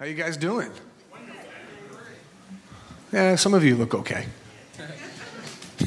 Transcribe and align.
How 0.00 0.06
you 0.06 0.14
guys 0.14 0.38
doing? 0.38 0.70
Yeah, 3.12 3.34
some 3.34 3.52
of 3.52 3.62
you 3.62 3.76
look 3.76 3.94
okay. 3.94 4.24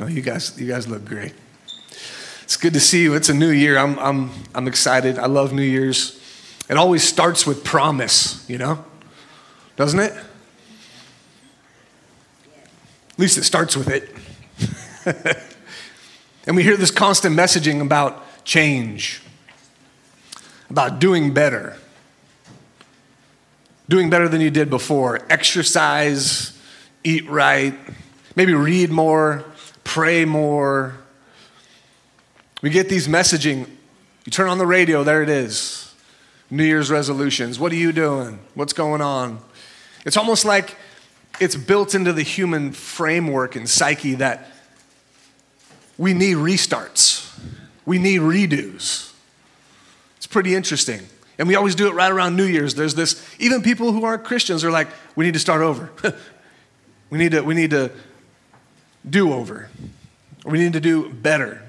no, 0.00 0.08
you 0.08 0.20
guys, 0.20 0.60
you 0.60 0.66
guys 0.66 0.88
look 0.88 1.04
great. 1.04 1.32
It's 2.42 2.56
good 2.56 2.72
to 2.72 2.80
see 2.80 3.04
you. 3.04 3.14
It's 3.14 3.28
a 3.28 3.34
new 3.34 3.50
year. 3.50 3.78
I'm, 3.78 3.96
I'm, 4.00 4.30
I'm 4.56 4.66
excited. 4.66 5.20
I 5.20 5.26
love 5.26 5.52
New 5.52 5.62
Year's. 5.62 6.20
It 6.68 6.76
always 6.76 7.06
starts 7.06 7.46
with 7.46 7.62
promise, 7.62 8.44
you 8.50 8.58
know? 8.58 8.84
Doesn't 9.76 10.00
it? 10.00 10.12
At 13.12 13.18
least 13.18 13.38
it 13.38 13.44
starts 13.44 13.76
with 13.76 13.88
it. 13.88 14.12
and 16.44 16.56
we 16.56 16.64
hear 16.64 16.76
this 16.76 16.90
constant 16.90 17.36
messaging 17.36 17.82
about 17.82 18.44
change, 18.44 19.22
about 20.68 20.98
doing 20.98 21.32
better, 21.32 21.76
doing 23.90 24.08
better 24.08 24.28
than 24.28 24.40
you 24.40 24.50
did 24.50 24.70
before, 24.70 25.20
exercise, 25.28 26.56
eat 27.02 27.28
right, 27.28 27.74
maybe 28.36 28.54
read 28.54 28.88
more, 28.88 29.44
pray 29.82 30.24
more. 30.24 30.94
We 32.62 32.70
get 32.70 32.88
these 32.88 33.08
messaging. 33.08 33.66
You 34.24 34.30
turn 34.30 34.48
on 34.48 34.58
the 34.58 34.66
radio, 34.66 35.02
there 35.02 35.24
it 35.24 35.28
is. 35.28 35.92
New 36.50 36.62
Year's 36.62 36.88
resolutions. 36.88 37.58
What 37.58 37.72
are 37.72 37.76
you 37.76 37.90
doing? 37.90 38.38
What's 38.54 38.72
going 38.72 39.00
on? 39.00 39.40
It's 40.06 40.16
almost 40.16 40.44
like 40.44 40.76
it's 41.40 41.56
built 41.56 41.92
into 41.92 42.12
the 42.12 42.22
human 42.22 42.70
framework 42.70 43.56
and 43.56 43.68
psyche 43.68 44.14
that 44.14 44.52
we 45.98 46.14
need 46.14 46.36
restarts, 46.36 47.28
we 47.84 47.98
need 47.98 48.20
redos. 48.20 49.12
It's 50.16 50.28
pretty 50.28 50.54
interesting. 50.54 51.00
And 51.40 51.48
we 51.48 51.54
always 51.54 51.74
do 51.74 51.88
it 51.88 51.94
right 51.94 52.12
around 52.12 52.36
New 52.36 52.44
Year's. 52.44 52.74
There's 52.74 52.94
this, 52.94 53.26
even 53.38 53.62
people 53.62 53.92
who 53.92 54.04
aren't 54.04 54.24
Christians 54.24 54.62
are 54.62 54.70
like, 54.70 54.88
we 55.16 55.24
need 55.24 55.32
to 55.32 55.40
start 55.40 55.62
over. 55.62 55.90
we, 57.10 57.16
need 57.16 57.32
to, 57.32 57.40
we 57.40 57.54
need 57.54 57.70
to 57.70 57.90
do 59.08 59.32
over. 59.32 59.70
We 60.44 60.58
need 60.58 60.74
to 60.74 60.80
do 60.80 61.08
better. 61.08 61.62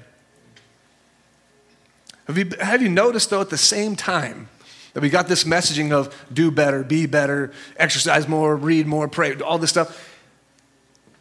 Have 2.26 2.36
you, 2.36 2.50
have 2.60 2.82
you 2.82 2.90
noticed, 2.90 3.30
though, 3.30 3.40
at 3.40 3.48
the 3.48 3.56
same 3.56 3.96
time 3.96 4.50
that 4.92 5.00
we 5.00 5.08
got 5.08 5.26
this 5.26 5.44
messaging 5.44 5.90
of 5.90 6.14
do 6.30 6.50
better, 6.50 6.84
be 6.84 7.06
better, 7.06 7.50
exercise 7.78 8.28
more, 8.28 8.54
read 8.54 8.86
more, 8.86 9.08
pray, 9.08 9.40
all 9.40 9.56
this 9.56 9.70
stuff? 9.70 10.20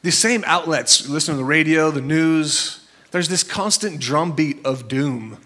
These 0.02 0.18
same 0.18 0.44
outlets, 0.46 1.08
listen 1.08 1.36
to 1.36 1.38
the 1.38 1.46
radio, 1.46 1.90
the 1.90 2.02
news, 2.02 2.86
there's 3.12 3.30
this 3.30 3.44
constant 3.44 4.02
drumbeat 4.02 4.66
of 4.66 4.90
doom, 4.90 5.38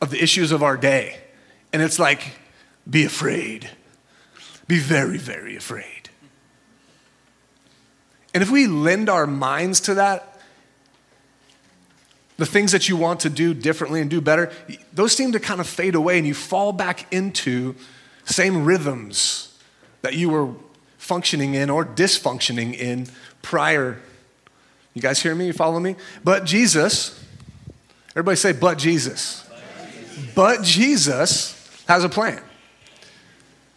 of 0.00 0.10
the 0.10 0.20
issues 0.20 0.50
of 0.50 0.60
our 0.60 0.76
day. 0.76 1.20
And 1.74 1.82
it's 1.82 1.98
like, 1.98 2.22
be 2.88 3.04
afraid. 3.04 3.68
Be 4.66 4.78
very, 4.78 5.18
very 5.18 5.56
afraid. 5.56 6.08
And 8.32 8.42
if 8.42 8.50
we 8.50 8.66
lend 8.66 9.10
our 9.10 9.26
minds 9.26 9.80
to 9.80 9.94
that, 9.94 10.40
the 12.38 12.46
things 12.46 12.72
that 12.72 12.88
you 12.88 12.96
want 12.96 13.20
to 13.20 13.30
do 13.30 13.52
differently 13.52 14.00
and 14.00 14.08
do 14.08 14.22
better, 14.22 14.50
those 14.94 15.12
seem 15.12 15.32
to 15.32 15.40
kind 15.40 15.60
of 15.60 15.68
fade 15.68 15.94
away 15.94 16.16
and 16.16 16.26
you 16.26 16.32
fall 16.32 16.72
back 16.72 17.12
into 17.12 17.74
same 18.24 18.64
rhythms 18.64 19.60
that 20.00 20.14
you 20.14 20.30
were 20.30 20.54
functioning 20.96 21.52
in 21.52 21.68
or 21.68 21.84
dysfunctioning 21.84 22.74
in 22.74 23.06
prior 23.42 23.98
you 24.94 25.02
guys 25.02 25.20
hear 25.20 25.34
me? 25.34 25.46
You 25.46 25.52
follow 25.52 25.80
me? 25.80 25.96
But 26.22 26.44
Jesus, 26.44 27.20
everybody 28.10 28.36
say, 28.36 28.52
but 28.52 28.78
Jesus. 28.78 29.44
But 30.36 30.62
Jesus 30.62 31.63
has 31.86 32.04
a 32.04 32.08
plan. 32.08 32.42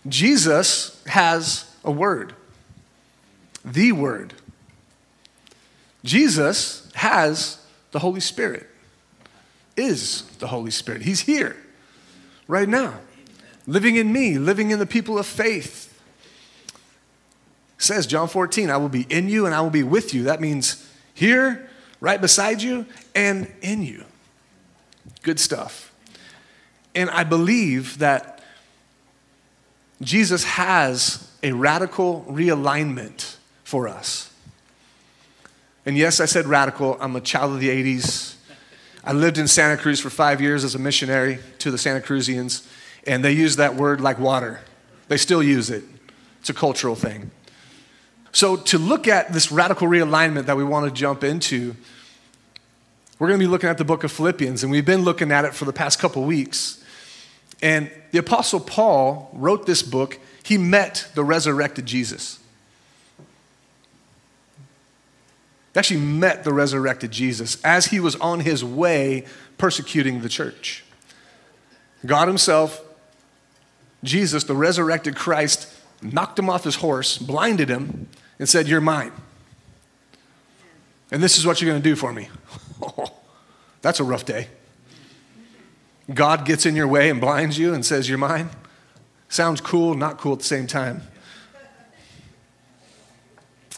Jesus 0.08 1.04
has 1.08 1.74
a 1.84 1.92
word, 1.92 2.34
the 3.66 3.92
word. 3.92 4.34
Jesus 6.04 6.90
has 6.96 7.60
the 7.92 8.00
Holy 8.00 8.22
Spirit, 8.22 8.68
is 9.76 10.24
the 10.40 10.48
Holy 10.48 10.72
Spirit. 10.72 11.02
He's 11.02 11.22
here 11.22 11.58
right 12.48 12.70
now, 12.70 13.00
living 13.66 13.96
in 13.96 14.14
me, 14.14 14.38
living 14.38 14.72
in 14.72 14.80
the 14.80 14.86
people 14.86 15.18
of 15.18 15.26
faith. 15.26 16.00
says 17.78 18.08
John 18.08 18.28
14, 18.28 18.70
I 18.70 18.78
will 18.78 18.90
be 18.90 19.06
in 19.10 19.28
you 19.28 19.46
and 19.46 19.54
I 19.54 19.62
will 19.62 19.70
be 19.70 19.84
with 19.84 20.14
you. 20.14 20.24
That 20.24 20.40
means 20.40 20.90
here, 21.14 21.70
right 22.00 22.22
beside 22.22 22.62
you, 22.62 22.86
and 23.14 23.52
in 23.62 23.84
you. 23.84 24.06
Good 25.24 25.40
stuff. 25.40 25.92
And 26.98 27.12
I 27.12 27.24
believe 27.24 28.00
that 28.00 28.42
Jesus 30.02 30.44
has 30.46 31.32
a 31.44 31.52
radical 31.52 32.26
realignment 32.28 33.36
for 33.64 33.88
us. 33.88 34.34
And 35.86 35.96
yes, 35.96 36.20
I 36.20 36.26
said 36.26 36.48
radical. 36.48 36.98
I'm 37.00 37.16
a 37.16 37.22
child 37.22 37.54
of 37.54 37.60
the 37.60 37.70
80s. 37.70 38.34
I 39.04 39.14
lived 39.14 39.38
in 39.38 39.48
Santa 39.48 39.80
Cruz 39.80 40.00
for 40.00 40.10
five 40.10 40.42
years 40.42 40.64
as 40.64 40.74
a 40.74 40.80
missionary 40.80 41.38
to 41.60 41.70
the 41.70 41.78
Santa 41.78 42.02
Cruzians, 42.02 42.68
and 43.06 43.24
they 43.24 43.32
use 43.32 43.58
that 43.58 43.76
word 43.76 44.02
like 44.02 44.18
water. 44.18 44.62
They 45.08 45.18
still 45.18 45.44
use 45.44 45.70
it, 45.70 45.84
it's 46.40 46.50
a 46.50 46.54
cultural 46.54 46.96
thing. 46.96 47.30
So, 48.32 48.56
to 48.56 48.80
look 48.80 49.08
at 49.08 49.34
this 49.34 49.52
radical 49.52 49.88
realignment 49.88 50.48
that 50.48 50.58
we 50.58 50.64
want 50.64 50.88
to 50.88 50.92
jump 50.92 51.24
into, 51.24 51.76
we're 53.20 53.28
going 53.28 53.40
to 53.40 53.46
be 53.46 53.50
looking 53.50 53.70
at 53.70 53.78
the 53.78 53.86
book 53.86 54.04
of 54.04 54.12
Philippians, 54.12 54.64
and 54.64 54.72
we've 54.72 54.84
been 54.84 55.04
looking 55.04 55.32
at 55.32 55.46
it 55.46 55.54
for 55.54 55.66
the 55.66 55.74
past 55.74 56.00
couple 56.00 56.24
weeks. 56.24 56.84
And 57.62 57.92
the 58.12 58.20
Apostle 58.20 58.60
Paul 58.60 59.30
wrote 59.34 59.66
this 59.66 59.82
book, 59.82 60.20
he 60.44 60.58
met 60.58 61.10
the 61.16 61.24
resurrected 61.24 61.86
Jesus. 61.86 62.40
He 65.74 65.80
actually 65.80 66.00
met 66.00 66.44
the 66.44 66.54
resurrected 66.54 67.12
Jesus 67.12 67.62
as 67.64 67.88
he 67.88 68.00
was 68.00 68.16
on 68.16 68.40
his 68.42 68.64
way 68.64 69.26
persecuting 69.58 70.22
the 70.22 70.30
church. 70.30 70.84
God 72.06 72.28
Himself, 72.28 72.82
Jesus, 74.04 74.44
the 74.44 74.56
resurrected 74.56 75.16
Christ, 75.16 75.72
knocked 76.02 76.38
him 76.38 76.50
off 76.50 76.64
his 76.64 76.76
horse, 76.76 77.18
blinded 77.18 77.70
him, 77.70 78.08
and 78.40 78.48
said, 78.48 78.68
You're 78.68 78.82
mine. 78.82 79.12
And 81.12 81.24
this 81.24 81.38
is 81.38 81.46
what 81.46 81.62
you're 81.62 81.72
going 81.72 81.82
to 81.82 81.90
do 81.90 81.96
for 81.96 82.12
me. 82.14 82.30
that's 83.82 84.00
a 84.00 84.04
rough 84.04 84.26
day. 84.26 84.48
God 86.14 86.46
gets 86.46 86.66
in 86.66 86.76
your 86.76 86.88
way 86.88 87.10
and 87.10 87.20
blinds 87.20 87.58
you 87.58 87.74
and 87.74 87.86
says, 87.86 88.08
You're 88.08 88.18
mine. 88.18 88.50
Sounds 89.30 89.60
cool, 89.60 89.94
not 89.94 90.18
cool 90.18 90.34
at 90.34 90.40
the 90.40 90.46
same 90.46 90.68
time. 90.68 91.02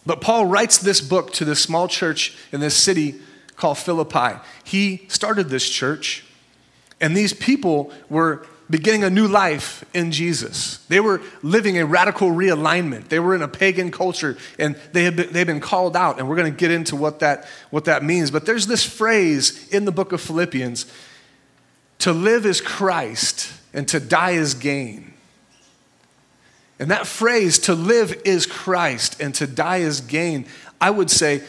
But 0.06 0.22
Paul 0.22 0.46
writes 0.46 0.78
this 0.78 1.02
book 1.02 1.34
to 1.34 1.46
this 1.46 1.62
small 1.62 1.88
church 1.88 2.38
in 2.52 2.60
this 2.60 2.76
city 2.76 3.16
called 3.56 3.78
Philippi. 3.78 4.40
He 4.64 5.06
started 5.08 5.50
this 5.50 5.68
church, 5.70 6.24
and 7.02 7.16
these 7.16 7.34
people 7.34 7.92
were 8.10 8.46
beginning 8.70 9.04
a 9.04 9.10
new 9.10 9.28
life 9.28 9.84
in 9.94 10.12
Jesus. 10.12 10.78
They 10.88 11.00
were 11.00 11.22
living 11.42 11.78
a 11.78 11.86
radical 11.86 12.30
realignment. 12.30 13.10
They 13.10 13.20
were 13.20 13.34
in 13.34 13.42
a 13.42 13.48
pagan 13.48 13.90
culture 13.90 14.38
and 14.60 14.76
they 14.94 15.04
had 15.04 15.16
been, 15.16 15.34
they've 15.34 15.48
been 15.48 15.60
called 15.60 15.98
out, 15.98 16.20
and 16.20 16.30
we're 16.30 16.36
going 16.36 16.52
to 16.52 16.58
get 16.58 16.70
into 16.70 16.96
what 16.96 17.20
that, 17.20 17.48
what 17.72 17.86
that 17.86 18.04
means. 18.04 18.30
But 18.30 18.46
there's 18.46 18.68
this 18.68 18.86
phrase 18.86 19.68
in 19.70 19.86
the 19.86 19.92
book 19.92 20.12
of 20.12 20.22
Philippians 20.22 20.86
to 22.00 22.14
live 22.14 22.46
is 22.46 22.62
Christ 22.62 23.54
and 23.74 23.88
to 23.90 24.00
die 24.00 24.32
is 24.32 24.54
gain. 24.54 25.14
And 26.80 26.92
that 26.92 27.06
phrase, 27.06 27.60
to 27.60 27.76
live 27.76 28.22
is 28.24 28.46
Christ 28.46 29.22
and 29.22 29.36
to 29.36 29.46
die 29.46 29.78
is 29.78 30.02
gain, 30.02 30.46
I 30.80 30.90
would 30.90 31.12
say 31.12 31.44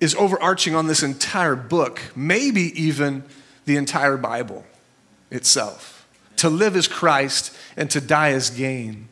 is 0.00 0.14
overarching 0.16 0.74
on 0.74 0.86
this 0.86 1.02
entire 1.02 1.56
book, 1.56 2.00
maybe 2.14 2.72
even 2.80 3.24
the 3.66 3.76
entire 3.76 4.16
Bible 4.16 4.64
itself. 5.30 6.06
To 6.36 6.48
live 6.48 6.76
is 6.76 6.88
Christ 6.88 7.56
and 7.76 7.90
to 7.90 8.00
die 8.00 8.30
is 8.30 8.50
gain. 8.50 9.08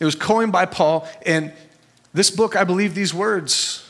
It 0.00 0.04
was 0.04 0.14
coined 0.14 0.52
by 0.52 0.66
Paul, 0.66 1.08
and 1.26 1.52
this 2.12 2.30
book, 2.30 2.54
I 2.54 2.62
believe 2.62 2.94
these 2.94 3.12
words. 3.12 3.87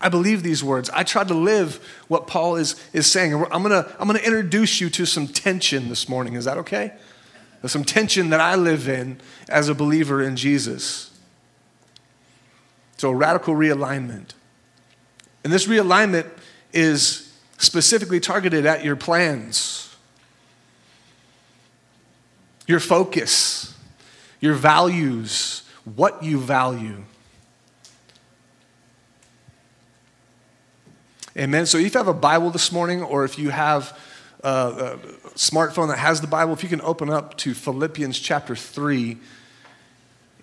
I 0.00 0.08
believe 0.08 0.42
these 0.42 0.62
words. 0.62 0.90
I 0.90 1.02
tried 1.02 1.28
to 1.28 1.34
live 1.34 1.76
what 2.08 2.26
Paul 2.26 2.56
is, 2.56 2.76
is 2.92 3.06
saying. 3.06 3.32
I'm 3.34 3.62
gonna, 3.62 3.90
I'm 3.98 4.06
gonna 4.06 4.18
introduce 4.18 4.80
you 4.80 4.90
to 4.90 5.06
some 5.06 5.26
tension 5.26 5.88
this 5.88 6.08
morning. 6.08 6.34
Is 6.34 6.44
that 6.44 6.58
okay? 6.58 6.92
There's 7.60 7.72
some 7.72 7.84
tension 7.84 8.30
that 8.30 8.40
I 8.40 8.54
live 8.54 8.88
in 8.88 9.18
as 9.48 9.68
a 9.68 9.74
believer 9.74 10.22
in 10.22 10.36
Jesus. 10.36 11.10
So, 12.98 13.10
a 13.10 13.14
radical 13.14 13.54
realignment. 13.54 14.32
And 15.44 15.52
this 15.52 15.66
realignment 15.66 16.28
is 16.72 17.34
specifically 17.58 18.20
targeted 18.20 18.66
at 18.66 18.84
your 18.84 18.96
plans 18.96 19.86
your 22.66 22.80
focus, 22.80 23.74
your 24.40 24.54
values, 24.54 25.62
what 25.84 26.22
you 26.22 26.38
value. 26.38 27.04
Amen. 31.38 31.66
So 31.66 31.76
if 31.76 31.92
you 31.92 31.98
have 31.98 32.08
a 32.08 32.14
Bible 32.14 32.48
this 32.48 32.72
morning, 32.72 33.02
or 33.02 33.26
if 33.26 33.38
you 33.38 33.50
have 33.50 33.98
a 34.42 34.96
smartphone 35.34 35.88
that 35.88 35.98
has 35.98 36.22
the 36.22 36.26
Bible, 36.26 36.54
if 36.54 36.62
you 36.62 36.68
can 36.70 36.80
open 36.80 37.10
up 37.10 37.36
to 37.38 37.52
Philippians 37.52 38.18
chapter 38.18 38.56
3, 38.56 39.18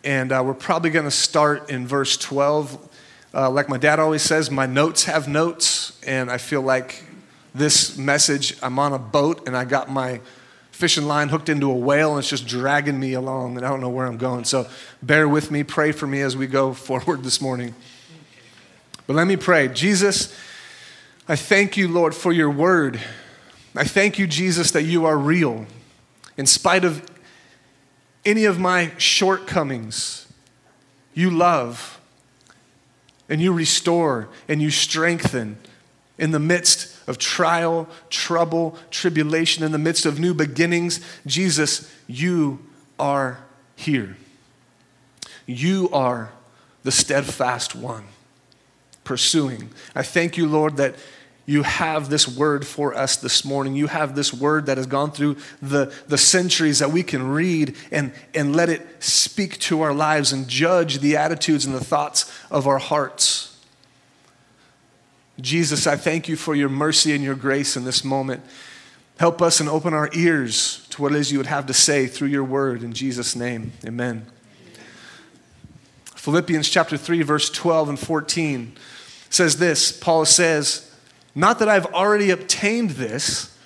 and 0.03 0.31
uh, 0.31 0.43
we're 0.45 0.53
probably 0.53 0.91
going 0.91 1.05
to 1.05 1.11
start 1.11 1.71
in 1.71 1.87
verse 1.87 2.15
12. 2.17 2.89
Uh, 3.33 3.49
like 3.49 3.69
my 3.69 3.79
dad 3.79 3.99
always 3.99 4.21
says, 4.21 4.51
my 4.51 4.67
notes 4.67 5.05
have 5.05 5.27
notes, 5.27 5.99
and 6.05 6.29
I 6.29 6.37
feel 6.37 6.61
like 6.61 7.03
this 7.55 7.97
message, 7.97 8.55
I'm 8.61 8.77
on 8.77 8.93
a 8.93 8.99
boat 8.99 9.47
and 9.47 9.57
I 9.57 9.65
got 9.65 9.89
my 9.89 10.21
fishing 10.69 11.05
line 11.05 11.29
hooked 11.29 11.49
into 11.49 11.71
a 11.71 11.75
whale 11.75 12.11
and 12.11 12.19
it's 12.19 12.29
just 12.29 12.45
dragging 12.45 12.99
me 12.99 13.13
along, 13.13 13.57
and 13.57 13.65
I 13.65 13.69
don't 13.69 13.81
know 13.81 13.89
where 13.89 14.05
I'm 14.05 14.17
going. 14.17 14.43
So 14.43 14.67
bear 15.01 15.27
with 15.27 15.49
me, 15.49 15.63
pray 15.63 15.91
for 15.91 16.05
me 16.05 16.21
as 16.21 16.37
we 16.37 16.45
go 16.45 16.71
forward 16.75 17.23
this 17.23 17.41
morning. 17.41 17.73
But 19.07 19.15
let 19.15 19.25
me 19.25 19.37
pray. 19.37 19.69
Jesus, 19.69 20.31
I 21.27 21.37
thank 21.37 21.77
you, 21.77 21.87
Lord, 21.87 22.13
for 22.13 22.33
your 22.33 22.49
word. 22.49 22.99
I 23.75 23.85
thank 23.85 24.19
you, 24.19 24.27
Jesus, 24.27 24.71
that 24.71 24.83
you 24.83 25.05
are 25.05 25.17
real. 25.17 25.65
In 26.35 26.45
spite 26.45 26.83
of 26.83 27.05
any 28.25 28.43
of 28.43 28.59
my 28.59 28.91
shortcomings, 28.97 30.27
you 31.13 31.29
love 31.29 31.99
and 33.29 33.41
you 33.41 33.53
restore 33.53 34.27
and 34.49 34.61
you 34.61 34.69
strengthen 34.69 35.57
in 36.17 36.31
the 36.31 36.39
midst 36.39 36.93
of 37.07 37.17
trial, 37.17 37.87
trouble, 38.09 38.77
tribulation, 38.91 39.63
in 39.63 39.71
the 39.71 39.77
midst 39.77 40.05
of 40.05 40.19
new 40.19 40.33
beginnings. 40.33 40.99
Jesus, 41.25 41.91
you 42.05 42.59
are 42.99 43.39
here. 43.77 44.17
You 45.45 45.89
are 45.91 46.31
the 46.83 46.91
steadfast 46.91 47.75
one 47.75 48.05
pursuing. 49.03 49.69
I 49.95 50.03
thank 50.03 50.37
you, 50.37 50.47
Lord, 50.47 50.77
that 50.77 50.95
you 51.45 51.63
have 51.63 52.09
this 52.09 52.27
word 52.27 52.65
for 52.65 52.93
us 52.93 53.17
this 53.17 53.43
morning. 53.43 53.75
You 53.75 53.87
have 53.87 54.15
this 54.15 54.33
word 54.33 54.67
that 54.67 54.77
has 54.77 54.87
gone 54.87 55.11
through 55.11 55.37
the, 55.61 55.93
the 56.07 56.17
centuries 56.17 56.79
that 56.79 56.91
we 56.91 57.03
can 57.03 57.27
read 57.27 57.75
and, 57.91 58.13
and 58.33 58.55
let 58.55 58.69
it 58.69 59.03
speak 59.03 59.59
to 59.59 59.81
our 59.81 59.93
lives 59.93 60.31
and 60.31 60.47
judge 60.47 60.99
the 60.99 61.17
attitudes 61.17 61.65
and 61.65 61.75
the 61.75 61.83
thoughts 61.83 62.31
of 62.49 62.65
our 62.65 62.77
hearts. 62.77 63.59
Jesus, 65.41 65.85
I 65.85 65.97
thank 65.97 66.29
you 66.29 66.37
for 66.37 66.55
your 66.55 66.69
mercy 66.69 67.13
and 67.13 67.23
your 67.23 67.35
grace 67.35 67.75
in 67.75 67.83
this 67.83 68.05
moment. 68.05 68.41
Help 69.19 69.41
us 69.41 69.59
and 69.59 69.67
open 69.67 69.93
our 69.93 70.09
ears 70.13 70.87
to 70.91 71.01
what 71.01 71.11
it 71.11 71.17
is 71.17 71.31
you 71.31 71.39
would 71.39 71.47
have 71.47 71.65
to 71.65 71.73
say 71.73 72.07
through 72.07 72.29
your 72.29 72.43
word. 72.43 72.83
In 72.83 72.93
Jesus' 72.93 73.35
name, 73.35 73.73
amen. 73.85 74.25
Philippians 76.15 76.69
chapter 76.69 76.95
3, 76.95 77.21
verse 77.23 77.49
12 77.49 77.89
and 77.89 77.99
14 77.99 78.77
says 79.29 79.57
this 79.57 79.91
Paul 79.91 80.23
says, 80.23 80.92
Not 81.35 81.59
that 81.59 81.69
I've 81.69 81.87
already 81.87 82.29
obtained 82.29 82.91
this 82.91 83.57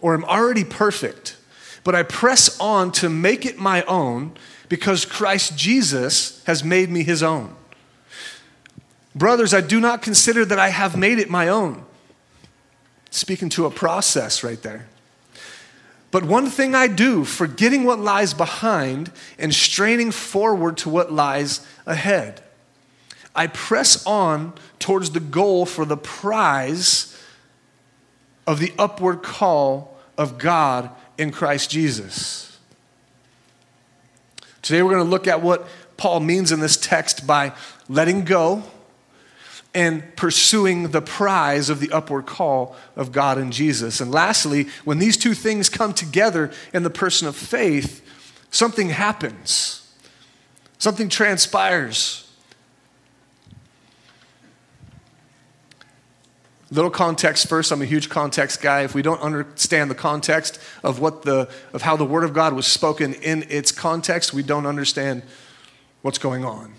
or 0.00 0.14
am 0.14 0.24
already 0.24 0.64
perfect, 0.64 1.36
but 1.84 1.94
I 1.94 2.02
press 2.02 2.58
on 2.60 2.92
to 2.92 3.08
make 3.08 3.46
it 3.46 3.58
my 3.58 3.82
own 3.84 4.32
because 4.68 5.04
Christ 5.04 5.56
Jesus 5.56 6.42
has 6.44 6.62
made 6.62 6.90
me 6.90 7.02
his 7.02 7.22
own. 7.22 7.54
Brothers, 9.14 9.52
I 9.52 9.60
do 9.60 9.80
not 9.80 10.02
consider 10.02 10.44
that 10.44 10.58
I 10.58 10.70
have 10.70 10.96
made 10.96 11.18
it 11.18 11.28
my 11.28 11.48
own. 11.48 11.84
Speaking 13.10 13.50
to 13.50 13.66
a 13.66 13.70
process 13.70 14.42
right 14.42 14.60
there. 14.62 14.88
But 16.10 16.24
one 16.24 16.48
thing 16.48 16.74
I 16.74 16.88
do, 16.88 17.24
forgetting 17.24 17.84
what 17.84 17.98
lies 17.98 18.34
behind 18.34 19.10
and 19.38 19.54
straining 19.54 20.10
forward 20.10 20.76
to 20.78 20.90
what 20.90 21.12
lies 21.12 21.66
ahead. 21.86 22.42
I 23.34 23.46
press 23.46 24.04
on 24.06 24.52
towards 24.78 25.10
the 25.10 25.20
goal 25.20 25.64
for 25.66 25.84
the 25.84 25.96
prize 25.96 27.18
of 28.46 28.58
the 28.58 28.72
upward 28.78 29.22
call 29.22 29.96
of 30.18 30.38
God 30.38 30.90
in 31.16 31.30
Christ 31.30 31.70
Jesus. 31.70 32.58
Today 34.60 34.82
we're 34.82 34.92
going 34.92 35.04
to 35.04 35.10
look 35.10 35.26
at 35.26 35.42
what 35.42 35.66
Paul 35.96 36.20
means 36.20 36.52
in 36.52 36.60
this 36.60 36.76
text 36.76 37.26
by 37.26 37.52
letting 37.88 38.24
go 38.24 38.62
and 39.74 40.14
pursuing 40.16 40.88
the 40.88 41.00
prize 41.00 41.70
of 41.70 41.80
the 41.80 41.90
upward 41.92 42.26
call 42.26 42.76
of 42.94 43.10
God 43.10 43.38
in 43.38 43.50
Jesus. 43.50 44.00
And 44.00 44.10
lastly, 44.10 44.68
when 44.84 44.98
these 44.98 45.16
two 45.16 45.34
things 45.34 45.68
come 45.68 45.94
together 45.94 46.50
in 46.74 46.82
the 46.82 46.90
person 46.90 47.26
of 47.26 47.34
faith, 47.34 48.04
something 48.50 48.90
happens, 48.90 49.90
something 50.78 51.08
transpires. 51.08 52.21
Little 56.72 56.90
context 56.90 57.50
first. 57.50 57.70
I'm 57.70 57.82
a 57.82 57.84
huge 57.84 58.08
context 58.08 58.62
guy. 58.62 58.80
If 58.80 58.94
we 58.94 59.02
don't 59.02 59.20
understand 59.20 59.90
the 59.90 59.94
context 59.94 60.58
of 60.82 61.00
what 61.00 61.20
the 61.20 61.50
of 61.74 61.82
how 61.82 61.98
the 61.98 62.06
word 62.06 62.24
of 62.24 62.32
God 62.32 62.54
was 62.54 62.66
spoken 62.66 63.12
in 63.12 63.44
its 63.50 63.70
context, 63.70 64.32
we 64.32 64.42
don't 64.42 64.64
understand 64.64 65.22
what's 66.00 66.16
going 66.16 66.46
on. 66.46 66.72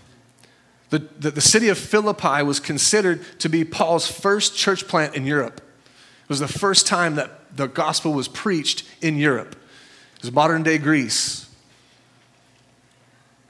The, 0.89 0.99
the, 1.19 1.31
the, 1.31 1.41
city 1.41 1.69
of 1.69 1.77
Philippi 1.77 2.41
was 2.41 2.59
considered 2.59 3.23
to 3.39 3.49
be 3.49 3.63
Paul's 3.63 4.09
first 4.09 4.55
church 4.55 4.87
plant 4.87 5.15
in 5.15 5.27
Europe. 5.27 5.57
It 5.57 6.29
was 6.29 6.39
the 6.39 6.47
first 6.47 6.87
time 6.87 7.13
that 7.15 7.55
the 7.55 7.67
gospel 7.67 8.13
was 8.13 8.27
preached 8.27 8.83
in 8.99 9.17
Europe. 9.17 9.55
It 10.17 10.23
was 10.23 10.31
modern 10.31 10.63
day 10.63 10.79
Greece. 10.79 11.49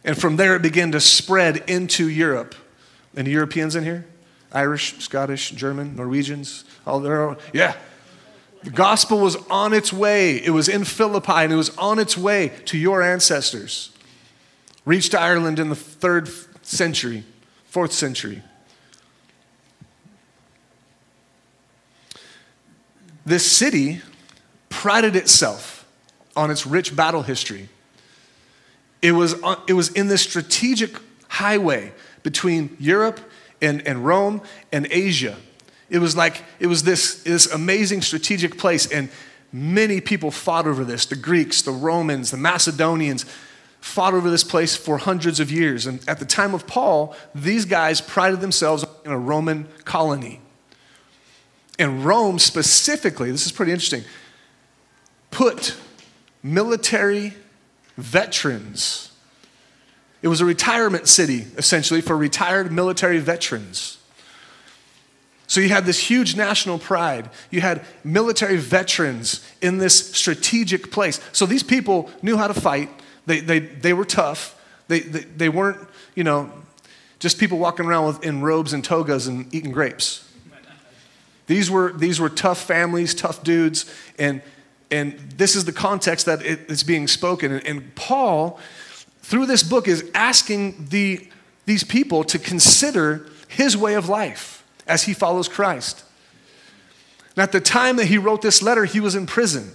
And 0.04 0.18
from 0.18 0.36
there, 0.36 0.56
it 0.58 0.62
began 0.62 0.92
to 0.92 1.00
spread 1.00 1.70
into 1.70 2.10
Europe. 2.10 2.54
Any 3.16 3.32
Europeans 3.32 3.76
in 3.78 3.86
here? 3.86 4.06
Irish, 4.54 5.00
Scottish, 5.00 5.52
German, 5.52 5.96
Norwegians? 5.96 6.64
All 6.86 7.00
there? 7.00 7.36
Yeah. 7.54 7.76
The 8.64 8.70
gospel 8.70 9.20
was 9.20 9.36
on 9.50 9.74
its 9.74 9.92
way. 9.92 10.38
It 10.38 10.52
was 10.52 10.70
in 10.70 10.84
Philippi 10.86 11.32
and 11.32 11.52
it 11.52 11.58
was 11.58 11.76
on 11.78 12.00
its 12.00 12.18
way 12.18 12.52
to 12.66 12.78
your 12.78 13.02
ancestors. 13.02 13.92
Reached 14.86 15.16
Ireland 15.16 15.60
in 15.60 15.70
the 15.70 15.76
third 15.76 16.30
century 16.62 17.24
fourth 17.74 17.92
century. 17.92 18.44
This 23.26 23.52
city 23.52 24.04
prided 24.70 25.16
itself 25.16 25.88
on 26.36 26.52
its 26.52 26.68
rich 26.68 26.96
battle 26.96 27.24
history. 27.24 27.70
It 29.02 29.14
was, 29.14 29.42
on, 29.42 29.60
it 29.68 29.74
was 29.74 29.90
in 29.90 30.08
this 30.08 30.22
strategic 30.22 30.92
highway 31.30 31.94
between 32.22 32.78
Europe 32.80 33.20
and, 33.64 33.86
and 33.88 34.06
Rome 34.06 34.42
and 34.72 34.88
Asia. 34.92 35.38
It 35.90 36.00
was 36.00 36.16
like, 36.16 36.44
it 36.60 36.68
was 36.68 36.84
this, 36.84 37.24
this 37.24 37.52
amazing 37.52 38.02
strategic 38.02 38.58
place, 38.58 38.86
and 38.92 39.10
many 39.52 40.02
people 40.02 40.32
fought 40.32 40.68
over 40.68 40.84
this 40.84 41.06
the 41.06 41.16
Greeks, 41.16 41.62
the 41.62 41.72
Romans, 41.72 42.32
the 42.32 42.38
Macedonians 42.38 43.26
fought 43.80 44.14
over 44.14 44.30
this 44.30 44.46
place 44.46 44.78
for 44.78 44.98
hundreds 44.98 45.42
of 45.42 45.52
years. 45.52 45.86
And 45.86 46.00
at 46.08 46.20
the 46.20 46.26
time 46.26 46.54
of 46.54 46.66
Paul, 46.66 47.16
these 47.36 47.66
guys 47.66 48.00
prided 48.00 48.40
themselves 48.40 48.86
in 49.04 49.12
a 49.12 49.18
Roman 49.18 49.68
colony. 49.84 50.40
And 51.78 52.06
Rome 52.06 52.40
specifically, 52.40 53.30
this 53.30 53.46
is 53.46 53.52
pretty 53.52 53.74
interesting, 53.74 54.04
put 55.32 55.76
military 56.42 57.34
veterans. 57.98 59.12
It 60.24 60.30
was 60.30 60.42
a 60.42 60.46
retirement 60.46 61.08
city, 61.08 61.46
essentially, 61.58 62.02
for 62.02 62.18
retired 62.18 62.72
military 62.72 63.20
veterans. 63.20 64.00
So 65.48 65.60
you 65.60 65.68
had 65.70 65.86
this 65.86 66.00
huge 66.00 66.36
national 66.36 66.80
pride. 66.80 67.30
You 67.52 67.62
had 67.62 67.86
military 68.04 68.58
veterans 68.58 69.46
in 69.62 69.78
this 69.78 70.16
strategic 70.16 70.92
place. 70.92 71.20
So 71.34 71.46
these 71.46 71.62
people 71.62 72.10
knew 72.22 72.38
how 72.38 72.48
to 72.48 72.54
fight. 72.54 72.90
They, 73.26 73.42
they, 73.42 73.60
they 73.60 73.94
were 73.94 74.06
tough. 74.06 74.60
They, 74.88 75.02
they, 75.02 75.20
they 75.20 75.50
weren't, 75.50 75.78
you 76.16 76.24
know, 76.24 76.50
just 77.20 77.38
people 77.38 77.58
walking 77.58 77.86
around 77.86 78.08
with, 78.08 78.24
in 78.24 78.42
robes 78.42 78.72
and 78.72 78.84
togas 78.84 79.28
and 79.28 79.54
eating 79.54 79.72
grapes. 79.72 80.28
These 81.48 81.70
were, 81.70 81.92
these 81.92 82.20
were 82.22 82.30
tough 82.30 82.62
families, 82.62 83.14
tough 83.14 83.44
dudes, 83.44 83.94
and, 84.18 84.42
and 84.90 85.20
this 85.36 85.58
is 85.58 85.66
the 85.66 85.74
context 85.74 86.26
that 86.28 86.42
it, 86.42 86.62
it's 86.70 86.84
being 86.84 87.08
spoken. 87.08 87.52
And, 87.52 87.68
and 87.68 87.96
Paul, 87.96 88.60
through 89.24 89.48
this 89.48 89.64
book, 89.64 89.88
is 89.88 90.10
asking 90.14 90.88
the, 90.90 91.28
these 91.66 91.84
people 91.84 92.24
to 92.26 92.38
consider 92.38 93.26
his 93.48 93.76
way 93.76 93.96
of 93.96 94.08
life 94.10 94.64
as 94.86 95.04
he 95.04 95.14
follows 95.14 95.48
Christ. 95.48 96.04
And 97.36 97.42
at 97.42 97.52
the 97.52 97.62
time 97.62 97.96
that 97.96 98.06
he 98.06 98.18
wrote 98.18 98.42
this 98.42 98.62
letter, 98.62 98.86
he 98.86 99.00
was 99.00 99.16
in 99.16 99.26
prison. 99.26 99.72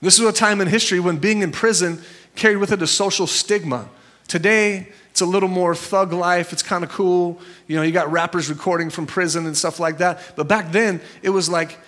This 0.00 0.18
is 0.18 0.26
a 0.26 0.32
time 0.32 0.60
in 0.60 0.68
history 0.68 0.98
when 0.98 1.18
being 1.18 1.42
in 1.42 1.52
prison 1.52 2.02
carried 2.34 2.56
with 2.56 2.72
it 2.72 2.82
a 2.82 2.86
social 2.86 3.26
stigma. 3.26 3.88
Today, 4.26 4.88
it's 5.10 5.20
a 5.20 5.26
little 5.26 5.48
more 5.48 5.74
thug 5.74 6.12
life. 6.12 6.52
It's 6.52 6.62
kind 6.62 6.82
of 6.82 6.90
cool. 6.90 7.38
You 7.68 7.76
know, 7.76 7.82
you 7.82 7.92
got 7.92 8.10
rappers 8.10 8.50
recording 8.50 8.90
from 8.90 9.06
prison 9.06 9.46
and 9.46 9.56
stuff 9.56 9.78
like 9.78 9.98
that. 9.98 10.18
But 10.34 10.48
back 10.48 10.72
then, 10.72 11.00
it 11.22 11.30
was 11.30 11.48
like, 11.48 11.78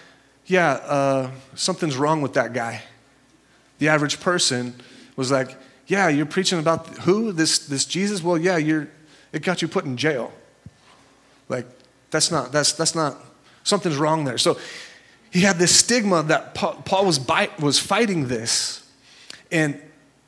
yeah, 0.46 0.72
uh, 0.74 1.30
something's 1.56 1.96
wrong 1.96 2.22
with 2.22 2.34
that 2.34 2.52
guy. 2.52 2.82
The 3.78 3.88
average 3.88 4.20
person 4.20 4.74
was 5.16 5.30
like, 5.30 5.56
yeah, 5.86 6.08
you're 6.08 6.26
preaching 6.26 6.58
about 6.58 6.86
who? 6.98 7.32
This, 7.32 7.58
this 7.66 7.84
Jesus? 7.84 8.22
Well, 8.22 8.38
yeah, 8.38 8.56
you're, 8.56 8.88
it 9.32 9.42
got 9.42 9.62
you 9.62 9.68
put 9.68 9.84
in 9.84 9.96
jail. 9.96 10.32
Like, 11.48 11.66
that's 12.10 12.30
not, 12.30 12.52
that's, 12.52 12.72
that's 12.72 12.94
not, 12.94 13.16
something's 13.62 13.96
wrong 13.96 14.24
there. 14.24 14.38
So 14.38 14.58
he 15.30 15.40
had 15.40 15.58
this 15.58 15.74
stigma 15.74 16.22
that 16.24 16.54
Paul 16.54 17.04
was, 17.04 17.20
was 17.60 17.78
fighting 17.78 18.28
this. 18.28 18.88
And 19.52 19.80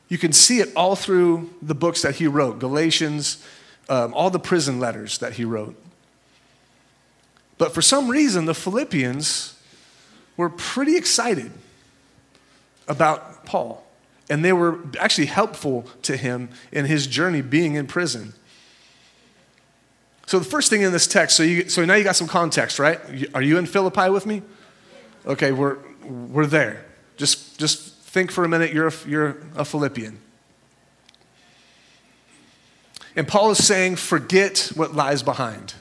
you 0.09 0.19
can 0.19 0.33
see 0.33 0.61
it 0.61 0.71
all 0.77 0.97
through 0.97 1.53
the 1.61 1.75
books 1.75 2.03
that 2.03 2.17
he 2.17 2.27
wrote 2.27 2.59
Galatians, 2.59 3.45
um, 3.89 4.15
all 4.15 4.31
the 4.31 4.39
prison 4.39 4.79
letters 4.79 5.19
that 5.19 5.35
he 5.35 5.45
wrote. 5.45 5.77
But 7.59 7.75
for 7.75 7.83
some 7.83 8.09
reason, 8.09 8.45
the 8.45 8.55
Philippians 8.55 9.61
were 10.37 10.49
pretty 10.49 10.97
excited 10.97 11.51
about 12.87 13.45
Paul. 13.45 13.85
And 14.31 14.45
they 14.45 14.53
were 14.53 14.79
actually 14.99 15.27
helpful 15.27 15.87
to 16.03 16.17
him 16.17 16.51
in 16.71 16.85
his 16.85 17.07
journey 17.07 17.41
being 17.41 17.75
in 17.75 17.87
prison. 17.87 18.35
So, 20.27 20.39
the 20.39 20.45
first 20.45 20.69
thing 20.69 20.83
in 20.83 20.93
this 20.93 21.07
text, 21.07 21.37
so, 21.37 21.43
you, 21.43 21.71
so 21.71 21.85
now 21.87 21.95
you 21.95 22.05
got 22.05 22.17
some 22.17 22.29
context, 22.29 22.79
right? 22.79 23.01
Are 23.35 23.41
you 23.41 23.57
in 23.57 23.65
Philippi 23.65 24.11
with 24.11 24.27
me? 24.27 24.43
Okay, 25.27 25.53
we're, 25.53 25.79
we're 26.05 26.47
there. 26.47 26.85
Just, 27.17 27.59
just 27.59 27.95
think 27.95 28.31
for 28.31 28.45
a 28.45 28.49
minute 28.49 28.73
you're 28.73 28.89
a, 28.89 28.93
you're 29.07 29.39
a 29.57 29.65
Philippian. 29.65 30.21
And 33.17 33.27
Paul 33.27 33.51
is 33.51 33.67
saying, 33.67 33.97
forget 33.97 34.71
what 34.75 34.95
lies 34.95 35.23
behind. 35.23 35.75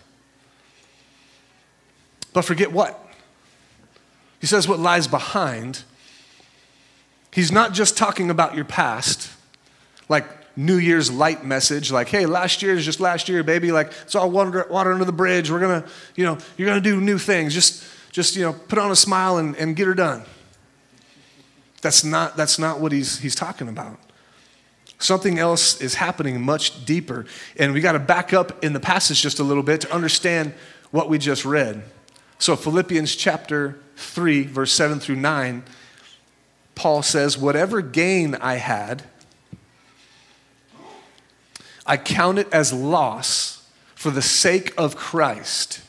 But 2.33 2.43
forget 2.43 2.71
what? 2.71 3.03
He 4.39 4.47
says, 4.47 4.67
what 4.67 4.79
lies 4.79 5.07
behind. 5.07 5.83
He's 7.37 7.51
not 7.51 7.71
just 7.71 7.95
talking 7.95 8.31
about 8.31 8.55
your 8.55 8.65
past, 8.65 9.29
like 10.09 10.25
New 10.57 10.77
Year's 10.77 11.11
light 11.11 11.45
message, 11.45 11.91
like, 11.91 12.07
hey, 12.07 12.25
last 12.25 12.63
year 12.63 12.73
is 12.73 12.83
just 12.83 12.99
last 12.99 13.29
year, 13.29 13.43
baby. 13.43 13.71
Like, 13.71 13.91
it's 14.01 14.15
all 14.15 14.31
water, 14.31 14.65
water 14.71 14.91
under 14.91 15.05
the 15.05 15.11
bridge. 15.11 15.51
We're 15.51 15.59
going 15.59 15.83
to, 15.83 15.89
you 16.15 16.25
know, 16.25 16.39
you're 16.57 16.65
going 16.65 16.81
to 16.81 16.89
do 16.89 16.99
new 16.99 17.19
things. 17.19 17.53
Just, 17.53 17.83
just, 18.11 18.35
you 18.35 18.41
know, 18.41 18.53
put 18.53 18.79
on 18.79 18.89
a 18.89 18.95
smile 18.95 19.37
and, 19.37 19.55
and 19.55 19.75
get 19.75 19.85
her 19.85 19.93
done. 19.93 20.23
That's 21.83 22.03
not, 22.03 22.35
that's 22.35 22.57
not 22.57 22.79
what 22.79 22.91
he's, 22.91 23.19
he's 23.19 23.35
talking 23.35 23.67
about. 23.67 23.99
Something 24.97 25.37
else 25.37 25.79
is 25.79 25.93
happening 25.93 26.41
much 26.41 26.85
deeper. 26.85 27.27
And 27.55 27.71
we 27.71 27.81
got 27.81 27.91
to 27.91 27.99
back 27.99 28.33
up 28.33 28.63
in 28.63 28.73
the 28.73 28.79
passage 28.79 29.21
just 29.21 29.37
a 29.37 29.43
little 29.43 29.61
bit 29.61 29.81
to 29.81 29.93
understand 29.93 30.55
what 30.89 31.07
we 31.07 31.19
just 31.19 31.45
read. 31.45 31.83
So, 32.39 32.55
Philippians 32.55 33.15
chapter 33.15 33.77
3, 33.95 34.41
verse 34.45 34.71
7 34.73 34.99
through 34.99 35.17
9, 35.17 35.63
Paul 36.77 37.01
says, 37.01 37.37
Whatever 37.37 37.81
gain 37.81 38.35
I 38.35 38.55
had, 38.55 39.03
I 41.85 41.97
count 41.97 42.37
it 42.37 42.47
as 42.53 42.71
loss 42.71 43.67
for 43.95 44.11
the 44.11 44.21
sake 44.21 44.73
of 44.77 44.95
Christ. 44.95 45.81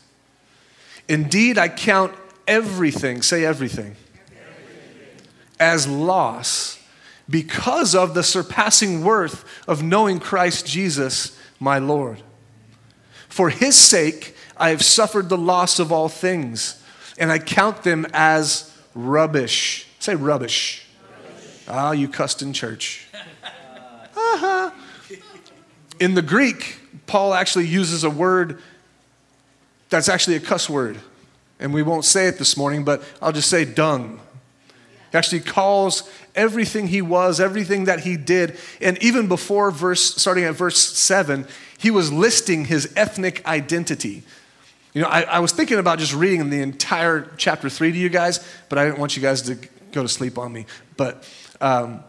Indeed, 1.07 1.59
I 1.59 1.69
count 1.69 2.15
everything, 2.47 3.21
say 3.21 3.45
everything, 3.45 3.97
everything. 4.15 5.29
as 5.61 5.87
loss 5.87 6.83
because 7.29 7.95
of 7.95 8.15
the 8.15 8.23
surpassing 8.23 9.05
worth 9.05 9.45
of 9.69 9.83
knowing 9.83 10.19
Christ 10.19 10.67
Jesus, 10.67 11.39
my 11.61 11.79
Lord. 11.79 12.23
For 13.29 13.51
his 13.51 13.77
sake, 13.77 14.35
I 14.57 14.71
have 14.71 14.83
suffered 14.83 15.29
the 15.29 15.37
loss 15.37 15.79
of 15.79 15.93
all 15.93 16.09
things, 16.09 16.83
and 17.19 17.31
I 17.31 17.39
count 17.39 17.83
them 17.83 18.07
as 18.15 18.75
rubbish. 18.95 19.88
Say 19.99 20.15
rubbish. 20.15 20.87
Ah, 21.67 21.93
you 21.93 22.09
cussed 22.09 22.43
in 22.43 22.53
church. 22.53 23.07
uh-huh. 24.17 24.71
In 26.01 26.15
the 26.15 26.23
Greek, 26.23 26.81
Paul 27.07 27.35
actually 27.35 27.67
uses 27.67 28.05
a 28.05 28.11
word 28.11 28.63
that's 29.91 30.09
actually 30.09 30.37
a 30.37 30.41
cuss 30.41 30.69
word. 30.69 30.99
And 31.61 31.75
we 31.75 31.83
won't 31.83 32.05
say 32.05 32.29
it 32.29 32.39
this 32.39 32.57
morning, 32.57 32.85
but 32.85 33.03
I'll 33.21 33.33
just 33.33 33.51
say 33.51 33.65
dung. 33.65 34.21
He 35.11 35.19
actually 35.19 35.41
calls 35.41 36.09
everything 36.35 36.89
he 36.89 37.03
was, 37.03 37.41
everything 37.41 37.85
that 37.85 38.01
he 38.01 38.17
did. 38.17 38.59
And 38.81 39.03
even 39.03 39.27
before 39.27 39.71
verse, 39.71 40.15
starting 40.15 40.45
at 40.45 40.55
verse 40.55 40.79
7, 40.79 41.47
he 41.79 41.91
was 41.91 42.13
listing 42.13 42.67
his 42.67 42.93
ethnic 42.95 43.45
identity. 43.47 44.23
You 44.95 45.03
know, 45.03 45.09
I, 45.09 45.23
I 45.23 45.39
was 45.41 45.53
thinking 45.53 45.79
about 45.79 45.99
just 45.99 46.15
reading 46.15 46.51
the 46.51 46.61
entire 46.61 47.31
chapter 47.37 47.69
3 47.69 47.93
to 47.93 47.99
you 47.99 48.09
guys, 48.09 48.47
but 48.69 48.79
I 48.79 48.85
didn't 48.85 48.99
want 48.99 49.17
you 49.17 49.23
guys 49.23 49.43
to 49.43 49.59
go 49.93 50.03
to 50.03 50.09
sleep 50.09 50.39
on 50.39 50.53
me. 50.53 50.67
But 50.97 51.29
um, 51.61 52.03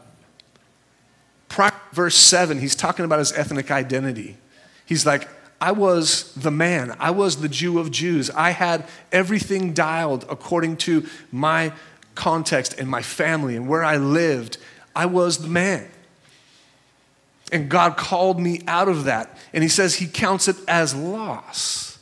verse 1.93 2.15
7, 2.15 2.59
he's 2.59 2.75
talking 2.75 3.05
about 3.05 3.19
his 3.19 3.31
ethnic 3.31 3.71
identity. 3.71 4.37
He's 4.85 5.05
like, 5.05 5.27
I 5.61 5.71
was 5.71 6.33
the 6.35 6.51
man. 6.51 6.95
I 6.99 7.11
was 7.11 7.41
the 7.41 7.49
Jew 7.49 7.79
of 7.79 7.91
Jews. 7.91 8.29
I 8.29 8.51
had 8.51 8.85
everything 9.11 9.73
dialed 9.73 10.25
according 10.29 10.77
to 10.77 11.05
my 11.31 11.73
context 12.15 12.79
and 12.79 12.89
my 12.89 13.01
family 13.01 13.55
and 13.55 13.67
where 13.67 13.83
I 13.83 13.97
lived, 13.97 14.57
I 14.95 15.05
was 15.05 15.39
the 15.39 15.47
man. 15.47 15.89
And 17.51 17.69
God 17.69 17.97
called 17.97 18.39
me 18.39 18.61
out 18.67 18.87
of 18.87 19.05
that. 19.05 19.37
And 19.53 19.63
He 19.63 19.69
says 19.69 19.95
He 19.95 20.07
counts 20.07 20.47
it 20.47 20.57
as 20.67 20.93
loss. 20.93 21.97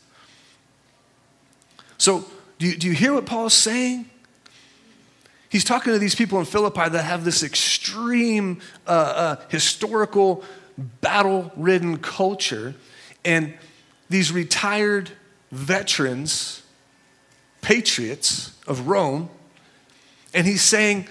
So, 1.97 2.25
do 2.59 2.67
you, 2.67 2.77
do 2.77 2.87
you 2.87 2.93
hear 2.93 3.13
what 3.13 3.25
Paul 3.25 3.47
is 3.47 3.53
saying? 3.53 4.09
He's 5.49 5.63
talking 5.63 5.93
to 5.93 5.99
these 5.99 6.15
people 6.15 6.39
in 6.39 6.45
Philippi 6.45 6.89
that 6.89 7.03
have 7.03 7.23
this 7.23 7.43
extreme 7.43 8.59
uh, 8.85 8.89
uh, 8.89 9.35
historical, 9.49 10.43
battle 10.77 11.51
ridden 11.55 11.97
culture. 11.97 12.75
And 13.23 13.53
these 14.09 14.31
retired 14.31 15.11
veterans, 15.51 16.63
patriots 17.61 18.55
of 18.67 18.87
Rome, 18.87 19.29
and 20.33 20.45
he's 20.45 20.61
saying, 20.61 21.07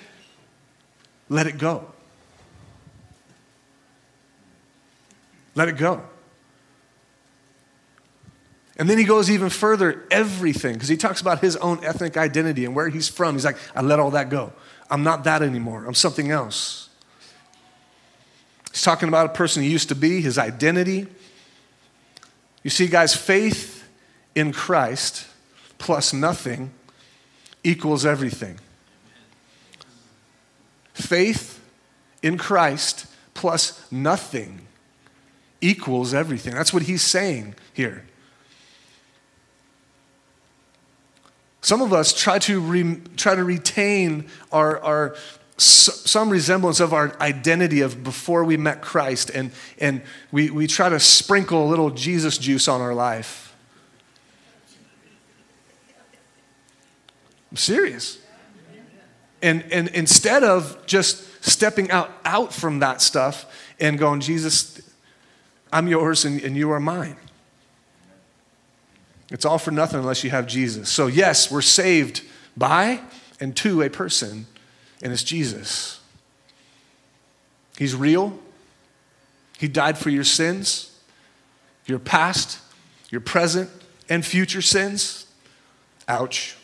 let 1.28 1.46
it 1.46 1.58
go. 1.58 1.86
Let 5.54 5.68
it 5.68 5.78
go. 5.78 6.02
And 8.78 8.90
then 8.90 8.98
he 8.98 9.04
goes 9.04 9.30
even 9.30 9.48
further, 9.48 10.06
everything, 10.10 10.74
because 10.74 10.88
he 10.88 10.96
talks 10.96 11.20
about 11.20 11.40
his 11.40 11.56
own 11.56 11.82
ethnic 11.82 12.16
identity 12.16 12.64
and 12.66 12.74
where 12.74 12.88
he's 12.88 13.08
from. 13.08 13.34
He's 13.34 13.44
like, 13.44 13.56
I 13.74 13.80
let 13.80 13.98
all 13.98 14.10
that 14.10 14.28
go. 14.28 14.52
I'm 14.90 15.02
not 15.02 15.24
that 15.24 15.42
anymore. 15.42 15.84
I'm 15.86 15.94
something 15.94 16.30
else. 16.30 16.90
He's 18.70 18.82
talking 18.82 19.08
about 19.08 19.26
a 19.26 19.30
person 19.30 19.62
he 19.62 19.70
used 19.70 19.88
to 19.88 19.94
be, 19.94 20.20
his 20.20 20.36
identity. 20.36 21.06
You 22.62 22.70
see, 22.70 22.86
guys, 22.86 23.16
faith 23.16 23.88
in 24.34 24.52
Christ 24.52 25.26
plus 25.78 26.12
nothing 26.12 26.72
equals 27.64 28.04
everything. 28.04 28.60
Faith 30.92 31.60
in 32.22 32.36
Christ 32.36 33.06
plus 33.32 33.90
nothing 33.90 34.66
equals 35.60 36.12
everything. 36.12 36.54
That's 36.54 36.72
what 36.72 36.82
he's 36.82 37.02
saying 37.02 37.54
here. 37.72 38.04
Some 41.60 41.82
of 41.82 41.92
us 41.92 42.12
try 42.12 42.38
to, 42.40 42.60
re, 42.60 43.00
try 43.16 43.34
to 43.34 43.42
retain 43.42 44.28
our, 44.52 44.78
our, 44.82 45.16
some 45.56 46.30
resemblance 46.30 46.80
of 46.80 46.92
our 46.92 47.16
identity 47.20 47.80
of 47.80 48.04
before 48.04 48.44
we 48.44 48.56
met 48.56 48.82
Christ, 48.82 49.30
and, 49.30 49.50
and 49.78 50.02
we, 50.30 50.50
we 50.50 50.66
try 50.66 50.88
to 50.88 51.00
sprinkle 51.00 51.66
a 51.66 51.68
little 51.68 51.90
Jesus 51.90 52.38
juice 52.38 52.68
on 52.68 52.80
our 52.80 52.94
life. 52.94 53.54
I'm 57.50 57.56
serious. 57.56 58.18
And, 59.42 59.64
and 59.70 59.88
instead 59.88 60.44
of 60.44 60.84
just 60.86 61.44
stepping 61.44 61.90
out, 61.90 62.10
out 62.24 62.52
from 62.52 62.80
that 62.80 63.00
stuff 63.00 63.46
and 63.78 63.98
going, 63.98 64.20
Jesus, 64.20 64.80
I'm 65.72 65.88
yours 65.88 66.24
and, 66.24 66.40
and 66.42 66.56
you 66.56 66.70
are 66.70 66.80
mine. 66.80 67.16
It's 69.30 69.44
all 69.44 69.58
for 69.58 69.70
nothing 69.70 69.98
unless 69.98 70.22
you 70.22 70.30
have 70.30 70.46
Jesus. 70.46 70.88
So, 70.88 71.06
yes, 71.06 71.50
we're 71.50 71.62
saved 71.62 72.22
by 72.56 73.00
and 73.40 73.56
to 73.56 73.82
a 73.82 73.90
person, 73.90 74.46
and 75.02 75.12
it's 75.12 75.24
Jesus. 75.24 76.00
He's 77.76 77.94
real. 77.94 78.38
He 79.58 79.68
died 79.68 79.98
for 79.98 80.10
your 80.10 80.24
sins, 80.24 80.98
your 81.86 81.98
past, 81.98 82.60
your 83.10 83.20
present, 83.20 83.70
and 84.08 84.24
future 84.24 84.62
sins. 84.62 85.26
Ouch. 86.08 86.56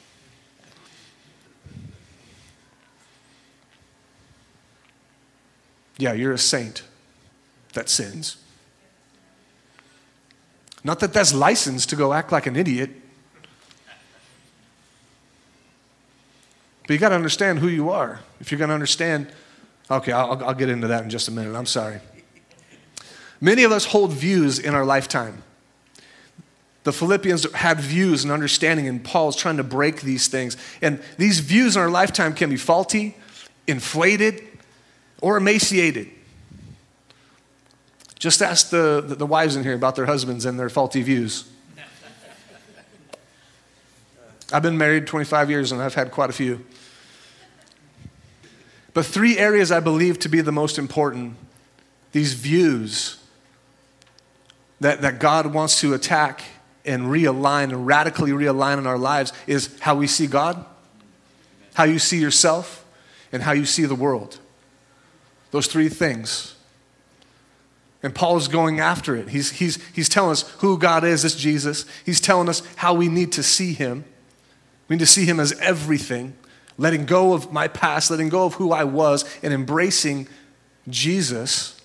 Yeah, 5.98 6.12
you're 6.12 6.32
a 6.32 6.38
saint 6.38 6.82
that 7.74 7.88
sins. 7.88 8.41
Not 10.84 11.00
that 11.00 11.12
that's 11.12 11.32
license 11.32 11.86
to 11.86 11.96
go 11.96 12.12
act 12.12 12.32
like 12.32 12.46
an 12.46 12.56
idiot. 12.56 12.90
But 16.86 16.94
you 16.94 16.98
got 16.98 17.10
to 17.10 17.14
understand 17.14 17.60
who 17.60 17.68
you 17.68 17.90
are. 17.90 18.20
If 18.40 18.50
you're 18.50 18.58
going 18.58 18.68
to 18.68 18.74
understand, 18.74 19.28
okay, 19.90 20.12
I'll, 20.12 20.42
I'll 20.44 20.54
get 20.54 20.68
into 20.68 20.88
that 20.88 21.04
in 21.04 21.10
just 21.10 21.28
a 21.28 21.30
minute. 21.30 21.54
I'm 21.54 21.66
sorry. 21.66 22.00
Many 23.40 23.62
of 23.64 23.72
us 23.72 23.86
hold 23.86 24.12
views 24.12 24.58
in 24.58 24.74
our 24.74 24.84
lifetime 24.84 25.42
The 26.84 26.92
Philippians 26.92 27.52
had 27.52 27.78
views 27.78 28.24
and 28.24 28.32
understanding, 28.32 28.88
and 28.88 29.04
Paul's 29.04 29.36
trying 29.36 29.58
to 29.58 29.64
break 29.64 30.02
these 30.02 30.26
things. 30.26 30.56
And 30.80 31.00
these 31.16 31.38
views 31.38 31.76
in 31.76 31.82
our 31.82 31.90
lifetime 31.90 32.34
can 32.34 32.50
be 32.50 32.56
faulty, 32.56 33.16
inflated, 33.68 34.42
or 35.20 35.36
emaciated. 35.36 36.10
Just 38.22 38.40
ask 38.40 38.70
the, 38.70 39.02
the, 39.04 39.26
wives 39.26 39.56
in 39.56 39.64
here 39.64 39.74
about 39.74 39.96
their 39.96 40.06
husbands 40.06 40.44
and 40.44 40.56
their 40.56 40.68
faulty 40.68 41.02
views. 41.02 41.50
I've 44.52 44.62
been 44.62 44.78
married 44.78 45.08
25 45.08 45.50
years 45.50 45.72
and 45.72 45.82
I've 45.82 45.96
had 45.96 46.12
quite 46.12 46.30
a 46.30 46.32
few. 46.32 46.64
But 48.94 49.06
three 49.06 49.38
areas 49.38 49.72
I 49.72 49.80
believe 49.80 50.20
to 50.20 50.28
be 50.28 50.40
the 50.40 50.52
most 50.52 50.78
important 50.78 51.34
these 52.12 52.34
views 52.34 53.18
that, 54.78 55.02
that 55.02 55.18
God 55.18 55.52
wants 55.52 55.80
to 55.80 55.92
attack 55.92 56.44
and 56.84 57.06
realign 57.06 57.70
and 57.70 57.88
radically 57.88 58.30
realign 58.30 58.78
in 58.78 58.86
our 58.86 58.98
lives 58.98 59.32
is 59.48 59.76
how 59.80 59.96
we 59.96 60.06
see 60.06 60.28
God, 60.28 60.64
how 61.74 61.82
you 61.82 61.98
see 61.98 62.20
yourself, 62.20 62.86
and 63.32 63.42
how 63.42 63.50
you 63.50 63.64
see 63.64 63.84
the 63.84 63.96
world. 63.96 64.38
Those 65.50 65.66
three 65.66 65.88
things. 65.88 66.54
And 68.02 68.14
Paul 68.14 68.36
is 68.36 68.48
going 68.48 68.80
after 68.80 69.14
it. 69.14 69.28
He's, 69.28 69.52
he's, 69.52 69.82
he's 69.92 70.08
telling 70.08 70.32
us 70.32 70.48
who 70.58 70.76
God 70.76 71.04
is, 71.04 71.22
this 71.22 71.36
Jesus. 71.36 71.86
He's 72.04 72.20
telling 72.20 72.48
us 72.48 72.62
how 72.76 72.94
we 72.94 73.08
need 73.08 73.32
to 73.32 73.42
see 73.42 73.74
him. 73.74 74.04
We 74.88 74.96
need 74.96 75.00
to 75.00 75.06
see 75.06 75.24
him 75.24 75.38
as 75.38 75.52
everything, 75.60 76.34
letting 76.76 77.06
go 77.06 77.32
of 77.32 77.52
my 77.52 77.68
past, 77.68 78.10
letting 78.10 78.28
go 78.28 78.44
of 78.44 78.54
who 78.54 78.72
I 78.72 78.84
was, 78.84 79.24
and 79.42 79.54
embracing 79.54 80.26
Jesus. 80.88 81.80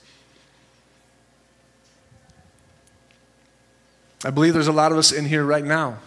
I 4.26 4.32
believe 4.32 4.54
there's 4.54 4.68
a 4.68 4.74
lot 4.74 4.92
of 4.92 4.98
us 4.98 5.12
in 5.12 5.26
here 5.26 5.46
right 5.46 5.64
now 5.64 6.00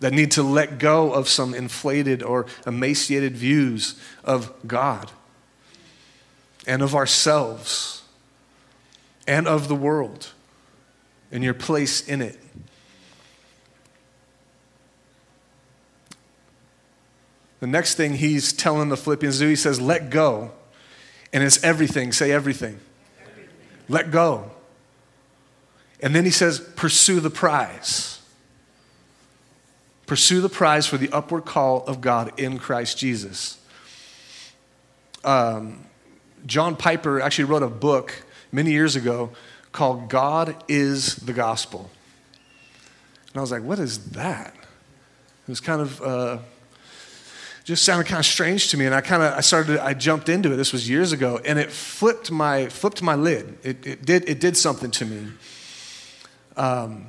that 0.00 0.12
need 0.12 0.32
to 0.32 0.42
let 0.42 0.80
go 0.80 1.12
of 1.12 1.28
some 1.28 1.54
inflated 1.54 2.20
or 2.22 2.46
emaciated 2.66 3.36
views 3.36 3.98
of 4.24 4.52
God 4.66 5.12
and 6.66 6.82
of 6.82 6.94
ourselves 6.94 8.02
and 9.26 9.46
of 9.46 9.68
the 9.68 9.74
world 9.74 10.32
and 11.30 11.42
your 11.42 11.54
place 11.54 12.06
in 12.06 12.22
it. 12.22 12.38
The 17.60 17.66
next 17.66 17.94
thing 17.94 18.14
he's 18.14 18.52
telling 18.52 18.90
the 18.90 18.96
Philippians 18.96 19.38
do, 19.38 19.48
he 19.48 19.56
says, 19.56 19.80
let 19.80 20.10
go. 20.10 20.52
And 21.32 21.42
it's 21.42 21.64
everything. 21.64 22.12
Say 22.12 22.30
everything. 22.30 22.78
everything. 23.22 23.48
Let 23.88 24.10
go. 24.10 24.50
And 26.00 26.14
then 26.14 26.26
he 26.26 26.30
says, 26.30 26.60
pursue 26.76 27.20
the 27.20 27.30
prize. 27.30 28.20
Pursue 30.06 30.42
the 30.42 30.50
prize 30.50 30.86
for 30.86 30.98
the 30.98 31.08
upward 31.10 31.46
call 31.46 31.84
of 31.86 32.02
God 32.02 32.38
in 32.38 32.58
Christ 32.58 32.98
Jesus. 32.98 33.58
Um, 35.24 35.86
John 36.46 36.76
Piper 36.76 37.20
actually 37.20 37.44
wrote 37.44 37.62
a 37.62 37.68
book 37.68 38.24
many 38.52 38.72
years 38.72 38.96
ago 38.96 39.30
called 39.72 40.08
God 40.08 40.62
is 40.68 41.16
the 41.16 41.32
Gospel. 41.32 41.90
And 43.32 43.38
I 43.38 43.40
was 43.40 43.50
like, 43.50 43.62
what 43.62 43.78
is 43.78 44.10
that? 44.10 44.54
It 44.54 45.48
was 45.48 45.60
kind 45.60 45.80
of, 45.80 46.00
uh, 46.00 46.38
just 47.64 47.84
sounded 47.84 48.06
kind 48.06 48.20
of 48.20 48.26
strange 48.26 48.70
to 48.70 48.76
me. 48.76 48.86
And 48.86 48.94
I 48.94 49.00
kind 49.00 49.22
of, 49.22 49.32
I 49.32 49.40
started, 49.40 49.78
I 49.78 49.94
jumped 49.94 50.28
into 50.28 50.52
it. 50.52 50.56
This 50.56 50.72
was 50.72 50.88
years 50.88 51.12
ago. 51.12 51.40
And 51.44 51.58
it 51.58 51.72
flipped 51.72 52.30
my, 52.30 52.68
flipped 52.68 53.02
my 53.02 53.14
lid. 53.14 53.58
It, 53.62 53.86
it, 53.86 54.04
did, 54.04 54.28
it 54.28 54.38
did 54.38 54.56
something 54.56 54.90
to 54.92 55.06
me. 55.06 55.32
Um, 56.56 57.08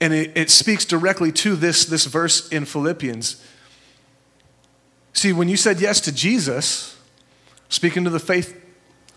and 0.00 0.12
it, 0.12 0.36
it 0.36 0.50
speaks 0.50 0.84
directly 0.84 1.32
to 1.32 1.56
this, 1.56 1.86
this 1.86 2.04
verse 2.04 2.48
in 2.50 2.66
Philippians. 2.66 3.42
See, 5.16 5.32
when 5.32 5.48
you 5.48 5.56
said 5.56 5.80
yes 5.80 5.98
to 6.02 6.12
Jesus, 6.12 6.94
speaking 7.70 8.04
to 8.04 8.10
the 8.10 8.20
faith, 8.20 8.62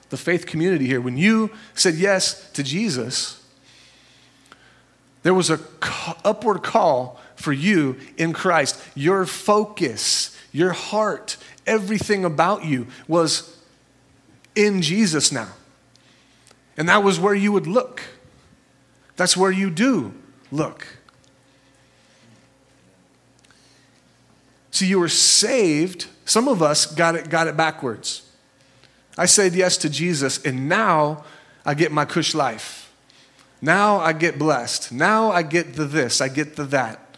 the 0.10 0.16
faith 0.16 0.46
community 0.46 0.88
here, 0.88 1.02
when 1.02 1.18
you 1.18 1.52
said 1.76 1.96
yes 1.96 2.50
to 2.52 2.64
Jesus, 2.64 3.44
there 5.24 5.34
was 5.34 5.50
a 5.50 5.60
upward 6.24 6.64
call 6.64 7.20
for 7.36 7.52
you 7.52 7.98
in 8.16 8.32
Christ. 8.32 8.82
Your 8.96 9.26
focus, 9.26 10.40
your 10.54 10.72
heart, 10.72 11.36
everything 11.68 12.24
about 12.24 12.64
you 12.64 12.88
was 13.10 13.58
in 14.56 14.82
Jesus 14.82 15.34
now. 15.34 15.50
And 16.78 16.88
that 16.88 17.04
was 17.04 17.20
where 17.20 17.36
you 17.36 17.52
would 17.52 17.68
look. 17.68 18.02
That's 19.18 19.36
where 19.36 19.52
you 19.52 19.70
do 19.70 20.14
look. 20.50 20.88
See, 24.72 24.88
you 24.88 25.00
were 25.00 25.10
saved. 25.10 26.08
Some 26.26 26.48
of 26.48 26.62
us 26.62 26.86
got 26.86 27.16
it, 27.16 27.30
got 27.30 27.48
it 27.48 27.58
backwards. 27.58 28.24
I 29.18 29.26
said 29.26 29.54
yes 29.54 29.78
to 29.78 29.90
Jesus, 29.90 30.44
and 30.46 30.70
now 30.70 31.26
I 31.66 31.74
get 31.74 31.92
my 31.92 32.06
cush 32.06 32.34
life. 32.34 32.92
Now 33.62 33.98
I 33.98 34.14
get 34.14 34.40
blessed. 34.40 34.92
Now 34.92 35.32
I 35.32 35.42
get 35.42 35.74
the 35.74 35.86
this, 35.86 36.22
I 36.22 36.30
get 36.30 36.56
the 36.56 36.64
that. 36.66 37.18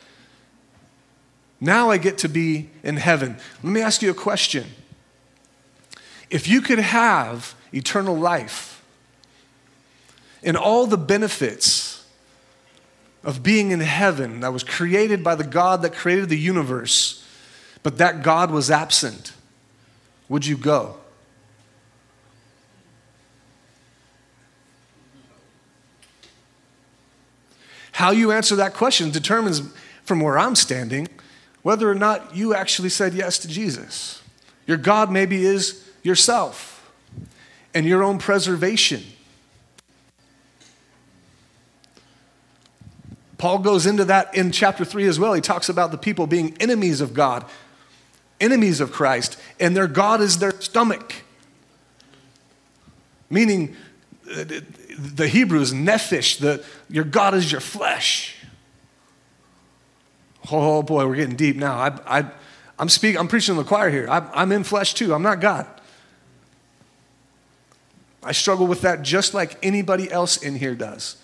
Now 1.60 1.92
I 1.92 1.98
get 1.98 2.18
to 2.20 2.30
be 2.30 2.72
in 2.84 2.98
heaven. 2.98 3.38
Let 3.62 3.72
me 3.72 3.82
ask 3.82 4.02
you 4.02 4.10
a 4.10 4.16
question. 4.16 4.66
If 6.32 6.48
you 6.48 6.62
could 6.62 6.80
have 6.80 7.54
eternal 7.72 8.18
life, 8.18 8.84
and 10.44 10.58
all 10.58 10.88
the 10.88 10.98
benefits 10.98 12.04
of 13.24 13.44
being 13.44 13.70
in 13.70 13.80
heaven 13.80 14.40
that 14.40 14.52
was 14.52 14.64
created 14.64 15.24
by 15.24 15.36
the 15.36 15.44
God 15.44 15.84
that 15.84 15.94
created 15.94 16.30
the 16.30 16.38
universe, 16.38 17.21
but 17.84 17.98
that 17.98 18.24
God 18.24 18.52
was 18.52 18.70
absent, 18.70 19.34
would 20.30 20.46
you 20.46 20.58
go? 20.58 20.96
How 27.94 28.12
you 28.12 28.32
answer 28.32 28.56
that 28.56 28.74
question 28.74 29.12
determines 29.12 29.62
from 30.04 30.22
where 30.22 30.40
I'm 30.40 30.56
standing 30.56 31.08
whether 31.62 31.90
or 31.90 31.96
not 31.96 32.36
you 32.36 32.56
actually 32.56 32.90
said 32.90 33.14
yes 33.14 33.38
to 33.40 33.48
Jesus. 33.48 34.22
Your 34.66 34.78
God 34.78 35.12
maybe 35.12 35.46
is 35.46 35.88
yourself 36.04 36.92
and 37.74 37.86
your 37.86 38.04
own 38.04 38.18
preservation. 38.18 39.04
Paul 43.38 43.60
goes 43.60 43.86
into 43.86 44.06
that 44.06 44.36
in 44.36 44.52
chapter 44.52 44.86
3 44.86 45.08
as 45.08 45.20
well. 45.20 45.34
He 45.34 45.42
talks 45.42 45.68
about 45.68 45.92
the 45.92 45.98
people 45.98 46.28
being 46.28 46.56
enemies 46.60 47.02
of 47.02 47.14
God, 47.14 47.46
enemies 48.42 48.82
of 48.82 48.92
Christ, 48.92 49.38
and 49.60 49.78
their 49.78 49.88
God 49.88 50.20
is 50.20 50.40
their 50.40 50.60
stomach. 50.60 51.14
Meaning, 53.30 53.78
the 54.26 55.28
Hebrew 55.28 55.62
is 55.62 55.72
nephesh, 55.72 56.40
the, 56.40 56.66
your 56.90 57.06
God 57.06 57.34
is 57.34 57.52
your 57.52 57.62
flesh. 57.62 58.36
Oh 60.52 60.84
boy, 60.84 61.08
we're 61.08 61.16
getting 61.16 61.36
deep 61.36 61.56
now. 61.56 61.78
I, 61.78 62.20
I, 62.20 62.32
I'm, 62.78 62.90
speaking, 62.90 63.20
I'm 63.20 63.28
preaching 63.28 63.56
to 63.56 63.62
the 63.62 63.68
choir 63.68 63.90
here. 63.90 64.08
I, 64.10 64.28
I'm 64.34 64.52
in 64.52 64.64
flesh 64.64 64.94
too, 64.94 65.14
I'm 65.14 65.24
not 65.24 65.40
God. 65.40 65.68
I 68.24 68.34
struggle 68.34 68.68
with 68.68 68.82
that 68.82 69.02
just 69.02 69.34
like 69.34 69.58
anybody 69.64 70.12
else 70.12 70.38
in 70.38 70.56
here 70.56 70.76
does. 70.76 71.18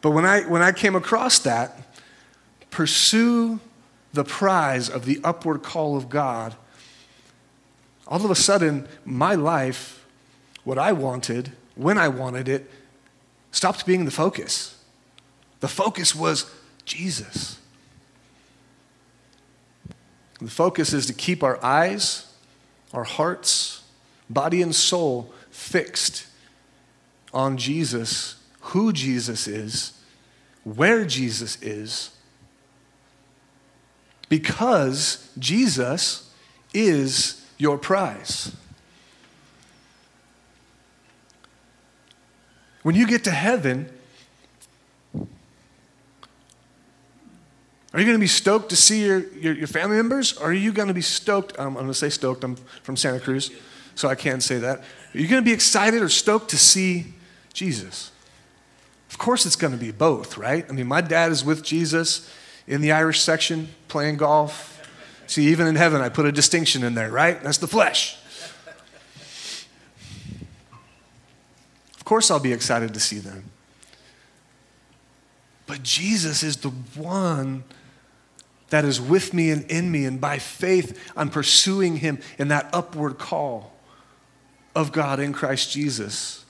But 0.00 0.10
when 0.10 0.24
I, 0.24 0.42
when 0.42 0.62
I 0.62 0.72
came 0.72 0.94
across 0.94 1.40
that, 1.40 1.76
pursue 2.70 3.60
the 4.12 4.24
prize 4.24 4.88
of 4.88 5.04
the 5.04 5.20
upward 5.22 5.62
call 5.62 5.96
of 5.96 6.08
God, 6.08 6.54
all 8.06 8.24
of 8.24 8.30
a 8.30 8.34
sudden, 8.34 8.88
my 9.04 9.34
life, 9.34 10.04
what 10.64 10.78
I 10.78 10.92
wanted, 10.92 11.52
when 11.76 11.96
I 11.96 12.08
wanted 12.08 12.48
it, 12.48 12.70
stopped 13.52 13.86
being 13.86 14.04
the 14.04 14.10
focus. 14.10 14.82
The 15.60 15.68
focus 15.68 16.14
was 16.14 16.50
Jesus. 16.84 17.58
The 20.40 20.50
focus 20.50 20.92
is 20.92 21.06
to 21.06 21.12
keep 21.12 21.42
our 21.42 21.62
eyes, 21.62 22.32
our 22.92 23.04
hearts, 23.04 23.82
body, 24.28 24.62
and 24.62 24.74
soul 24.74 25.32
fixed 25.50 26.26
on 27.32 27.56
Jesus 27.56 28.36
who 28.60 28.92
Jesus 28.92 29.46
is, 29.46 29.92
where 30.64 31.04
Jesus 31.04 31.60
is, 31.62 32.10
because 34.30 35.30
Jesus 35.38 36.32
is 36.72 37.44
your 37.58 37.76
prize. 37.76 38.56
When 42.82 42.94
you 42.94 43.06
get 43.06 43.24
to 43.24 43.30
heaven, 43.30 43.90
Are 47.92 47.98
you 47.98 48.06
going 48.06 48.16
to 48.16 48.20
be 48.20 48.28
stoked 48.28 48.70
to 48.70 48.76
see 48.76 49.04
your, 49.04 49.18
your, 49.34 49.52
your 49.52 49.66
family 49.66 49.96
members? 49.96 50.36
Or 50.38 50.50
are 50.50 50.52
you 50.52 50.72
going 50.72 50.88
to 50.88 50.94
be 50.94 51.00
stoked? 51.00 51.58
Um, 51.58 51.68
I'm 51.76 51.82
going 51.82 51.88
to 51.88 51.94
say 51.94 52.08
stoked. 52.08 52.44
I'm 52.44 52.54
from 52.84 52.96
Santa 52.96 53.18
Cruz, 53.18 53.50
so 53.96 54.08
I 54.08 54.14
can't 54.14 54.42
say 54.42 54.58
that. 54.58 54.78
Are 54.78 55.18
you 55.18 55.26
going 55.26 55.42
to 55.42 55.44
be 55.44 55.52
excited 55.52 56.00
or 56.00 56.08
stoked 56.08 56.50
to 56.50 56.56
see 56.56 57.14
Jesus? 57.52 58.12
Of 59.10 59.18
course, 59.18 59.44
it's 59.44 59.56
going 59.56 59.72
to 59.72 59.78
be 59.78 59.90
both, 59.90 60.38
right? 60.38 60.64
I 60.68 60.72
mean, 60.72 60.86
my 60.86 61.00
dad 61.00 61.32
is 61.32 61.44
with 61.44 61.64
Jesus 61.64 62.32
in 62.70 62.80
the 62.80 62.92
Irish 62.92 63.20
section 63.20 63.68
playing 63.88 64.16
golf. 64.16 64.80
See, 65.26 65.48
even 65.48 65.66
in 65.66 65.74
heaven, 65.74 66.00
I 66.00 66.08
put 66.08 66.24
a 66.24 66.32
distinction 66.32 66.84
in 66.84 66.94
there, 66.94 67.10
right? 67.10 67.42
That's 67.42 67.58
the 67.58 67.66
flesh. 67.66 68.16
Of 71.96 72.04
course, 72.04 72.30
I'll 72.30 72.38
be 72.38 72.52
excited 72.52 72.94
to 72.94 73.00
see 73.00 73.18
them. 73.18 73.50
But 75.66 75.82
Jesus 75.82 76.44
is 76.44 76.58
the 76.58 76.70
one 76.70 77.64
that 78.68 78.84
is 78.84 79.00
with 79.00 79.34
me 79.34 79.50
and 79.50 79.68
in 79.68 79.90
me, 79.90 80.04
and 80.04 80.20
by 80.20 80.38
faith, 80.38 81.12
I'm 81.16 81.28
pursuing 81.28 81.96
him 81.96 82.20
in 82.38 82.48
that 82.48 82.70
upward 82.72 83.18
call 83.18 83.72
of 84.76 84.92
God 84.92 85.18
in 85.18 85.32
Christ 85.32 85.72
Jesus. 85.72 86.44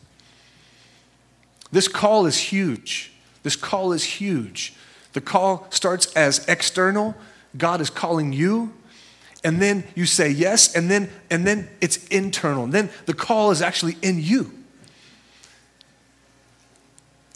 This 1.72 1.88
call 1.88 2.26
is 2.26 2.36
huge. 2.36 3.12
This 3.42 3.56
call 3.56 3.92
is 3.92 4.04
huge. 4.04 4.74
The 5.12 5.20
call 5.20 5.66
starts 5.70 6.12
as 6.14 6.46
external. 6.46 7.14
God 7.56 7.80
is 7.80 7.90
calling 7.90 8.32
you. 8.32 8.72
And 9.42 9.60
then 9.60 9.84
you 9.94 10.04
say 10.04 10.28
yes, 10.28 10.74
and 10.74 10.90
then 10.90 11.10
and 11.30 11.46
then 11.46 11.68
it's 11.80 12.06
internal. 12.08 12.64
And 12.64 12.72
then 12.72 12.90
the 13.06 13.14
call 13.14 13.50
is 13.50 13.62
actually 13.62 13.96
in 14.02 14.20
you. 14.20 14.52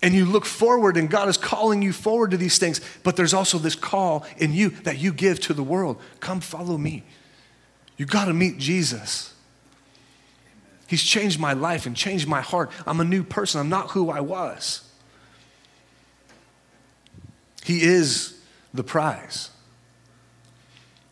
And 0.03 0.15
you 0.15 0.27
look 0.27 0.45
forward, 0.45 0.99
and 0.99 1.09
God 1.09 1.31
is 1.31 1.39
calling 1.39 1.81
you 1.81 1.95
forward 1.95 2.33
to 2.33 2.37
these 2.37 2.59
things. 2.59 2.79
But 3.03 3.17
there's 3.17 3.33
also 3.33 3.57
this 3.57 3.75
call 3.75 4.27
in 4.37 4.53
you 4.53 4.69
that 4.83 4.99
you 4.99 5.15
give 5.15 5.41
to 5.41 5.55
the 5.55 5.63
world 5.63 5.99
come 6.21 6.41
follow 6.41 6.77
me. 6.77 7.05
You 7.97 8.05
got 8.05 8.27
to 8.27 8.35
meet 8.35 8.59
Jesus. 8.59 9.33
He's 10.87 11.03
changed 11.03 11.41
my 11.41 11.55
life 11.55 11.87
and 11.87 11.97
changed 11.97 12.29
my 12.29 12.43
heart. 12.43 12.71
I'm 12.87 13.01
a 13.01 13.05
new 13.05 13.23
person. 13.23 13.61
I'm 13.61 13.71
not 13.71 13.93
who 13.93 14.11
I 14.11 14.21
was. 14.21 14.83
He 17.65 17.83
is 17.83 18.39
the 18.75 18.85
prize. 18.85 19.51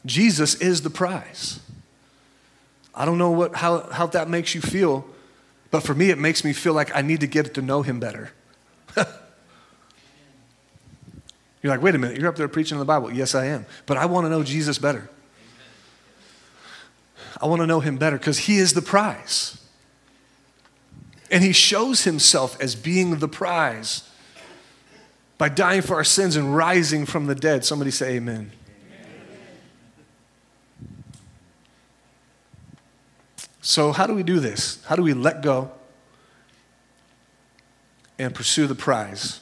Jesus 0.05 0.55
is 0.57 0.83
the 0.83 0.91
prize. 0.91 1.61
I 2.95 3.07
don't 3.07 3.17
know 3.17 3.31
what, 3.31 3.57
how, 3.57 3.89
how 3.91 4.07
that 4.09 4.29
makes 4.29 4.55
you 4.55 4.61
feel, 4.61 5.07
but 5.71 5.83
for 5.83 5.95
me, 5.95 6.11
it 6.11 6.19
makes 6.19 6.45
me 6.45 6.53
feel 6.53 6.75
like 6.75 6.95
I 6.95 7.01
need 7.01 7.21
to 7.21 7.27
get 7.27 7.55
to 7.55 7.63
know 7.63 7.81
him 7.81 7.99
better. 7.99 8.33
you're 8.97 9.07
like, 11.65 11.81
wait 11.81 11.95
a 11.95 11.99
minute, 11.99 12.21
you're 12.21 12.29
up 12.29 12.37
there 12.37 12.49
preaching 12.49 12.79
the 12.79 12.85
Bible. 12.85 13.11
Yes, 13.11 13.35
I 13.35 13.47
am. 13.47 13.65
But 13.87 13.97
I 13.97 14.05
want 14.05 14.27
to 14.27 14.29
know 14.29 14.43
Jesus 14.43 14.77
better. 14.77 15.09
I 17.41 17.47
want 17.47 17.61
to 17.63 17.67
know 17.67 17.81
him 17.81 17.97
better 17.97 18.19
because 18.19 18.41
he 18.41 18.59
is 18.59 18.75
the 18.75 18.83
prize. 18.83 19.59
And 21.31 21.43
he 21.43 21.53
shows 21.53 22.05
himself 22.05 22.61
as 22.61 22.75
being 22.75 23.21
the 23.21 23.29
prize 23.29 24.07
by 25.43 25.49
dying 25.49 25.83
for 25.83 25.97
our 25.97 26.05
sins 26.05 26.37
and 26.37 26.55
rising 26.55 27.05
from 27.05 27.27
the 27.27 27.35
dead. 27.35 27.65
Somebody 27.65 27.91
say, 27.91 28.15
Amen. 28.15 28.53
So, 33.61 33.91
how 33.91 34.07
do 34.07 34.15
we 34.15 34.23
do 34.23 34.39
this? 34.39 34.81
How 34.85 34.95
do 34.95 35.03
we 35.03 35.13
let 35.13 35.43
go 35.43 35.73
and 38.21 38.33
pursue 38.33 38.69
the 38.69 38.77
prize 38.77 39.41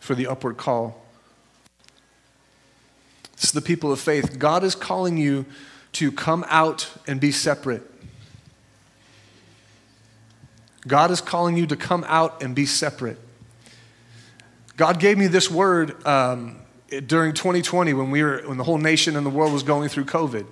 for 0.00 0.16
the 0.16 0.26
upward 0.26 0.56
call? 0.56 1.06
Is 3.40 3.52
the 3.52 3.62
people 3.62 3.92
of 3.92 4.00
faith. 4.00 4.40
God 4.40 4.64
is 4.64 4.74
calling 4.74 5.18
you 5.18 5.46
to 5.92 6.10
come 6.10 6.44
out 6.48 6.90
and 7.06 7.20
be 7.20 7.30
separate. 7.30 7.88
God 10.88 11.12
is 11.12 11.20
calling 11.20 11.56
you 11.56 11.68
to 11.68 11.76
come 11.76 12.04
out 12.08 12.42
and 12.42 12.56
be 12.56 12.66
separate. 12.66 13.20
God 14.78 15.00
gave 15.00 15.18
me 15.18 15.26
this 15.26 15.50
word 15.50 16.06
um, 16.06 16.56
during 17.06 17.34
2020 17.34 17.94
when 17.94 18.12
we 18.12 18.22
were 18.22 18.42
when 18.46 18.58
the 18.58 18.64
whole 18.64 18.78
nation 18.78 19.16
and 19.16 19.26
the 19.26 19.30
world 19.30 19.52
was 19.52 19.64
going 19.64 19.88
through 19.88 20.04
COVID. 20.04 20.46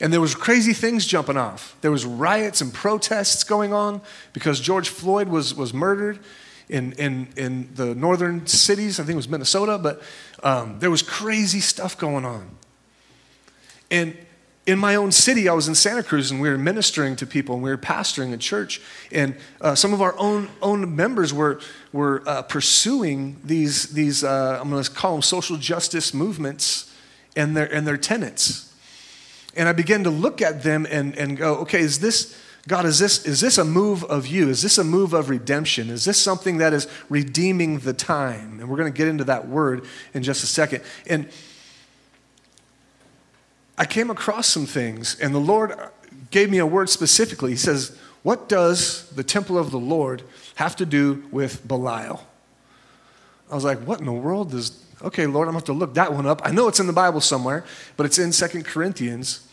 And 0.00 0.12
there 0.12 0.20
was 0.20 0.36
crazy 0.36 0.72
things 0.72 1.04
jumping 1.04 1.36
off. 1.36 1.76
There 1.80 1.90
was 1.90 2.04
riots 2.04 2.60
and 2.60 2.72
protests 2.72 3.42
going 3.42 3.72
on 3.72 4.02
because 4.32 4.60
George 4.60 4.88
Floyd 4.88 5.28
was, 5.28 5.52
was 5.54 5.74
murdered 5.74 6.20
in, 6.68 6.92
in, 6.92 7.28
in 7.36 7.74
the 7.74 7.92
northern 7.94 8.46
cities. 8.46 9.00
I 9.00 9.02
think 9.02 9.14
it 9.14 9.16
was 9.16 9.28
Minnesota, 9.28 9.78
but 9.78 10.00
um, 10.44 10.78
there 10.78 10.90
was 10.90 11.02
crazy 11.02 11.60
stuff 11.60 11.98
going 11.98 12.24
on. 12.24 12.50
And 13.90 14.16
in 14.66 14.80
my 14.80 14.96
own 14.96 15.12
city, 15.12 15.48
I 15.48 15.52
was 15.52 15.68
in 15.68 15.76
Santa 15.76 16.02
Cruz 16.02 16.32
and 16.32 16.40
we 16.40 16.50
were 16.50 16.58
ministering 16.58 17.14
to 17.16 17.26
people 17.26 17.54
and 17.54 17.62
we 17.62 17.70
were 17.70 17.78
pastoring 17.78 18.32
a 18.34 18.36
church. 18.36 18.80
And 19.12 19.36
uh, 19.60 19.76
some 19.76 19.94
of 19.94 20.02
our 20.02 20.18
own, 20.18 20.48
own 20.60 20.96
members 20.96 21.32
were, 21.32 21.60
were 21.92 22.24
uh, 22.26 22.42
pursuing 22.42 23.36
these, 23.44 23.90
these 23.90 24.24
uh, 24.24 24.58
I'm 24.60 24.68
going 24.68 24.82
to 24.82 24.90
call 24.90 25.12
them 25.12 25.22
social 25.22 25.56
justice 25.56 26.12
movements 26.12 26.92
and 27.36 27.56
their, 27.56 27.72
and 27.72 27.86
their 27.86 27.96
tenets. 27.96 28.74
And 29.54 29.68
I 29.68 29.72
began 29.72 30.02
to 30.02 30.10
look 30.10 30.42
at 30.42 30.64
them 30.64 30.84
and, 30.90 31.16
and 31.16 31.36
go, 31.36 31.58
okay, 31.58 31.80
is 31.80 32.00
this, 32.00 32.36
God, 32.66 32.86
is 32.86 32.98
this, 32.98 33.24
is 33.24 33.40
this 33.40 33.58
a 33.58 33.64
move 33.64 34.02
of 34.04 34.26
you? 34.26 34.48
Is 34.48 34.62
this 34.62 34.78
a 34.78 34.84
move 34.84 35.12
of 35.12 35.30
redemption? 35.30 35.90
Is 35.90 36.04
this 36.04 36.18
something 36.18 36.58
that 36.58 36.72
is 36.72 36.88
redeeming 37.08 37.78
the 37.78 37.92
time? 37.92 38.58
And 38.58 38.68
we're 38.68 38.76
going 38.76 38.92
to 38.92 38.96
get 38.96 39.06
into 39.06 39.24
that 39.24 39.46
word 39.46 39.84
in 40.12 40.24
just 40.24 40.42
a 40.42 40.46
second. 40.46 40.82
And 41.06 41.28
I 43.78 43.84
came 43.84 44.10
across 44.10 44.46
some 44.46 44.66
things, 44.66 45.18
and 45.20 45.34
the 45.34 45.40
Lord 45.40 45.74
gave 46.30 46.50
me 46.50 46.58
a 46.58 46.66
word 46.66 46.88
specifically. 46.88 47.50
He 47.50 47.56
says, 47.56 47.96
What 48.22 48.48
does 48.48 49.08
the 49.10 49.24
temple 49.24 49.58
of 49.58 49.70
the 49.70 49.78
Lord 49.78 50.22
have 50.56 50.76
to 50.76 50.86
do 50.86 51.24
with 51.30 51.66
Belial? 51.66 52.26
I 53.50 53.54
was 53.54 53.64
like, 53.64 53.80
What 53.80 54.00
in 54.00 54.06
the 54.06 54.12
world 54.12 54.50
does. 54.50 54.82
Okay, 55.02 55.26
Lord, 55.26 55.46
I'm 55.46 55.52
going 55.52 55.62
to 55.62 55.70
have 55.70 55.76
to 55.76 55.78
look 55.78 55.94
that 55.94 56.14
one 56.14 56.24
up. 56.24 56.40
I 56.42 56.52
know 56.52 56.68
it's 56.68 56.80
in 56.80 56.86
the 56.86 56.92
Bible 56.92 57.20
somewhere, 57.20 57.66
but 57.98 58.06
it's 58.06 58.18
in 58.18 58.32
Second 58.32 58.64
Corinthians. 58.64 59.46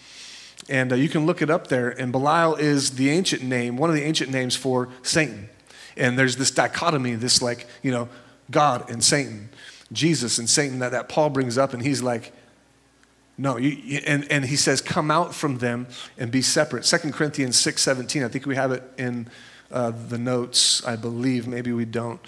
And 0.69 0.93
uh, 0.93 0.95
you 0.95 1.09
can 1.09 1.25
look 1.25 1.41
it 1.41 1.49
up 1.49 1.67
there. 1.67 1.89
And 1.89 2.13
Belial 2.13 2.55
is 2.55 2.91
the 2.91 3.09
ancient 3.09 3.43
name, 3.43 3.75
one 3.75 3.89
of 3.89 3.95
the 3.95 4.03
ancient 4.03 4.31
names 4.31 4.55
for 4.55 4.88
Satan. 5.01 5.49
And 5.97 6.17
there's 6.17 6.38
this 6.38 6.49
dichotomy, 6.49 7.15
this 7.15 7.41
like, 7.41 7.67
you 7.81 7.91
know, 7.91 8.07
God 8.49 8.89
and 8.89 9.03
Satan, 9.03 9.49
Jesus 9.91 10.38
and 10.39 10.49
Satan 10.49 10.79
that, 10.79 10.91
that 10.91 11.09
Paul 11.09 11.29
brings 11.29 11.57
up. 11.57 11.73
And 11.73 11.83
he's 11.83 12.01
like, 12.01 12.31
no, 13.38 13.58
you, 13.58 14.00
and, 14.06 14.32
and 14.32 14.46
he 14.46 14.56
says, 14.56 14.80
come 14.82 15.10
out 15.10 15.34
from 15.34 15.58
them 15.58 15.88
and 16.17 16.32
be 16.32 16.41
separate. 16.41 16.84
2 16.84 17.12
Corinthians 17.12 17.58
6 17.58 17.82
17, 17.82 18.24
I 18.24 18.28
think 18.28 18.46
we 18.46 18.56
have 18.56 18.72
it 18.72 18.84
in 18.98 19.28
uh, 19.72 19.91
the 19.91 20.17
notes, 20.17 20.86
I 20.86 20.96
believe. 20.96 21.48
Maybe 21.48 21.72
we 21.72 21.86
don't. 21.86 22.19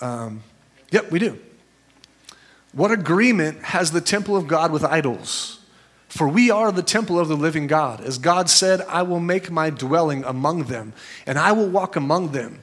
Um, 0.00 0.42
yep, 0.90 1.10
we 1.10 1.18
do. 1.18 1.38
What 2.72 2.90
agreement 2.90 3.62
has 3.62 3.90
the 3.90 4.00
temple 4.00 4.36
of 4.36 4.46
God 4.46 4.72
with 4.72 4.84
idols? 4.84 5.60
For 6.08 6.28
we 6.28 6.50
are 6.50 6.70
the 6.70 6.82
temple 6.82 7.18
of 7.18 7.26
the 7.26 7.36
living 7.36 7.66
God. 7.66 8.00
As 8.00 8.18
God 8.18 8.48
said, 8.48 8.80
I 8.82 9.02
will 9.02 9.18
make 9.18 9.50
my 9.50 9.70
dwelling 9.70 10.22
among 10.22 10.64
them, 10.64 10.92
and 11.26 11.38
I 11.38 11.50
will 11.50 11.68
walk 11.68 11.96
among 11.96 12.30
them. 12.30 12.62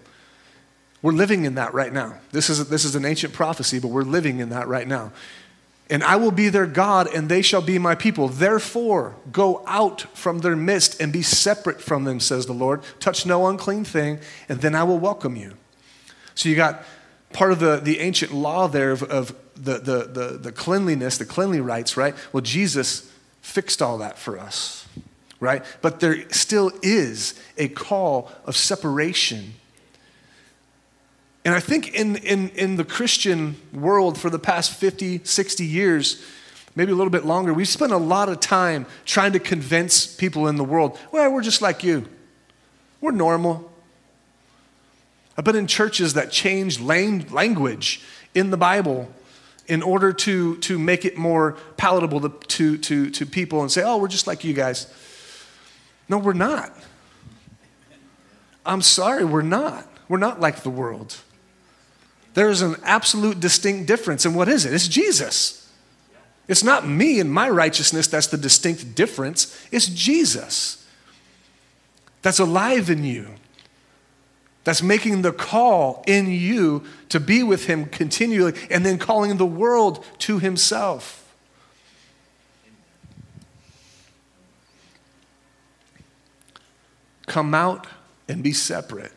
We're 1.01 1.11
living 1.11 1.45
in 1.45 1.55
that 1.55 1.73
right 1.73 1.91
now. 1.91 2.19
This 2.31 2.49
is, 2.49 2.69
this 2.69 2.85
is 2.85 2.95
an 2.95 3.05
ancient 3.05 3.33
prophecy, 3.33 3.79
but 3.79 3.89
we're 3.89 4.03
living 4.03 4.39
in 4.39 4.49
that 4.49 4.67
right 4.67 4.87
now. 4.87 5.11
And 5.91 6.05
I 6.05 6.15
will 6.15 6.31
be 6.31 6.47
their 6.47 6.65
God, 6.65 7.13
and 7.13 7.27
they 7.27 7.41
shall 7.41 7.61
be 7.61 7.77
my 7.77 7.95
people. 7.95 8.29
Therefore, 8.29 9.17
go 9.29 9.61
out 9.67 10.01
from 10.17 10.39
their 10.39 10.55
midst 10.55 11.01
and 11.01 11.11
be 11.11 11.21
separate 11.21 11.81
from 11.81 12.05
them, 12.05 12.21
says 12.21 12.45
the 12.45 12.53
Lord. 12.53 12.81
Touch 13.01 13.25
no 13.25 13.45
unclean 13.47 13.83
thing, 13.83 14.19
and 14.47 14.61
then 14.61 14.73
I 14.73 14.83
will 14.83 14.97
welcome 14.97 15.35
you. 15.35 15.53
So 16.33 16.47
you 16.47 16.55
got 16.55 16.85
part 17.33 17.51
of 17.51 17.59
the, 17.59 17.75
the 17.75 17.99
ancient 17.99 18.33
law 18.33 18.69
there 18.69 18.91
of, 18.91 19.03
of 19.03 19.35
the, 19.55 19.79
the, 19.79 20.03
the, 20.05 20.37
the 20.37 20.51
cleanliness, 20.53 21.17
the 21.17 21.25
cleanly 21.25 21.59
rites, 21.59 21.97
right? 21.97 22.15
Well, 22.31 22.41
Jesus 22.41 23.11
fixed 23.41 23.81
all 23.81 23.97
that 23.97 24.17
for 24.17 24.39
us, 24.39 24.87
right? 25.41 25.63
But 25.81 25.99
there 25.99 26.29
still 26.31 26.71
is 26.81 27.37
a 27.57 27.67
call 27.67 28.31
of 28.45 28.55
separation 28.55 29.55
and 31.43 31.55
I 31.55 31.59
think 31.59 31.95
in, 31.95 32.17
in, 32.17 32.49
in 32.49 32.75
the 32.75 32.83
Christian 32.83 33.55
world 33.73 34.17
for 34.17 34.29
the 34.29 34.37
past 34.37 34.73
50, 34.73 35.21
60 35.23 35.65
years, 35.65 36.23
maybe 36.75 36.91
a 36.91 36.95
little 36.95 37.11
bit 37.11 37.25
longer, 37.25 37.53
we've 37.53 37.67
spent 37.67 37.91
a 37.91 37.97
lot 37.97 38.29
of 38.29 38.39
time 38.39 38.85
trying 39.05 39.33
to 39.33 39.39
convince 39.39 40.05
people 40.05 40.47
in 40.47 40.57
the 40.57 40.63
world, 40.63 40.99
well, 41.11 41.31
we're 41.31 41.41
just 41.41 41.61
like 41.61 41.83
you. 41.83 42.07
We're 42.99 43.11
normal. 43.11 43.71
I've 45.35 45.43
been 45.43 45.55
in 45.55 45.65
churches 45.65 46.13
that 46.13 46.31
changed 46.31 46.79
language 46.79 48.03
in 48.35 48.51
the 48.51 48.57
Bible 48.57 49.11
in 49.67 49.81
order 49.81 50.13
to, 50.13 50.57
to 50.57 50.77
make 50.77 51.05
it 51.05 51.17
more 51.17 51.53
palatable 51.77 52.21
to, 52.21 52.29
to, 52.29 52.77
to, 52.77 53.09
to 53.09 53.25
people 53.25 53.61
and 53.61 53.71
say, 53.71 53.81
oh, 53.83 53.97
we're 53.97 54.07
just 54.07 54.27
like 54.27 54.43
you 54.43 54.53
guys. 54.53 54.93
No, 56.07 56.19
we're 56.19 56.33
not. 56.33 56.75
I'm 58.63 58.81
sorry, 58.83 59.23
we're 59.25 59.41
not. 59.41 59.87
We're 60.07 60.17
not 60.17 60.39
like 60.39 60.57
the 60.57 60.69
world. 60.69 61.17
There's 62.33 62.61
an 62.61 62.77
absolute 62.83 63.39
distinct 63.39 63.87
difference. 63.87 64.25
And 64.25 64.35
what 64.35 64.47
is 64.47 64.65
it? 64.65 64.73
It's 64.73 64.87
Jesus. 64.87 65.69
It's 66.47 66.63
not 66.63 66.87
me 66.87 67.19
and 67.19 67.31
my 67.31 67.49
righteousness 67.49 68.07
that's 68.07 68.27
the 68.27 68.37
distinct 68.37 68.95
difference, 68.95 69.67
it's 69.71 69.87
Jesus. 69.87 70.85
that's 72.21 72.39
alive 72.39 72.89
in 72.89 73.03
you, 73.03 73.27
that's 74.63 74.83
making 74.83 75.21
the 75.21 75.31
call 75.31 76.03
in 76.05 76.27
you 76.29 76.83
to 77.09 77.19
be 77.19 77.43
with 77.43 77.65
Him 77.65 77.85
continually, 77.85 78.53
and 78.69 78.85
then 78.85 78.97
calling 78.97 79.37
the 79.37 79.45
world 79.45 80.05
to 80.19 80.39
Himself. 80.39 81.17
Come 87.25 87.55
out 87.55 87.87
and 88.27 88.43
be 88.43 88.51
separate. 88.51 89.13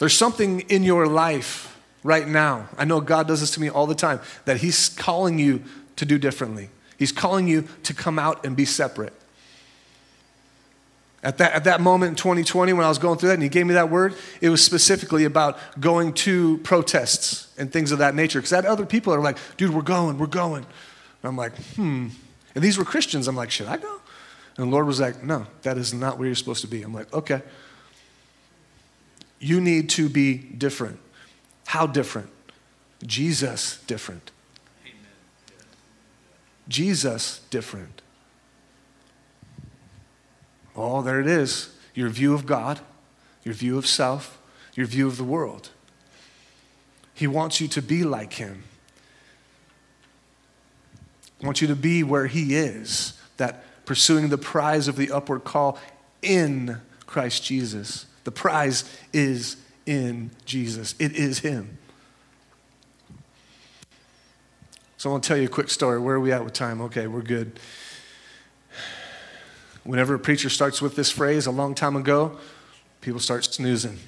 There's 0.00 0.16
something 0.16 0.60
in 0.62 0.82
your 0.82 1.06
life 1.06 1.78
right 2.02 2.26
now. 2.26 2.68
I 2.76 2.86
know 2.86 3.00
God 3.00 3.28
does 3.28 3.40
this 3.40 3.52
to 3.52 3.60
me 3.60 3.68
all 3.68 3.86
the 3.86 3.94
time 3.94 4.20
that 4.46 4.56
He's 4.56 4.88
calling 4.88 5.38
you 5.38 5.62
to 5.96 6.04
do 6.04 6.18
differently. 6.18 6.70
He's 6.98 7.12
calling 7.12 7.46
you 7.46 7.68
to 7.84 7.94
come 7.94 8.18
out 8.18 8.44
and 8.44 8.56
be 8.56 8.64
separate. 8.64 9.12
At 11.22 11.36
that, 11.36 11.52
at 11.52 11.64
that 11.64 11.82
moment 11.82 12.10
in 12.10 12.16
2020, 12.16 12.72
when 12.72 12.84
I 12.84 12.88
was 12.88 12.96
going 12.96 13.18
through 13.18 13.28
that 13.28 13.34
and 13.34 13.42
he 13.42 13.50
gave 13.50 13.66
me 13.66 13.74
that 13.74 13.90
word, 13.90 14.14
it 14.40 14.48
was 14.48 14.64
specifically 14.64 15.24
about 15.24 15.58
going 15.78 16.14
to 16.14 16.56
protests 16.58 17.52
and 17.58 17.70
things 17.70 17.92
of 17.92 17.98
that 17.98 18.14
nature. 18.14 18.38
Because 18.38 18.50
that 18.50 18.64
other 18.64 18.86
people 18.86 19.12
are 19.12 19.20
like, 19.20 19.36
dude, 19.58 19.74
we're 19.74 19.82
going, 19.82 20.16
we're 20.16 20.26
going. 20.26 20.64
And 20.64 21.28
I'm 21.28 21.36
like, 21.36 21.54
hmm. 21.74 22.08
And 22.54 22.64
these 22.64 22.78
were 22.78 22.84
Christians. 22.84 23.28
I'm 23.28 23.36
like, 23.36 23.50
should 23.50 23.66
I 23.66 23.76
go? 23.76 24.00
And 24.56 24.66
the 24.66 24.70
Lord 24.70 24.86
was 24.86 24.98
like, 24.98 25.22
no, 25.22 25.46
that 25.60 25.76
is 25.76 25.92
not 25.92 26.18
where 26.18 26.26
you're 26.26 26.34
supposed 26.34 26.62
to 26.62 26.68
be. 26.68 26.82
I'm 26.82 26.94
like, 26.94 27.12
okay. 27.12 27.42
You 29.40 29.60
need 29.60 29.88
to 29.90 30.08
be 30.08 30.36
different. 30.36 31.00
How 31.66 31.86
different? 31.86 32.28
Jesus 33.04 33.78
different. 33.86 34.30
Jesus 36.68 37.40
different. 37.50 38.02
Oh, 40.76 41.02
there 41.02 41.20
it 41.20 41.26
is. 41.26 41.74
Your 41.94 42.10
view 42.10 42.34
of 42.34 42.46
God, 42.46 42.80
your 43.42 43.54
view 43.54 43.76
of 43.76 43.86
self, 43.86 44.38
your 44.74 44.86
view 44.86 45.06
of 45.06 45.16
the 45.16 45.24
world. 45.24 45.70
He 47.14 47.26
wants 47.26 47.60
you 47.60 47.68
to 47.68 47.82
be 47.82 48.04
like 48.04 48.34
Him. 48.34 48.62
He 51.38 51.46
wants 51.46 51.60
you 51.60 51.68
to 51.68 51.76
be 51.76 52.02
where 52.02 52.26
He 52.26 52.54
is, 52.54 53.14
that 53.38 53.64
pursuing 53.84 54.28
the 54.28 54.38
prize 54.38 54.86
of 54.86 54.96
the 54.96 55.10
upward 55.10 55.44
call 55.44 55.78
in 56.22 56.80
Christ 57.06 57.42
Jesus. 57.42 58.06
The 58.24 58.30
prize 58.30 58.84
is 59.12 59.56
in 59.86 60.30
Jesus, 60.44 60.94
it 60.98 61.12
is 61.12 61.40
Him. 61.40 61.78
So 64.96 65.08
I 65.08 65.12
want 65.12 65.24
to 65.24 65.28
tell 65.28 65.38
you 65.38 65.46
a 65.46 65.48
quick 65.48 65.70
story. 65.70 65.98
Where 65.98 66.16
are 66.16 66.20
we 66.20 66.30
at 66.30 66.44
with 66.44 66.52
time? 66.52 66.82
Okay, 66.82 67.06
we're 67.06 67.22
good. 67.22 67.58
Whenever 69.82 70.14
a 70.14 70.18
preacher 70.18 70.50
starts 70.50 70.82
with 70.82 70.94
this 70.94 71.10
phrase 71.10 71.46
a 71.46 71.50
long 71.50 71.74
time 71.74 71.96
ago, 71.96 72.38
people 73.00 73.18
start 73.18 73.44
snoozing. 73.44 73.98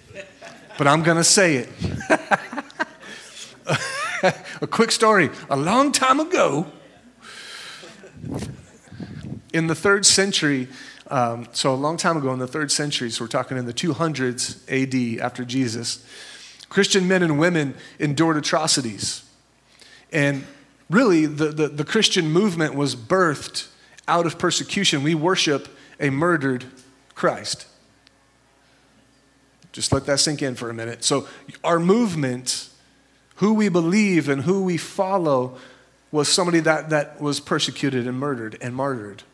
But 0.76 0.86
I'm 0.86 1.02
going 1.02 1.16
to 1.16 1.24
say 1.24 1.56
it. 1.56 1.68
a 4.60 4.66
quick 4.66 4.90
story. 4.90 5.30
A 5.48 5.56
long 5.56 5.92
time 5.92 6.20
ago, 6.20 6.66
in 9.52 9.66
the 9.66 9.74
third 9.74 10.04
century, 10.04 10.68
um, 11.12 11.46
so 11.52 11.74
a 11.74 11.76
long 11.76 11.98
time 11.98 12.16
ago 12.16 12.32
in 12.32 12.38
the 12.38 12.46
third 12.46 12.72
century, 12.72 13.10
so 13.10 13.24
we're 13.24 13.28
talking 13.28 13.58
in 13.58 13.66
the 13.66 13.74
200s 13.74 14.62
AD 14.66 15.20
after 15.20 15.44
Jesus, 15.44 16.02
Christian 16.70 17.06
men 17.06 17.22
and 17.22 17.38
women 17.38 17.74
endured 17.98 18.38
atrocities. 18.38 19.22
And 20.10 20.46
really, 20.88 21.26
the, 21.26 21.48
the, 21.48 21.68
the 21.68 21.84
Christian 21.84 22.30
movement 22.30 22.74
was 22.74 22.96
birthed 22.96 23.68
out 24.08 24.24
of 24.24 24.38
persecution. 24.38 25.02
We 25.02 25.14
worship 25.14 25.68
a 26.00 26.08
murdered 26.08 26.64
Christ. 27.14 27.66
Just 29.72 29.92
let 29.92 30.06
that 30.06 30.18
sink 30.18 30.40
in 30.40 30.54
for 30.54 30.70
a 30.70 30.74
minute. 30.74 31.04
So, 31.04 31.28
our 31.62 31.78
movement, 31.78 32.70
who 33.36 33.52
we 33.52 33.68
believe 33.68 34.30
and 34.30 34.42
who 34.42 34.64
we 34.64 34.78
follow, 34.78 35.58
was 36.10 36.28
somebody 36.28 36.60
that, 36.60 36.88
that 36.88 37.20
was 37.20 37.38
persecuted 37.38 38.06
and 38.06 38.18
murdered 38.18 38.56
and 38.62 38.74
martyred. 38.74 39.24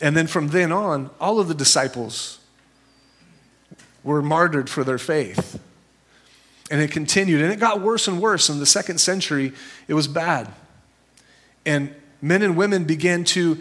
And 0.00 0.16
then 0.16 0.26
from 0.26 0.48
then 0.48 0.72
on, 0.72 1.10
all 1.20 1.38
of 1.40 1.48
the 1.48 1.54
disciples 1.54 2.38
were 4.02 4.22
martyred 4.22 4.68
for 4.68 4.84
their 4.84 4.98
faith. 4.98 5.60
And 6.70 6.80
it 6.80 6.90
continued, 6.90 7.42
and 7.42 7.52
it 7.52 7.60
got 7.60 7.80
worse 7.80 8.08
and 8.08 8.20
worse. 8.20 8.48
In 8.48 8.58
the 8.58 8.66
second 8.66 8.98
century, 8.98 9.52
it 9.86 9.94
was 9.94 10.08
bad. 10.08 10.52
And 11.66 11.94
men 12.20 12.42
and 12.42 12.56
women 12.56 12.84
began 12.84 13.24
to 13.24 13.58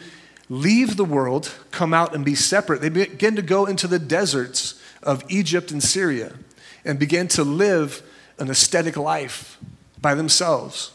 leave 0.50 0.98
the 0.98 1.06
world, 1.06 1.52
come 1.72 1.94
out 1.94 2.16
and 2.16 2.24
be 2.24 2.36
separate. 2.36 2.82
They 2.82 2.90
began 2.90 3.36
to 3.36 3.42
go 3.42 3.66
into 3.66 3.88
the 3.88 4.00
deserts 4.00 4.82
of 5.02 5.24
Egypt 5.30 5.72
and 5.72 5.84
Syria 5.84 6.34
and 6.86 6.98
began 6.98 7.28
to 7.30 7.44
live 7.44 8.02
an 8.40 8.50
ascetic 8.50 8.98
life 8.98 9.58
by 10.02 10.16
themselves. 10.16 10.93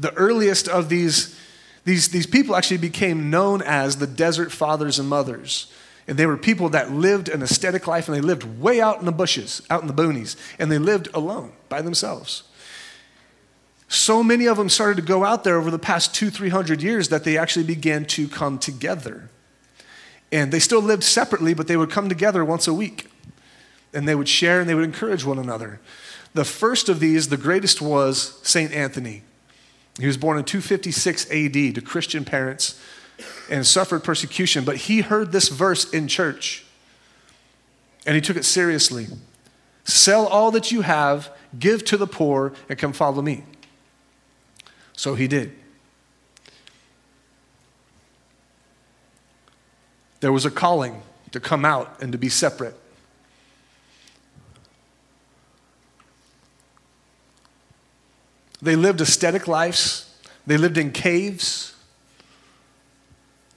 The 0.00 0.12
earliest 0.14 0.68
of 0.68 0.88
these, 0.88 1.38
these, 1.84 2.08
these 2.08 2.26
people 2.26 2.56
actually 2.56 2.78
became 2.78 3.30
known 3.30 3.62
as 3.62 3.96
the 3.96 4.06
desert 4.06 4.50
fathers 4.50 4.98
and 4.98 5.08
mothers. 5.08 5.70
And 6.08 6.18
they 6.18 6.26
were 6.26 6.36
people 6.36 6.70
that 6.70 6.90
lived 6.90 7.28
an 7.28 7.42
ascetic 7.42 7.86
life 7.86 8.08
and 8.08 8.16
they 8.16 8.20
lived 8.20 8.42
way 8.60 8.80
out 8.80 8.98
in 8.98 9.06
the 9.06 9.12
bushes, 9.12 9.62
out 9.70 9.82
in 9.82 9.86
the 9.86 9.94
boonies, 9.94 10.34
and 10.58 10.72
they 10.72 10.78
lived 10.78 11.08
alone 11.14 11.52
by 11.68 11.82
themselves. 11.82 12.42
So 13.86 14.22
many 14.22 14.46
of 14.46 14.56
them 14.56 14.68
started 14.68 14.96
to 14.96 15.02
go 15.02 15.24
out 15.24 15.44
there 15.44 15.56
over 15.56 15.70
the 15.70 15.78
past 15.78 16.14
two, 16.14 16.30
three 16.30 16.48
hundred 16.48 16.82
years 16.82 17.08
that 17.08 17.24
they 17.24 17.36
actually 17.36 17.64
began 17.64 18.04
to 18.06 18.28
come 18.28 18.58
together. 18.58 19.28
And 20.32 20.52
they 20.52 20.60
still 20.60 20.80
lived 20.80 21.02
separately, 21.02 21.54
but 21.54 21.66
they 21.66 21.76
would 21.76 21.90
come 21.90 22.08
together 22.08 22.44
once 22.44 22.68
a 22.68 22.74
week. 22.74 23.10
And 23.92 24.08
they 24.08 24.14
would 24.14 24.28
share 24.28 24.60
and 24.60 24.68
they 24.68 24.74
would 24.74 24.84
encourage 24.84 25.24
one 25.24 25.40
another. 25.40 25.80
The 26.34 26.44
first 26.44 26.88
of 26.88 27.00
these, 27.00 27.28
the 27.28 27.36
greatest, 27.36 27.82
was 27.82 28.38
St. 28.42 28.72
Anthony. 28.72 29.22
He 29.98 30.06
was 30.06 30.16
born 30.16 30.38
in 30.38 30.44
256 30.44 31.30
AD 31.30 31.74
to 31.74 31.80
Christian 31.80 32.24
parents 32.24 32.80
and 33.50 33.66
suffered 33.66 34.04
persecution, 34.04 34.64
but 34.64 34.76
he 34.76 35.00
heard 35.00 35.32
this 35.32 35.48
verse 35.48 35.90
in 35.90 36.08
church 36.08 36.64
and 38.06 38.14
he 38.14 38.20
took 38.20 38.36
it 38.36 38.44
seriously. 38.44 39.06
Sell 39.84 40.26
all 40.26 40.50
that 40.52 40.72
you 40.72 40.82
have, 40.82 41.30
give 41.58 41.84
to 41.86 41.96
the 41.96 42.06
poor, 42.06 42.52
and 42.68 42.78
come 42.78 42.92
follow 42.92 43.22
me. 43.22 43.44
So 44.92 45.14
he 45.14 45.28
did. 45.28 45.52
There 50.20 50.32
was 50.32 50.44
a 50.44 50.50
calling 50.50 51.02
to 51.32 51.40
come 51.40 51.64
out 51.64 52.02
and 52.02 52.12
to 52.12 52.18
be 52.18 52.28
separate. 52.28 52.74
They 58.62 58.76
lived 58.76 59.00
ascetic 59.00 59.48
lives. 59.48 60.06
They 60.46 60.56
lived 60.56 60.78
in 60.78 60.92
caves. 60.92 61.74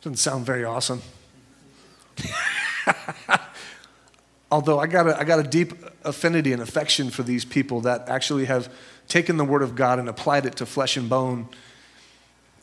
Doesn't 0.01 0.17
sound 0.17 0.45
very 0.45 0.63
awesome. 0.63 1.01
Although 4.51 4.79
I 4.79 4.87
got, 4.87 5.07
a, 5.07 5.19
I 5.19 5.23
got 5.23 5.39
a 5.39 5.43
deep 5.43 5.73
affinity 6.03 6.53
and 6.53 6.61
affection 6.61 7.09
for 7.09 7.23
these 7.23 7.43
people 7.43 7.81
that 7.81 8.07
actually 8.07 8.45
have 8.45 8.71
taken 9.07 9.37
the 9.37 9.45
Word 9.45 9.63
of 9.63 9.75
God 9.75 9.99
and 9.99 10.07
applied 10.07 10.45
it 10.45 10.55
to 10.57 10.65
flesh 10.65 10.95
and 10.95 11.09
bone 11.09 11.49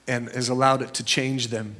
and 0.06 0.28
has 0.30 0.48
allowed 0.48 0.82
it 0.82 0.94
to 0.94 1.04
change 1.04 1.48
them. 1.48 1.76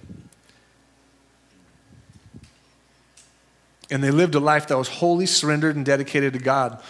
And 3.90 4.05
they 4.05 4.11
lived 4.11 4.35
a 4.35 4.40
life 4.40 4.68
that 4.68 4.79
was 4.79 4.88
wholly 4.88 5.27
surrendered 5.27 5.77
and 5.77 5.85
dedicated 5.85 6.33
to 6.35 6.38
God. 6.38 6.83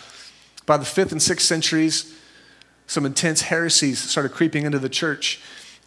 By 0.66 0.76
the 0.76 0.84
fifth 0.84 1.12
and 1.12 1.22
sixth 1.22 1.46
centuries, 1.46 2.14
some 2.90 3.06
intense 3.06 3.42
heresies 3.42 4.00
started 4.00 4.32
creeping 4.32 4.64
into 4.64 4.80
the 4.80 4.88
church. 4.88 5.40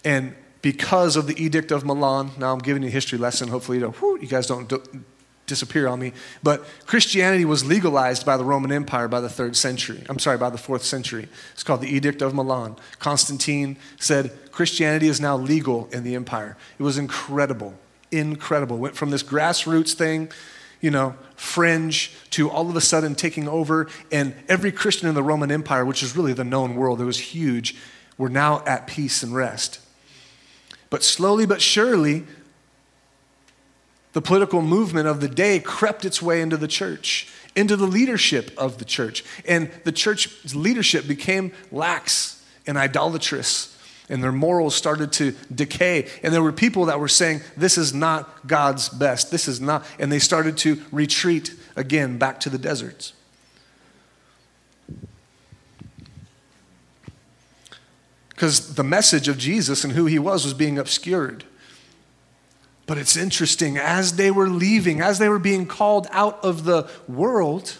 And 0.06 0.34
because 0.62 1.18
of 1.18 1.28
the 1.28 1.36
Edict 1.44 1.70
of 1.70 1.84
Milan, 1.84 2.32
now 2.38 2.54
I'm 2.54 2.60
giving 2.60 2.82
you 2.82 2.88
a 2.88 2.92
history 2.92 3.20
lesson. 3.20 3.50
Hopefully, 3.50 3.80
you, 3.80 3.90
whew, 3.90 4.18
you 4.22 4.28
guys 4.28 4.48
don't 4.48 4.72
disappear 5.46 5.90
on 5.90 6.00
me. 6.00 6.14
But 6.42 6.64
Christianity 6.86 7.44
was 7.44 7.66
legalized 7.66 8.26
by 8.26 8.38
the 8.38 8.46
Roman 8.46 8.72
Empire 8.72 9.10
by 9.10 9.20
the 9.20 9.28
third 9.28 9.58
century. 9.58 10.02
I'm 10.08 10.18
sorry, 10.18 10.38
by 10.38 10.50
the 10.50 10.58
fourth 10.58 10.86
century. 10.86 11.28
It's 11.52 11.62
called 11.62 11.82
the 11.82 11.94
Edict 11.94 12.22
of 12.22 12.34
Milan. 12.34 12.78
Constantine 13.00 13.76
said 14.00 14.32
Christianity 14.54 15.10
is 15.10 15.20
now 15.20 15.36
legal 15.36 15.90
in 15.92 16.06
the 16.06 16.16
empire. 16.16 16.56
It 16.80 16.84
was 16.84 16.98
incredible, 16.98 17.74
incredible. 18.12 18.78
Went 18.78 18.96
from 18.96 19.10
this 19.10 19.24
grassroots 19.24 19.92
thing, 19.92 20.32
you 20.84 20.92
know, 20.92 21.16
fringe, 21.38 22.12
to 22.30 22.50
all 22.50 22.70
of 22.70 22.76
a 22.76 22.82
sudden 22.82 23.16
taking 23.16 23.48
over. 23.48 23.88
And 24.12 24.36
every 24.50 24.70
Christian 24.70 25.08
in 25.08 25.16
the 25.16 25.24
Roman 25.24 25.50
Empire, 25.50 25.86
which 25.86 26.04
is 26.04 26.18
really 26.18 26.34
the 26.34 26.44
known 26.44 26.76
world, 26.76 27.00
it 27.00 27.06
was 27.06 27.20
huge, 27.20 27.78
were 28.18 28.28
now 28.28 28.62
at 28.66 28.86
peace 28.86 29.24
and 29.24 29.34
rest. 29.34 29.80
But 30.90 31.02
slowly 31.02 31.46
but 31.46 31.62
surely, 31.62 32.26
the 34.12 34.22
political 34.22 34.62
movement 34.62 35.08
of 35.08 35.22
the 35.22 35.30
day 35.30 35.62
crept 35.62 36.04
its 36.04 36.22
way 36.22 36.42
into 36.42 36.58
the 36.58 36.68
church, 36.68 37.32
into 37.56 37.78
the 37.78 37.88
leadership 37.88 38.52
of 38.58 38.78
the 38.78 38.86
church. 38.86 39.24
And 39.48 39.72
the 39.86 39.94
church 39.94 40.54
leadership 40.54 41.08
became 41.08 41.54
lax 41.72 42.44
and 42.68 42.78
idolatrous. 42.78 43.73
And 44.10 44.24
their 44.24 44.32
morals 44.32 44.76
started 44.76 45.12
to 45.14 45.34
decay. 45.54 46.10
And 46.22 46.34
there 46.34 46.44
were 46.44 46.52
people 46.52 46.86
that 46.86 47.00
were 47.00 47.08
saying, 47.08 47.42
This 47.56 47.78
is 47.78 47.94
not 47.94 48.48
God's 48.48 48.90
best. 48.90 49.32
This 49.32 49.48
is 49.48 49.62
not. 49.62 49.86
And 50.00 50.12
they 50.12 50.20
started 50.20 50.58
to 50.60 50.82
retreat 50.92 51.54
again 51.76 52.18
back 52.18 52.40
to 52.42 52.50
the 52.50 52.58
deserts. 52.58 53.14
Because 58.30 58.76
the 58.76 58.84
message 58.84 59.28
of 59.28 59.38
Jesus 59.38 59.84
and 59.84 59.94
who 59.94 60.06
he 60.06 60.20
was 60.20 60.44
was 60.44 60.54
being 60.54 60.78
obscured. 60.78 61.46
But 62.86 62.98
it's 62.98 63.16
interesting, 63.16 63.78
as 63.78 64.18
they 64.18 64.30
were 64.30 64.50
leaving, 64.50 65.00
as 65.00 65.18
they 65.18 65.30
were 65.30 65.40
being 65.40 65.66
called 65.66 66.08
out 66.12 66.44
of 66.44 66.66
the 66.66 66.90
world, 67.08 67.78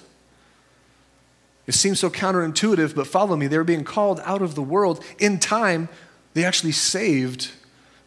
it 1.68 1.74
seems 1.74 2.00
so 2.00 2.10
counterintuitive, 2.10 2.96
but 2.96 3.08
follow 3.08 3.36
me. 3.36 3.48
They 3.48 3.58
were 3.58 3.64
being 3.66 3.84
called 3.84 4.22
out 4.24 4.42
of 4.42 4.56
the 4.56 4.62
world. 4.62 5.04
In 5.20 5.40
time, 5.40 5.90
they 6.34 6.44
actually 6.44 6.72
saved 6.72 7.52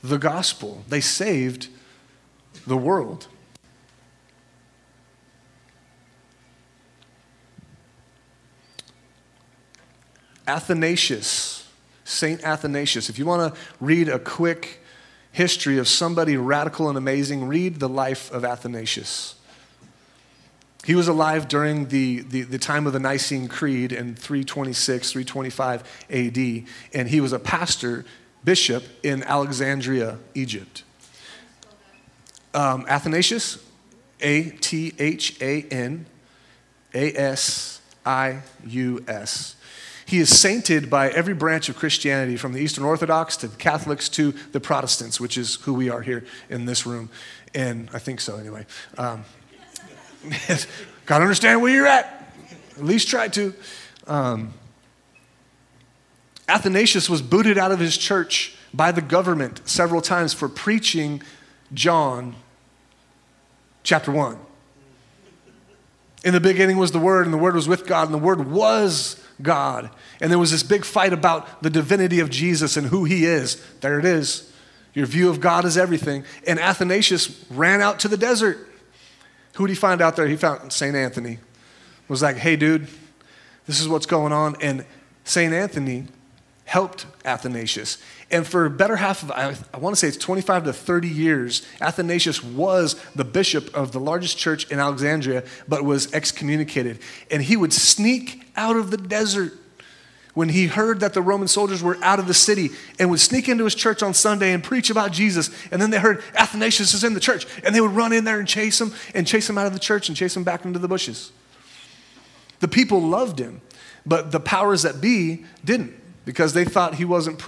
the 0.02 0.18
gospel, 0.18 0.84
they 0.88 1.00
saved 1.00 1.68
the 2.66 2.76
world. 2.76 3.28
Athanasius, 10.48 11.68
Saint 12.04 12.42
Athanasius. 12.44 13.08
If 13.08 13.18
you 13.18 13.26
want 13.26 13.54
to 13.54 13.60
read 13.80 14.08
a 14.08 14.18
quick 14.18 14.80
history 15.32 15.78
of 15.78 15.88
somebody 15.88 16.36
radical 16.36 16.88
and 16.88 16.96
amazing, 16.96 17.46
read 17.46 17.80
the 17.80 17.88
life 17.88 18.30
of 18.30 18.44
Athanasius. 18.44 19.35
He 20.86 20.94
was 20.94 21.08
alive 21.08 21.48
during 21.48 21.88
the, 21.88 22.20
the, 22.20 22.42
the, 22.42 22.60
time 22.60 22.86
of 22.86 22.92
the 22.92 23.00
Nicene 23.00 23.48
Creed 23.48 23.90
in 23.90 24.14
326, 24.14 25.10
325 25.10 25.82
AD, 26.08 26.64
and 26.94 27.08
he 27.08 27.20
was 27.20 27.32
a 27.32 27.40
pastor, 27.40 28.04
bishop 28.44 28.84
in 29.02 29.24
Alexandria, 29.24 30.18
Egypt. 30.36 30.84
Um, 32.54 32.86
Athanasius, 32.88 33.58
A 34.20 34.50
T 34.50 34.94
H 34.96 35.36
A 35.42 35.62
N 35.72 36.06
A 36.94 37.12
S 37.14 37.80
I 38.06 38.42
U 38.64 39.04
S. 39.08 39.56
He 40.06 40.20
is 40.20 40.38
sainted 40.38 40.88
by 40.88 41.08
every 41.08 41.34
branch 41.34 41.68
of 41.68 41.74
Christianity, 41.74 42.36
from 42.36 42.52
the 42.52 42.60
Eastern 42.60 42.84
Orthodox 42.84 43.36
to 43.38 43.48
the 43.48 43.56
Catholics 43.56 44.08
to 44.10 44.30
the 44.52 44.60
Protestants, 44.60 45.18
which 45.18 45.36
is 45.36 45.56
who 45.56 45.74
we 45.74 45.90
are 45.90 46.02
here 46.02 46.24
in 46.48 46.64
this 46.64 46.86
room. 46.86 47.10
And 47.56 47.90
I 47.92 47.98
think 47.98 48.20
so, 48.20 48.36
anyway. 48.36 48.66
Um, 48.96 49.24
Got 51.06 51.18
to 51.18 51.22
understand 51.22 51.62
where 51.62 51.72
you're 51.72 51.86
at. 51.86 52.32
At 52.76 52.84
least 52.84 53.08
try 53.08 53.28
to. 53.28 53.54
Um, 54.06 54.52
Athanasius 56.48 57.08
was 57.08 57.22
booted 57.22 57.58
out 57.58 57.72
of 57.72 57.78
his 57.78 57.96
church 57.96 58.56
by 58.72 58.92
the 58.92 59.00
government 59.00 59.60
several 59.64 60.00
times 60.00 60.32
for 60.32 60.48
preaching 60.48 61.22
John 61.72 62.36
chapter 63.82 64.12
1. 64.12 64.38
In 66.24 66.34
the 66.34 66.40
beginning 66.40 66.76
was 66.76 66.92
the 66.92 66.98
Word, 66.98 67.24
and 67.24 67.32
the 67.32 67.38
Word 67.38 67.54
was 67.54 67.68
with 67.68 67.86
God, 67.86 68.06
and 68.06 68.14
the 68.14 68.18
Word 68.18 68.50
was 68.50 69.22
God. 69.40 69.90
And 70.20 70.30
there 70.30 70.38
was 70.38 70.50
this 70.50 70.62
big 70.62 70.84
fight 70.84 71.12
about 71.12 71.62
the 71.62 71.70
divinity 71.70 72.20
of 72.20 72.30
Jesus 72.30 72.76
and 72.76 72.88
who 72.88 73.04
he 73.04 73.24
is. 73.24 73.62
There 73.80 73.98
it 73.98 74.04
is. 74.04 74.52
Your 74.94 75.06
view 75.06 75.28
of 75.28 75.40
God 75.40 75.64
is 75.64 75.76
everything. 75.76 76.24
And 76.46 76.58
Athanasius 76.58 77.44
ran 77.50 77.80
out 77.80 78.00
to 78.00 78.08
the 78.08 78.16
desert. 78.16 78.66
Who 79.56 79.66
did 79.66 79.72
he 79.72 79.78
find 79.78 80.02
out 80.02 80.16
there? 80.16 80.26
He 80.26 80.36
found 80.36 80.72
St. 80.72 80.94
Anthony. 80.94 81.38
Was 82.08 82.22
like, 82.22 82.36
hey, 82.36 82.56
dude, 82.56 82.86
this 83.66 83.80
is 83.80 83.88
what's 83.88 84.06
going 84.06 84.32
on. 84.32 84.56
And 84.60 84.84
St. 85.24 85.52
Anthony 85.52 86.06
helped 86.66 87.06
Athanasius. 87.24 87.98
And 88.30 88.46
for 88.46 88.66
a 88.66 88.70
better 88.70 88.96
half 88.96 89.22
of, 89.22 89.30
I, 89.30 89.56
I 89.72 89.78
want 89.78 89.94
to 89.94 89.98
say 89.98 90.08
it's 90.08 90.16
25 90.18 90.64
to 90.64 90.72
30 90.72 91.08
years, 91.08 91.66
Athanasius 91.80 92.42
was 92.42 93.00
the 93.14 93.24
bishop 93.24 93.74
of 93.74 93.92
the 93.92 94.00
largest 94.00 94.36
church 94.36 94.70
in 94.70 94.78
Alexandria, 94.78 95.42
but 95.66 95.84
was 95.84 96.12
excommunicated. 96.12 96.98
And 97.30 97.42
he 97.42 97.56
would 97.56 97.72
sneak 97.72 98.46
out 98.56 98.76
of 98.76 98.90
the 98.90 98.96
desert 98.96 99.54
when 100.36 100.50
he 100.50 100.66
heard 100.66 101.00
that 101.00 101.14
the 101.14 101.22
Roman 101.22 101.48
soldiers 101.48 101.82
were 101.82 101.96
out 102.02 102.18
of 102.18 102.26
the 102.26 102.34
city 102.34 102.68
and 102.98 103.08
would 103.08 103.20
sneak 103.20 103.48
into 103.48 103.64
his 103.64 103.74
church 103.74 104.02
on 104.02 104.12
Sunday 104.12 104.52
and 104.52 104.62
preach 104.62 104.90
about 104.90 105.10
Jesus. 105.10 105.48
And 105.70 105.80
then 105.80 105.88
they 105.88 105.98
heard 105.98 106.22
Athanasius 106.34 106.92
is 106.92 107.04
in 107.04 107.14
the 107.14 107.20
church 107.20 107.46
and 107.64 107.74
they 107.74 107.80
would 107.80 107.92
run 107.92 108.12
in 108.12 108.24
there 108.24 108.38
and 108.38 108.46
chase 108.46 108.78
him 108.78 108.92
and 109.14 109.26
chase 109.26 109.48
him 109.48 109.56
out 109.56 109.66
of 109.66 109.72
the 109.72 109.78
church 109.78 110.08
and 110.08 110.16
chase 110.16 110.36
him 110.36 110.44
back 110.44 110.66
into 110.66 110.78
the 110.78 110.88
bushes. 110.88 111.32
The 112.60 112.68
people 112.68 113.00
loved 113.00 113.38
him, 113.38 113.62
but 114.04 114.30
the 114.30 114.38
powers 114.38 114.82
that 114.82 115.00
be 115.00 115.46
didn't 115.64 115.94
because 116.26 116.52
they 116.52 116.66
thought 116.66 116.96
he 116.96 117.06
wasn't, 117.06 117.42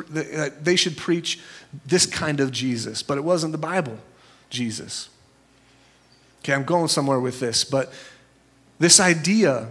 they 0.64 0.76
should 0.76 0.96
preach 0.96 1.40
this 1.84 2.06
kind 2.06 2.40
of 2.40 2.50
Jesus, 2.50 3.02
but 3.02 3.18
it 3.18 3.22
wasn't 3.22 3.52
the 3.52 3.58
Bible 3.58 3.98
Jesus. 4.48 5.10
Okay, 6.38 6.54
I'm 6.54 6.64
going 6.64 6.88
somewhere 6.88 7.20
with 7.20 7.38
this, 7.38 7.64
but 7.64 7.92
this 8.78 8.98
idea 8.98 9.68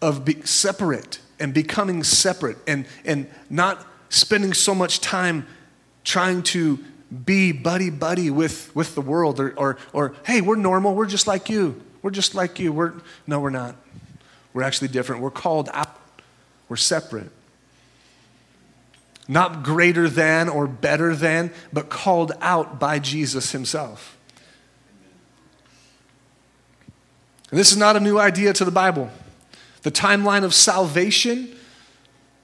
of 0.00 0.24
being 0.24 0.44
separate 0.44 1.18
and 1.40 1.54
becoming 1.54 2.02
separate 2.02 2.56
and, 2.66 2.86
and 3.04 3.28
not 3.50 3.84
spending 4.08 4.52
so 4.52 4.74
much 4.74 5.00
time 5.00 5.46
trying 6.04 6.42
to 6.42 6.78
be 7.24 7.52
buddy 7.52 7.90
buddy 7.90 8.30
with, 8.30 8.74
with 8.74 8.94
the 8.94 9.00
world 9.00 9.40
or, 9.40 9.52
or, 9.56 9.78
or 9.92 10.14
hey 10.26 10.40
we're 10.40 10.56
normal 10.56 10.94
we're 10.94 11.06
just 11.06 11.26
like 11.26 11.48
you 11.48 11.80
we're 12.02 12.10
just 12.10 12.34
like 12.34 12.58
you 12.58 12.72
we're 12.72 12.94
no 13.26 13.40
we're 13.40 13.50
not. 13.50 13.76
We're 14.54 14.62
actually 14.62 14.88
different. 14.88 15.22
We're 15.22 15.30
called 15.30 15.68
out. 15.72 15.94
We're 16.68 16.76
separate. 16.76 17.30
Not 19.28 19.62
greater 19.62 20.08
than 20.08 20.48
or 20.48 20.66
better 20.66 21.14
than 21.14 21.52
but 21.72 21.90
called 21.90 22.32
out 22.40 22.78
by 22.80 22.98
jesus 22.98 23.52
himself. 23.52 24.16
And 27.50 27.58
this 27.58 27.72
is 27.72 27.76
not 27.76 27.96
a 27.96 28.00
new 28.00 28.18
idea 28.18 28.52
to 28.54 28.64
the 28.64 28.70
bible 28.70 29.10
the 29.82 29.90
timeline 29.90 30.44
of 30.44 30.54
salvation, 30.54 31.54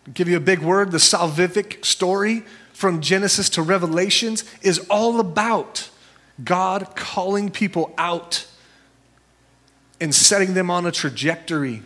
I'll 0.07 0.13
give 0.13 0.29
you 0.29 0.37
a 0.37 0.41
big 0.41 0.61
word, 0.61 0.91
the 0.91 0.99
salvific 0.99 1.85
story 1.85 2.45
from 2.73 3.01
Genesis 3.01 3.49
to 3.51 3.63
Revelations 3.63 4.45
is 4.63 4.81
all 4.91 5.21
about 5.21 5.91
God 6.43 6.97
calling 6.97 7.51
people 7.51 7.95
out 7.97 8.47
and 10.01 10.15
setting 10.15 10.55
them 10.55 10.71
on 10.71 10.85
a 10.85 10.91
trajectory. 10.91 11.83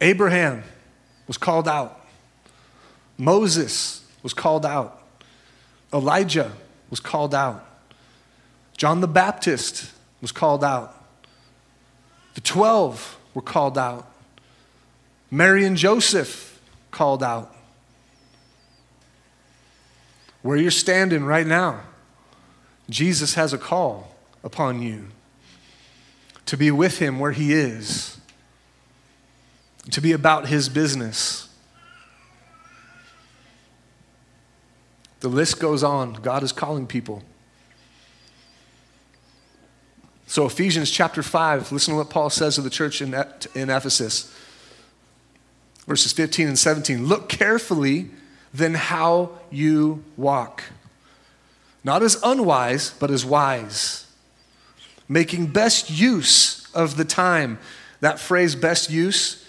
Abraham 0.00 0.64
was 1.26 1.36
called 1.36 1.68
out. 1.68 2.06
Moses 3.18 4.04
was 4.22 4.32
called 4.32 4.64
out. 4.64 5.02
Elijah 5.92 6.52
was 6.88 7.00
called 7.00 7.34
out. 7.34 7.66
John 8.76 9.02
the 9.02 9.08
Baptist 9.08 9.92
was 10.22 10.32
called 10.32 10.64
out. 10.64 10.99
The 12.34 12.40
12 12.40 13.18
were 13.34 13.42
called 13.42 13.76
out. 13.76 14.10
Mary 15.30 15.64
and 15.64 15.76
Joseph 15.76 16.60
called 16.90 17.22
out. 17.22 17.54
Where 20.42 20.56
you're 20.56 20.70
standing 20.70 21.24
right 21.24 21.46
now, 21.46 21.80
Jesus 22.88 23.34
has 23.34 23.52
a 23.52 23.58
call 23.58 24.14
upon 24.42 24.82
you 24.82 25.08
to 26.46 26.56
be 26.56 26.70
with 26.70 26.98
him 26.98 27.18
where 27.18 27.32
he 27.32 27.52
is, 27.52 28.18
to 29.90 30.00
be 30.00 30.12
about 30.12 30.48
his 30.48 30.68
business. 30.68 31.48
The 35.20 35.28
list 35.28 35.60
goes 35.60 35.84
on. 35.84 36.14
God 36.14 36.42
is 36.42 36.50
calling 36.50 36.86
people. 36.86 37.22
So, 40.30 40.46
Ephesians 40.46 40.92
chapter 40.92 41.24
5, 41.24 41.72
listen 41.72 41.92
to 41.92 41.98
what 41.98 42.08
Paul 42.08 42.30
says 42.30 42.54
to 42.54 42.60
the 42.60 42.70
church 42.70 43.02
in, 43.02 43.12
in 43.52 43.68
Ephesus. 43.68 44.32
Verses 45.88 46.12
15 46.12 46.46
and 46.46 46.56
17. 46.56 47.04
Look 47.04 47.28
carefully 47.28 48.10
then 48.54 48.74
how 48.74 49.30
you 49.50 50.04
walk, 50.16 50.62
not 51.82 52.04
as 52.04 52.16
unwise, 52.22 52.90
but 53.00 53.10
as 53.10 53.24
wise, 53.24 54.06
making 55.08 55.48
best 55.48 55.90
use 55.90 56.70
of 56.76 56.96
the 56.96 57.04
time. 57.04 57.58
That 57.98 58.20
phrase, 58.20 58.54
best 58.54 58.88
use, 58.88 59.44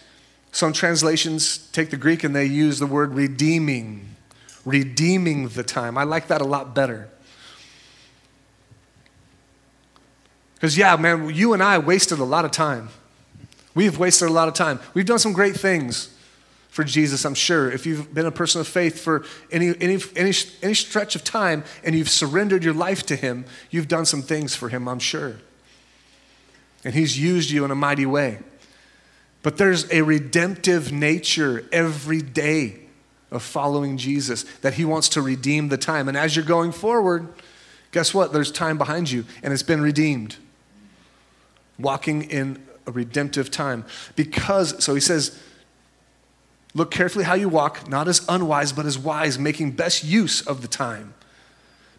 some 0.51 0.73
translations 0.73 1.59
take 1.73 1.91
the 1.91 1.95
Greek 1.95 2.23
and 2.23 2.35
they 2.35 2.47
use 2.47 2.79
the 2.79 2.87
word 2.87 3.13
redeeming, 3.13 4.15
redeeming 4.65 5.49
the 5.49 5.63
time. 5.63 5.95
I 5.95 6.05
like 6.05 6.27
that 6.29 6.41
a 6.41 6.45
lot 6.45 6.73
better. 6.73 7.07
Because, 10.61 10.77
yeah, 10.77 10.95
man, 10.95 11.33
you 11.33 11.53
and 11.53 11.63
I 11.63 11.79
wasted 11.79 12.19
a 12.19 12.23
lot 12.23 12.45
of 12.45 12.51
time. 12.51 12.89
We've 13.73 13.97
wasted 13.97 14.29
a 14.29 14.31
lot 14.31 14.47
of 14.47 14.53
time. 14.53 14.79
We've 14.93 15.07
done 15.07 15.17
some 15.17 15.33
great 15.33 15.55
things 15.55 16.15
for 16.69 16.83
Jesus, 16.83 17.25
I'm 17.25 17.33
sure. 17.33 17.71
If 17.71 17.87
you've 17.87 18.13
been 18.13 18.27
a 18.27 18.31
person 18.31 18.61
of 18.61 18.67
faith 18.67 19.01
for 19.01 19.25
any, 19.51 19.69
any, 19.81 19.97
any, 20.15 20.33
any 20.61 20.73
stretch 20.75 21.15
of 21.15 21.23
time 21.23 21.63
and 21.83 21.95
you've 21.95 22.11
surrendered 22.11 22.63
your 22.63 22.75
life 22.75 23.03
to 23.07 23.15
Him, 23.15 23.45
you've 23.71 23.87
done 23.87 24.05
some 24.05 24.21
things 24.21 24.55
for 24.55 24.69
Him, 24.69 24.87
I'm 24.87 24.99
sure. 24.99 25.37
And 26.83 26.93
He's 26.93 27.17
used 27.17 27.49
you 27.49 27.65
in 27.65 27.71
a 27.71 27.75
mighty 27.75 28.05
way. 28.05 28.37
But 29.41 29.57
there's 29.57 29.91
a 29.91 30.03
redemptive 30.03 30.91
nature 30.91 31.65
every 31.71 32.21
day 32.21 32.81
of 33.31 33.41
following 33.41 33.97
Jesus, 33.97 34.43
that 34.61 34.75
He 34.75 34.85
wants 34.85 35.09
to 35.09 35.23
redeem 35.23 35.69
the 35.69 35.77
time. 35.77 36.07
And 36.07 36.15
as 36.15 36.35
you're 36.35 36.45
going 36.45 36.71
forward, 36.71 37.33
guess 37.91 38.13
what? 38.13 38.31
There's 38.31 38.51
time 38.51 38.77
behind 38.77 39.09
you, 39.09 39.25
and 39.41 39.53
it's 39.53 39.63
been 39.63 39.81
redeemed. 39.81 40.35
Walking 41.81 42.23
in 42.23 42.65
a 42.85 42.91
redemptive 42.91 43.51
time. 43.51 43.85
Because, 44.15 44.83
so 44.83 44.93
He 44.93 45.01
says, 45.01 45.39
Look 46.73 46.91
carefully 46.91 47.25
how 47.25 47.33
you 47.33 47.49
walk, 47.49 47.89
not 47.89 48.07
as 48.07 48.25
unwise, 48.29 48.71
but 48.71 48.85
as 48.85 48.97
wise, 48.97 49.37
making 49.37 49.71
best 49.71 50.03
use 50.03 50.41
of 50.41 50.61
the 50.61 50.67
time. 50.67 51.13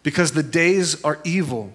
Because 0.01 0.31
the 0.31 0.43
days 0.43 1.01
are 1.03 1.19
evil. 1.23 1.73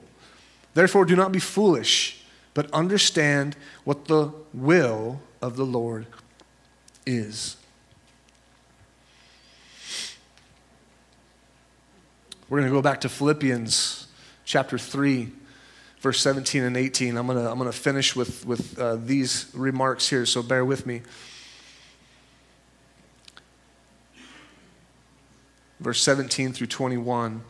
Therefore, 0.74 1.04
do 1.04 1.14
not 1.14 1.30
be 1.30 1.38
foolish, 1.38 2.24
but 2.54 2.70
understand 2.72 3.56
what 3.84 4.06
the 4.06 4.32
will 4.52 5.20
of 5.40 5.56
the 5.56 5.64
Lord 5.64 6.06
is. 7.06 7.56
We're 12.48 12.58
going 12.58 12.70
to 12.70 12.76
go 12.76 12.82
back 12.82 13.00
to 13.02 13.08
Philippians 13.08 14.08
chapter 14.44 14.78
3, 14.78 15.30
verse 16.00 16.20
17 16.20 16.62
and 16.62 16.76
18. 16.76 17.16
I'm 17.16 17.26
going 17.26 17.38
to, 17.38 17.50
I'm 17.50 17.58
to 17.58 17.72
finish 17.72 18.14
with, 18.14 18.46
with 18.46 18.78
uh, 18.78 18.96
these 18.96 19.50
remarks 19.54 20.08
here, 20.08 20.26
so 20.26 20.42
bear 20.42 20.64
with 20.64 20.86
me. 20.86 21.02
Verse 25.80 26.02
17 26.02 26.52
through 26.52 26.66
21. 26.66 27.42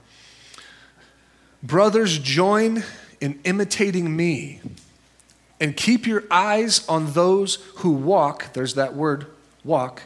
Brothers, 1.62 2.18
join 2.18 2.84
in 3.20 3.40
imitating 3.44 4.14
me 4.14 4.61
and 5.61 5.76
keep 5.76 6.07
your 6.07 6.24
eyes 6.30 6.86
on 6.88 7.12
those 7.12 7.57
who 7.76 7.90
walk, 7.90 8.53
there's 8.53 8.74
that 8.74 8.94
word, 8.94 9.26
walk, 9.64 10.03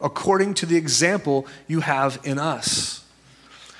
according 0.00 0.54
to 0.54 0.66
the 0.66 0.76
example 0.76 1.46
you 1.66 1.80
have 1.80 2.20
in 2.22 2.38
us. 2.38 3.04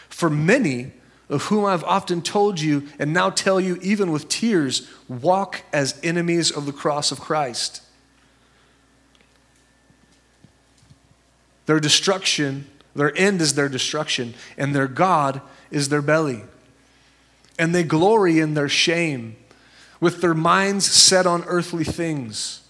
For 0.09 0.31
many, 0.31 0.93
of 1.31 1.45
whom 1.45 1.65
I've 1.65 1.85
often 1.85 2.21
told 2.21 2.61
you 2.61 2.89
and 2.99 3.13
now 3.13 3.31
tell 3.31 3.61
you 3.61 3.79
even 3.81 4.11
with 4.11 4.29
tears, 4.29 4.91
walk 5.09 5.63
as 5.73 5.99
enemies 6.03 6.51
of 6.51 6.67
the 6.67 6.73
cross 6.73 7.13
of 7.13 7.21
Christ. 7.21 7.83
Their 11.67 11.79
destruction, 11.79 12.67
their 12.97 13.17
end 13.17 13.41
is 13.41 13.55
their 13.55 13.69
destruction, 13.69 14.35
and 14.59 14.75
their 14.75 14.89
God 14.89 15.41
is 15.71 15.89
their 15.89 16.03
belly. 16.03 16.43
And 17.61 17.73
they 17.73 17.85
glory 17.85 18.41
in 18.41 18.55
their 18.55 18.69
shame 18.69 19.37
with 20.01 20.21
their 20.21 20.35
minds 20.35 20.91
set 20.91 21.27
on 21.27 21.45
earthly 21.45 21.85
things. 21.85 22.63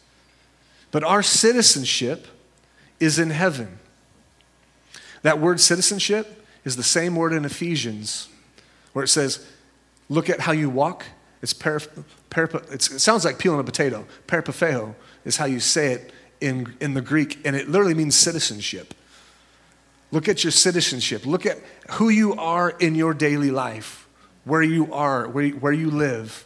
But 0.91 1.03
our 1.03 1.23
citizenship 1.23 2.27
is 2.99 3.19
in 3.19 3.31
heaven. 3.31 3.79
That 5.23 5.41
word 5.41 5.61
citizenship 5.61 6.45
is 6.65 6.77
the 6.77 6.83
same 6.83 7.17
word 7.17 7.33
in 7.33 7.47
Ephesians 7.47 8.29
where 8.93 9.05
it 9.05 9.09
says, 9.09 9.47
Look 10.09 10.29
at 10.29 10.41
how 10.41 10.53
you 10.53 10.69
walk. 10.69 11.05
It's 11.41 11.53
per, 11.53 11.79
per, 12.29 12.45
it's, 12.71 12.91
it 12.91 12.99
sounds 12.99 13.25
like 13.25 13.39
peeling 13.39 13.61
a 13.61 13.65
potato. 13.65 14.07
Peripateo 14.27 14.95
is 15.25 15.37
how 15.37 15.47
you 15.47 15.61
say 15.61 15.93
it 15.93 16.13
in, 16.41 16.75
in 16.81 16.95
the 16.95 17.01
Greek, 17.01 17.39
and 17.45 17.55
it 17.55 17.69
literally 17.69 17.95
means 17.95 18.17
citizenship. 18.17 18.93
Look 20.11 20.29
at 20.29 20.43
your 20.43 20.51
citizenship. 20.51 21.25
Look 21.25 21.47
at 21.47 21.59
who 21.91 22.09
you 22.09 22.35
are 22.35 22.71
in 22.71 22.95
your 22.95 23.15
daily 23.15 23.51
life, 23.51 24.09
where 24.45 24.63
you 24.63 24.93
are, 24.93 25.29
where, 25.29 25.49
where 25.51 25.73
you 25.73 25.91
live. 25.91 26.45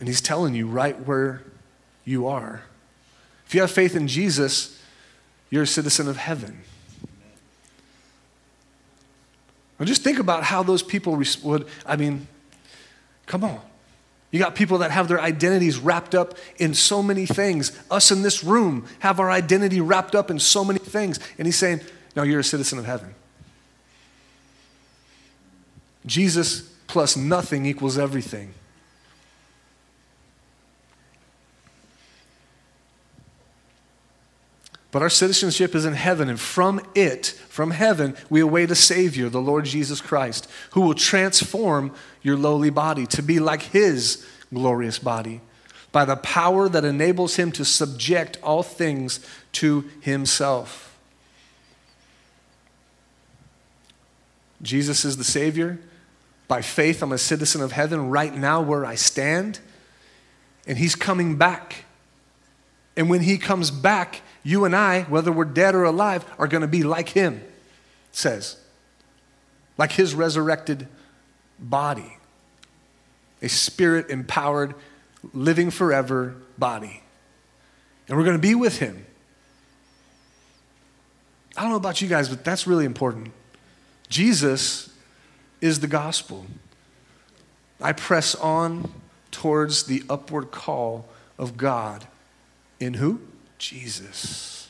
And 0.00 0.08
he's 0.08 0.20
telling 0.20 0.54
you 0.54 0.66
right 0.66 0.98
where 1.06 1.42
you 2.04 2.26
are. 2.26 2.62
If 3.46 3.54
you 3.54 3.60
have 3.60 3.70
faith 3.70 3.94
in 3.94 4.08
Jesus, 4.08 4.82
you're 5.50 5.64
a 5.64 5.66
citizen 5.66 6.08
of 6.08 6.16
heaven. 6.16 6.62
Just 9.86 10.02
think 10.02 10.18
about 10.18 10.44
how 10.44 10.62
those 10.62 10.82
people 10.82 11.16
would, 11.42 11.66
I 11.86 11.96
mean, 11.96 12.26
come 13.26 13.44
on. 13.44 13.60
You 14.30 14.38
got 14.38 14.54
people 14.54 14.78
that 14.78 14.90
have 14.90 15.08
their 15.08 15.20
identities 15.20 15.78
wrapped 15.78 16.14
up 16.14 16.36
in 16.58 16.74
so 16.74 17.02
many 17.02 17.26
things. 17.26 17.76
Us 17.90 18.12
in 18.12 18.22
this 18.22 18.44
room 18.44 18.86
have 19.00 19.18
our 19.18 19.30
identity 19.30 19.80
wrapped 19.80 20.14
up 20.14 20.30
in 20.30 20.38
so 20.38 20.64
many 20.64 20.78
things. 20.78 21.18
And 21.38 21.46
he's 21.46 21.56
saying, 21.56 21.80
No, 22.14 22.22
you're 22.22 22.40
a 22.40 22.44
citizen 22.44 22.78
of 22.78 22.84
heaven. 22.84 23.14
Jesus 26.06 26.70
plus 26.86 27.16
nothing 27.16 27.66
equals 27.66 27.98
everything. 27.98 28.54
But 34.92 35.02
our 35.02 35.10
citizenship 35.10 35.74
is 35.74 35.84
in 35.84 35.94
heaven, 35.94 36.28
and 36.28 36.40
from 36.40 36.80
it, 36.94 37.26
from 37.48 37.70
heaven, 37.70 38.16
we 38.28 38.40
await 38.40 38.70
a 38.70 38.74
Savior, 38.74 39.28
the 39.28 39.40
Lord 39.40 39.64
Jesus 39.64 40.00
Christ, 40.00 40.50
who 40.72 40.80
will 40.80 40.94
transform 40.94 41.94
your 42.22 42.36
lowly 42.36 42.70
body 42.70 43.06
to 43.06 43.22
be 43.22 43.38
like 43.38 43.62
His 43.62 44.26
glorious 44.52 44.98
body 44.98 45.40
by 45.92 46.04
the 46.04 46.16
power 46.16 46.68
that 46.68 46.84
enables 46.84 47.36
Him 47.36 47.52
to 47.52 47.64
subject 47.64 48.38
all 48.42 48.64
things 48.64 49.20
to 49.52 49.88
Himself. 50.00 50.98
Jesus 54.62 55.04
is 55.04 55.16
the 55.16 55.24
Savior. 55.24 55.78
By 56.48 56.62
faith, 56.62 57.00
I'm 57.00 57.12
a 57.12 57.18
citizen 57.18 57.62
of 57.62 57.72
heaven 57.72 58.10
right 58.10 58.34
now 58.34 58.60
where 58.60 58.84
I 58.84 58.96
stand, 58.96 59.60
and 60.66 60.78
He's 60.78 60.96
coming 60.96 61.36
back. 61.36 61.84
And 62.96 63.08
when 63.08 63.20
He 63.20 63.38
comes 63.38 63.70
back, 63.70 64.22
you 64.42 64.64
and 64.64 64.74
I, 64.74 65.02
whether 65.02 65.30
we're 65.30 65.44
dead 65.44 65.74
or 65.74 65.84
alive, 65.84 66.24
are 66.38 66.48
going 66.48 66.62
to 66.62 66.68
be 66.68 66.82
like 66.82 67.10
him, 67.10 67.42
says. 68.12 68.56
Like 69.76 69.92
his 69.92 70.14
resurrected 70.14 70.88
body. 71.58 72.16
A 73.42 73.48
spirit 73.48 74.10
empowered, 74.10 74.74
living 75.32 75.70
forever 75.70 76.36
body. 76.58 77.02
And 78.08 78.16
we're 78.16 78.24
going 78.24 78.36
to 78.36 78.42
be 78.42 78.54
with 78.54 78.78
him. 78.78 79.06
I 81.56 81.62
don't 81.62 81.70
know 81.70 81.76
about 81.76 82.00
you 82.00 82.08
guys, 82.08 82.28
but 82.28 82.44
that's 82.44 82.66
really 82.66 82.84
important. 82.84 83.32
Jesus 84.08 84.90
is 85.60 85.80
the 85.80 85.86
gospel. 85.86 86.46
I 87.80 87.92
press 87.92 88.34
on 88.34 88.90
towards 89.30 89.84
the 89.84 90.02
upward 90.08 90.50
call 90.50 91.08
of 91.38 91.56
God 91.56 92.06
in 92.78 92.94
who? 92.94 93.20
Jesus. 93.60 94.68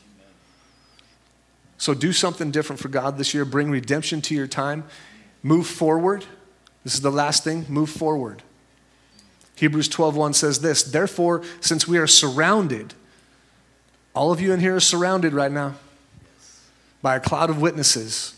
So 1.78 1.94
do 1.94 2.12
something 2.12 2.50
different 2.50 2.82
for 2.82 2.88
God 2.88 3.16
this 3.16 3.32
year. 3.32 3.46
Bring 3.46 3.70
redemption 3.70 4.20
to 4.22 4.34
your 4.34 4.46
time. 4.46 4.84
Move 5.42 5.66
forward. 5.66 6.26
This 6.84 6.94
is 6.94 7.00
the 7.00 7.10
last 7.10 7.42
thing. 7.42 7.64
Move 7.68 7.88
forward. 7.88 8.42
Hebrews 9.54 9.88
12:1 9.88 10.34
says 10.34 10.60
this, 10.60 10.82
"Therefore, 10.82 11.42
since 11.60 11.88
we 11.88 11.96
are 11.96 12.06
surrounded, 12.06 12.94
all 14.14 14.32
of 14.32 14.40
you 14.40 14.52
in 14.52 14.60
here 14.60 14.76
are 14.76 14.80
surrounded 14.80 15.32
right 15.32 15.52
now 15.52 15.76
by 17.00 17.16
a 17.16 17.20
cloud 17.20 17.48
of 17.48 17.60
witnesses." 17.60 18.34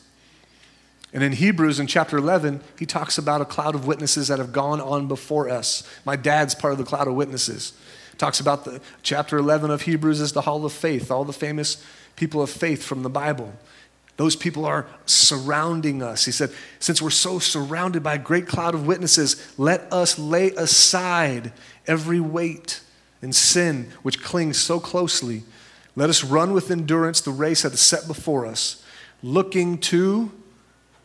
And 1.12 1.22
in 1.22 1.32
Hebrews 1.32 1.80
in 1.80 1.86
chapter 1.86 2.16
11, 2.16 2.62
he 2.78 2.86
talks 2.86 3.18
about 3.18 3.40
a 3.40 3.44
cloud 3.44 3.74
of 3.74 3.86
witnesses 3.86 4.28
that 4.28 4.38
have 4.38 4.52
gone 4.52 4.80
on 4.80 5.08
before 5.08 5.48
us. 5.48 5.82
My 6.04 6.16
dad's 6.16 6.54
part 6.54 6.72
of 6.72 6.78
the 6.78 6.84
cloud 6.84 7.08
of 7.08 7.14
witnesses. 7.14 7.72
Talks 8.22 8.38
about 8.38 8.64
the 8.64 8.80
chapter 9.02 9.36
11 9.36 9.72
of 9.72 9.82
Hebrews 9.82 10.20
is 10.20 10.30
the 10.30 10.42
hall 10.42 10.64
of 10.64 10.72
faith, 10.72 11.10
all 11.10 11.24
the 11.24 11.32
famous 11.32 11.84
people 12.14 12.40
of 12.40 12.50
faith 12.50 12.84
from 12.84 13.02
the 13.02 13.10
Bible. 13.10 13.52
Those 14.16 14.36
people 14.36 14.64
are 14.64 14.86
surrounding 15.06 16.04
us. 16.04 16.24
He 16.24 16.30
said, 16.30 16.52
Since 16.78 17.02
we're 17.02 17.10
so 17.10 17.40
surrounded 17.40 18.04
by 18.04 18.14
a 18.14 18.18
great 18.18 18.46
cloud 18.46 18.76
of 18.76 18.86
witnesses, 18.86 19.52
let 19.58 19.92
us 19.92 20.20
lay 20.20 20.52
aside 20.52 21.52
every 21.88 22.20
weight 22.20 22.82
and 23.22 23.34
sin 23.34 23.90
which 24.04 24.22
clings 24.22 24.56
so 24.56 24.78
closely. 24.78 25.42
Let 25.96 26.08
us 26.08 26.22
run 26.22 26.52
with 26.52 26.70
endurance 26.70 27.20
the 27.20 27.32
race 27.32 27.62
that 27.62 27.72
is 27.72 27.80
set 27.80 28.06
before 28.06 28.46
us, 28.46 28.84
looking 29.20 29.78
to 29.78 30.30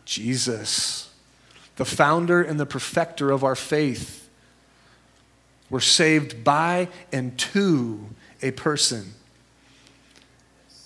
Jesus, 0.05 1.11
the 1.77 1.83
founder 1.83 2.43
and 2.43 2.59
the 2.59 2.67
perfecter 2.67 3.31
of 3.31 3.43
our 3.43 3.55
faith 3.55 4.26
we're 5.69 5.79
saved 5.79 6.43
by 6.43 6.87
and 7.11 7.37
to 7.37 8.09
a 8.41 8.51
person. 8.51 9.13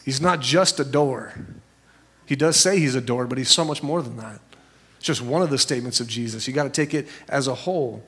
He's 0.03 0.21
not 0.21 0.39
just 0.39 0.79
a 0.79 0.83
door. 0.83 1.33
He 2.25 2.35
does 2.35 2.55
say 2.57 2.79
he's 2.79 2.95
a 2.95 3.01
door, 3.01 3.27
but 3.27 3.37
he's 3.37 3.51
so 3.51 3.63
much 3.63 3.83
more 3.83 4.01
than 4.01 4.17
that. 4.17 4.39
It's 4.97 5.05
just 5.05 5.21
one 5.21 5.41
of 5.41 5.49
the 5.49 5.57
statements 5.57 5.99
of 5.99 6.07
Jesus. 6.07 6.47
You 6.47 6.53
got 6.53 6.63
to 6.63 6.69
take 6.69 6.93
it 6.93 7.07
as 7.27 7.47
a 7.47 7.55
whole. 7.55 8.03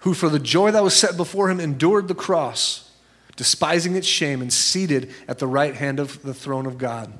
Who, 0.00 0.14
for 0.14 0.28
the 0.28 0.38
joy 0.38 0.70
that 0.70 0.84
was 0.84 0.94
set 0.94 1.16
before 1.16 1.50
him, 1.50 1.58
endured 1.58 2.06
the 2.06 2.14
cross, 2.14 2.92
despising 3.34 3.96
its 3.96 4.06
shame, 4.06 4.40
and 4.40 4.52
seated 4.52 5.10
at 5.26 5.38
the 5.38 5.46
right 5.46 5.74
hand 5.74 5.98
of 5.98 6.22
the 6.22 6.34
throne 6.34 6.66
of 6.66 6.78
God. 6.78 7.12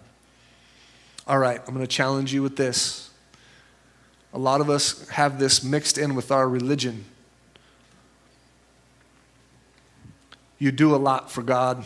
All 1.27 1.39
right, 1.39 1.61
I'm 1.67 1.75
going 1.75 1.81
to 1.81 1.87
challenge 1.87 2.33
you 2.33 2.43
with 2.43 2.57
this. 2.57 3.06
A 4.33 4.39
lot 4.39 4.61
of 4.61 4.69
us 4.69 5.09
have 5.11 5.39
this 5.39 5.63
mixed 5.63 5.99
in 5.99 6.15
with 6.15 6.31
our 6.31 6.49
religion. 6.49 7.05
you 10.59 10.73
do 10.73 10.95
a 10.95 10.97
lot 10.97 11.31
for 11.31 11.43
God, 11.43 11.85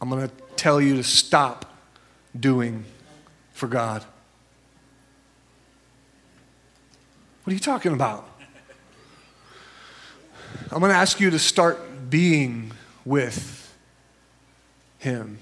I'm 0.00 0.08
going 0.08 0.28
to 0.28 0.34
tell 0.56 0.80
you 0.80 0.96
to 0.96 1.04
stop 1.04 1.64
doing 2.38 2.84
for 3.52 3.66
God. 3.66 4.04
What 7.44 7.50
are 7.50 7.54
you 7.54 7.60
talking 7.60 7.92
about? 7.92 8.28
I'm 10.70 10.80
going 10.80 10.92
to 10.92 10.98
ask 10.98 11.20
you 11.20 11.30
to 11.30 11.38
start 11.38 12.10
being 12.10 12.72
with 13.04 13.74
Him. 14.98 15.38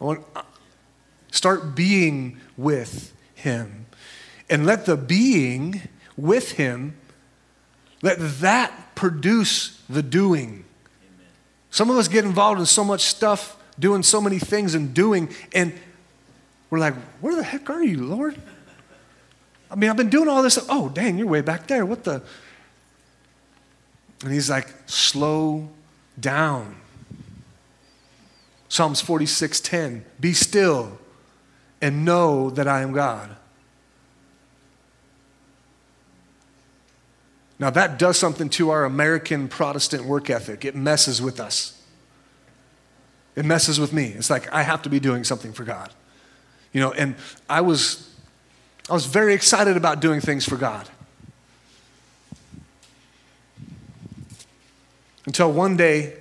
I 0.00 0.04
want, 0.04 0.24
start 1.34 1.74
being 1.74 2.38
with 2.56 3.12
Him. 3.34 3.86
And 4.48 4.64
let 4.64 4.86
the 4.86 4.96
being 4.96 5.82
with 6.16 6.52
Him, 6.52 6.96
let 8.02 8.18
that 8.40 8.94
produce 8.94 9.82
the 9.88 10.02
doing. 10.02 10.64
Some 11.70 11.90
of 11.90 11.96
us 11.96 12.06
get 12.06 12.24
involved 12.24 12.60
in 12.60 12.66
so 12.66 12.84
much 12.84 13.00
stuff, 13.02 13.56
doing 13.78 14.04
so 14.04 14.20
many 14.20 14.38
things 14.38 14.76
and 14.76 14.94
doing, 14.94 15.28
and 15.52 15.72
we're 16.70 16.78
like, 16.78 16.94
where 17.20 17.34
the 17.34 17.42
heck 17.42 17.68
are 17.68 17.82
you, 17.82 18.04
Lord? 18.04 18.40
I 19.70 19.74
mean, 19.74 19.90
I've 19.90 19.96
been 19.96 20.10
doing 20.10 20.28
all 20.28 20.42
this. 20.42 20.56
Oh, 20.68 20.88
dang, 20.88 21.18
you're 21.18 21.26
way 21.26 21.40
back 21.40 21.66
there. 21.66 21.84
What 21.84 22.04
the? 22.04 22.22
And 24.22 24.32
he's 24.32 24.48
like, 24.48 24.72
slow 24.86 25.68
down. 26.18 26.76
Psalms 28.68 29.02
46:10, 29.02 30.02
be 30.20 30.32
still 30.32 30.98
and 31.84 32.02
know 32.02 32.48
that 32.48 32.66
I 32.66 32.80
am 32.80 32.92
God. 32.92 33.28
Now, 37.58 37.68
that 37.68 37.98
does 37.98 38.18
something 38.18 38.48
to 38.50 38.70
our 38.70 38.86
American 38.86 39.48
Protestant 39.48 40.06
work 40.06 40.30
ethic. 40.30 40.64
It 40.64 40.74
messes 40.74 41.20
with 41.20 41.38
us. 41.38 41.78
It 43.36 43.44
messes 43.44 43.78
with 43.78 43.92
me. 43.92 44.06
It's 44.16 44.30
like 44.30 44.50
I 44.50 44.62
have 44.62 44.80
to 44.84 44.88
be 44.88 44.98
doing 44.98 45.24
something 45.24 45.52
for 45.52 45.64
God. 45.64 45.92
You 46.72 46.80
know, 46.80 46.92
and 46.92 47.16
I 47.50 47.60
was 47.60 48.10
I 48.88 48.94
was 48.94 49.04
very 49.04 49.34
excited 49.34 49.76
about 49.76 50.00
doing 50.00 50.22
things 50.22 50.46
for 50.46 50.56
God. 50.56 50.88
Until 55.26 55.52
one 55.52 55.76
day 55.76 56.14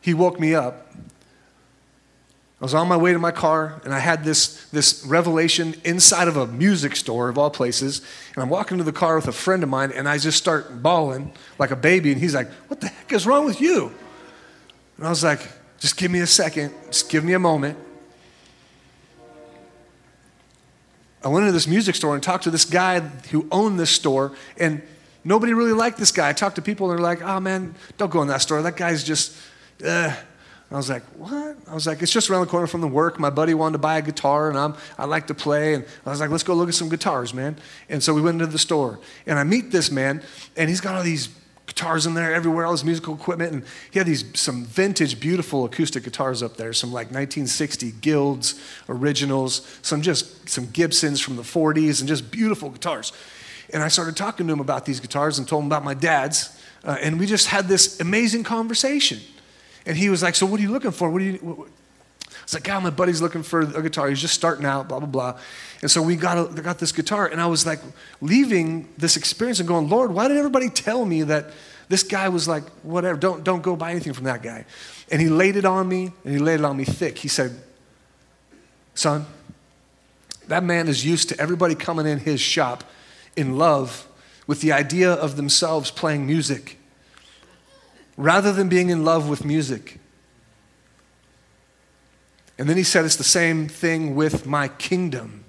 he 0.00 0.14
woke 0.14 0.38
me 0.38 0.54
up. 0.54 0.92
I 2.60 2.64
was 2.64 2.74
on 2.74 2.88
my 2.88 2.96
way 2.96 3.12
to 3.12 3.20
my 3.20 3.30
car 3.30 3.80
and 3.84 3.94
I 3.94 4.00
had 4.00 4.24
this, 4.24 4.64
this 4.70 5.04
revelation 5.06 5.76
inside 5.84 6.26
of 6.26 6.36
a 6.36 6.46
music 6.48 6.96
store 6.96 7.28
of 7.28 7.38
all 7.38 7.50
places. 7.50 8.00
And 8.34 8.42
I'm 8.42 8.48
walking 8.48 8.78
to 8.78 8.84
the 8.84 8.92
car 8.92 9.14
with 9.14 9.28
a 9.28 9.32
friend 9.32 9.62
of 9.62 9.68
mine 9.68 9.92
and 9.92 10.08
I 10.08 10.18
just 10.18 10.38
start 10.38 10.82
bawling 10.82 11.32
like 11.60 11.70
a 11.70 11.76
baby. 11.76 12.10
And 12.10 12.20
he's 12.20 12.34
like, 12.34 12.50
What 12.66 12.80
the 12.80 12.88
heck 12.88 13.12
is 13.12 13.26
wrong 13.26 13.44
with 13.44 13.60
you? 13.60 13.92
And 14.96 15.06
I 15.06 15.10
was 15.10 15.22
like, 15.22 15.40
Just 15.78 15.96
give 15.96 16.10
me 16.10 16.18
a 16.18 16.26
second, 16.26 16.74
just 16.86 17.08
give 17.08 17.22
me 17.22 17.32
a 17.34 17.38
moment. 17.38 17.78
I 21.22 21.28
went 21.28 21.44
into 21.44 21.52
this 21.52 21.68
music 21.68 21.94
store 21.94 22.14
and 22.14 22.22
talked 22.22 22.44
to 22.44 22.50
this 22.50 22.64
guy 22.64 23.00
who 23.00 23.46
owned 23.50 23.78
this 23.78 23.90
store, 23.90 24.32
and 24.56 24.82
nobody 25.24 25.52
really 25.52 25.72
liked 25.72 25.98
this 25.98 26.12
guy. 26.12 26.28
I 26.28 26.32
talked 26.32 26.56
to 26.56 26.62
people, 26.62 26.90
and 26.90 26.98
they're 26.98 27.04
like, 27.04 27.22
oh 27.22 27.40
man, 27.40 27.74
don't 27.98 28.10
go 28.10 28.22
in 28.22 28.28
that 28.28 28.40
store. 28.40 28.62
That 28.62 28.76
guy's 28.76 29.04
just, 29.04 29.36
uh. 29.84 30.14
I 30.70 30.76
was 30.76 30.90
like, 30.90 31.02
what? 31.16 31.56
I 31.66 31.74
was 31.74 31.86
like, 31.86 32.02
it's 32.02 32.12
just 32.12 32.28
around 32.28 32.42
the 32.42 32.50
corner 32.50 32.66
from 32.66 32.82
the 32.82 32.88
work. 32.88 33.18
My 33.18 33.30
buddy 33.30 33.54
wanted 33.54 33.74
to 33.74 33.78
buy 33.78 33.96
a 33.96 34.02
guitar, 34.02 34.50
and 34.50 34.58
I'm, 34.58 34.74
I 34.98 35.06
like 35.06 35.26
to 35.28 35.34
play. 35.34 35.72
And 35.74 35.84
I 36.04 36.10
was 36.10 36.20
like, 36.20 36.28
let's 36.28 36.42
go 36.42 36.54
look 36.54 36.68
at 36.68 36.74
some 36.74 36.90
guitars, 36.90 37.32
man. 37.32 37.56
And 37.88 38.02
so 38.02 38.12
we 38.12 38.20
went 38.20 38.34
into 38.34 38.52
the 38.52 38.58
store, 38.58 39.00
and 39.26 39.38
I 39.38 39.44
meet 39.44 39.70
this 39.70 39.90
man, 39.90 40.22
and 40.56 40.68
he's 40.68 40.82
got 40.82 40.94
all 40.94 41.02
these 41.02 41.30
guitars 41.66 42.06
in 42.06 42.14
there 42.14 42.34
everywhere, 42.34 42.66
all 42.66 42.72
this 42.72 42.84
musical 42.84 43.14
equipment. 43.14 43.52
And 43.52 43.64
he 43.90 43.98
had 43.98 44.06
these 44.06 44.24
some 44.38 44.66
vintage, 44.66 45.18
beautiful 45.18 45.64
acoustic 45.64 46.04
guitars 46.04 46.42
up 46.42 46.58
there, 46.58 46.74
some 46.74 46.90
like 46.90 47.06
1960 47.06 47.92
Guilds 48.02 48.60
originals, 48.90 49.78
some 49.80 50.02
just 50.02 50.50
some 50.50 50.66
Gibsons 50.66 51.18
from 51.18 51.36
the 51.36 51.42
40s, 51.42 52.00
and 52.00 52.08
just 52.08 52.30
beautiful 52.30 52.68
guitars. 52.68 53.12
And 53.72 53.82
I 53.82 53.88
started 53.88 54.16
talking 54.16 54.46
to 54.46 54.52
him 54.52 54.60
about 54.60 54.84
these 54.84 55.00
guitars 55.00 55.38
and 55.38 55.48
told 55.48 55.62
him 55.62 55.68
about 55.68 55.84
my 55.84 55.94
dad's. 55.94 56.58
Uh, 56.84 56.96
and 57.00 57.18
we 57.18 57.26
just 57.26 57.46
had 57.46 57.68
this 57.68 58.00
amazing 58.00 58.44
conversation. 58.44 59.18
And 59.88 59.96
he 59.96 60.10
was 60.10 60.22
like, 60.22 60.36
So 60.36 60.46
what 60.46 60.60
are 60.60 60.62
you 60.62 60.70
looking 60.70 60.92
for? 60.92 61.10
What 61.10 61.18
do 61.18 61.24
you. 61.24 61.38
What? 61.38 61.68
It's 62.42 62.54
like, 62.54 62.64
God, 62.64 62.82
my 62.82 62.90
buddy's 62.90 63.20
looking 63.20 63.42
for 63.42 63.60
a 63.60 63.82
guitar. 63.82 64.08
He's 64.08 64.22
just 64.22 64.32
starting 64.32 64.64
out, 64.64 64.88
blah, 64.88 65.00
blah, 65.00 65.08
blah. 65.08 65.38
And 65.82 65.90
so 65.90 66.00
we 66.00 66.16
got, 66.16 66.38
a, 66.58 66.62
got 66.62 66.78
this 66.78 66.92
guitar, 66.92 67.26
and 67.26 67.42
I 67.42 67.46
was 67.46 67.66
like 67.66 67.78
leaving 68.22 68.88
this 68.96 69.18
experience 69.18 69.58
and 69.58 69.68
going, 69.68 69.90
Lord, 69.90 70.12
why 70.12 70.28
did 70.28 70.38
everybody 70.38 70.70
tell 70.70 71.04
me 71.04 71.24
that 71.24 71.50
this 71.90 72.02
guy 72.02 72.30
was 72.30 72.48
like, 72.48 72.64
whatever, 72.82 73.18
don't, 73.18 73.44
don't 73.44 73.62
go 73.62 73.76
buy 73.76 73.90
anything 73.90 74.14
from 74.14 74.24
that 74.24 74.42
guy? 74.42 74.64
And 75.10 75.20
he 75.20 75.28
laid 75.28 75.56
it 75.56 75.66
on 75.66 75.86
me, 75.90 76.12
and 76.24 76.32
he 76.32 76.38
laid 76.38 76.60
it 76.60 76.64
on 76.64 76.74
me 76.74 76.84
thick. 76.84 77.18
He 77.18 77.28
said, 77.28 77.54
Son, 78.94 79.26
that 80.46 80.64
man 80.64 80.88
is 80.88 81.04
used 81.04 81.28
to 81.28 81.38
everybody 81.38 81.74
coming 81.74 82.06
in 82.06 82.18
his 82.18 82.40
shop 82.40 82.82
in 83.36 83.58
love 83.58 84.08
with 84.46 84.62
the 84.62 84.72
idea 84.72 85.12
of 85.12 85.36
themselves 85.36 85.90
playing 85.90 86.26
music 86.26 86.77
rather 88.18 88.52
than 88.52 88.68
being 88.68 88.90
in 88.90 89.04
love 89.04 89.30
with 89.30 89.46
music. 89.46 89.98
And 92.58 92.68
then 92.68 92.76
he 92.76 92.82
said, 92.82 93.06
It's 93.06 93.16
the 93.16 93.24
same 93.24 93.68
thing 93.68 94.14
with 94.14 94.44
my 94.44 94.68
kingdom. 94.68 95.44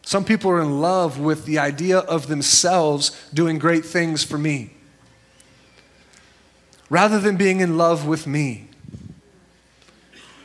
Some 0.00 0.24
people 0.24 0.50
are 0.50 0.60
in 0.60 0.80
love 0.80 1.20
with 1.20 1.44
the 1.44 1.60
idea 1.60 1.98
of 1.98 2.26
themselves 2.26 3.12
doing 3.32 3.58
great 3.58 3.84
things 3.84 4.24
for 4.24 4.36
me 4.36 4.72
rather 6.90 7.18
than 7.20 7.36
being 7.36 7.60
in 7.60 7.78
love 7.78 8.06
with 8.06 8.26
me. 8.26 8.68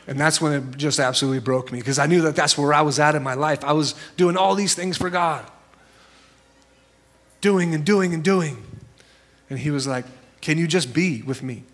And 0.06 0.18
that's 0.18 0.40
when 0.40 0.52
it 0.52 0.76
just 0.78 0.98
absolutely 0.98 1.40
broke 1.40 1.70
me 1.70 1.78
because 1.78 1.98
I 1.98 2.06
knew 2.06 2.22
that 2.22 2.36
that's 2.36 2.56
where 2.56 2.72
I 2.72 2.80
was 2.80 2.98
at 2.98 3.14
in 3.14 3.22
my 3.22 3.34
life. 3.34 3.62
I 3.64 3.72
was 3.72 3.94
doing 4.16 4.36
all 4.36 4.54
these 4.54 4.74
things 4.74 4.96
for 4.96 5.10
God, 5.10 5.44
doing 7.40 7.74
and 7.74 7.84
doing 7.84 8.14
and 8.14 8.24
doing. 8.24 8.64
And 9.50 9.58
He 9.58 9.70
was 9.70 9.86
like, 9.86 10.06
Can 10.40 10.58
you 10.58 10.66
just 10.66 10.92
be 10.92 11.22
with 11.22 11.42
me? 11.42 11.64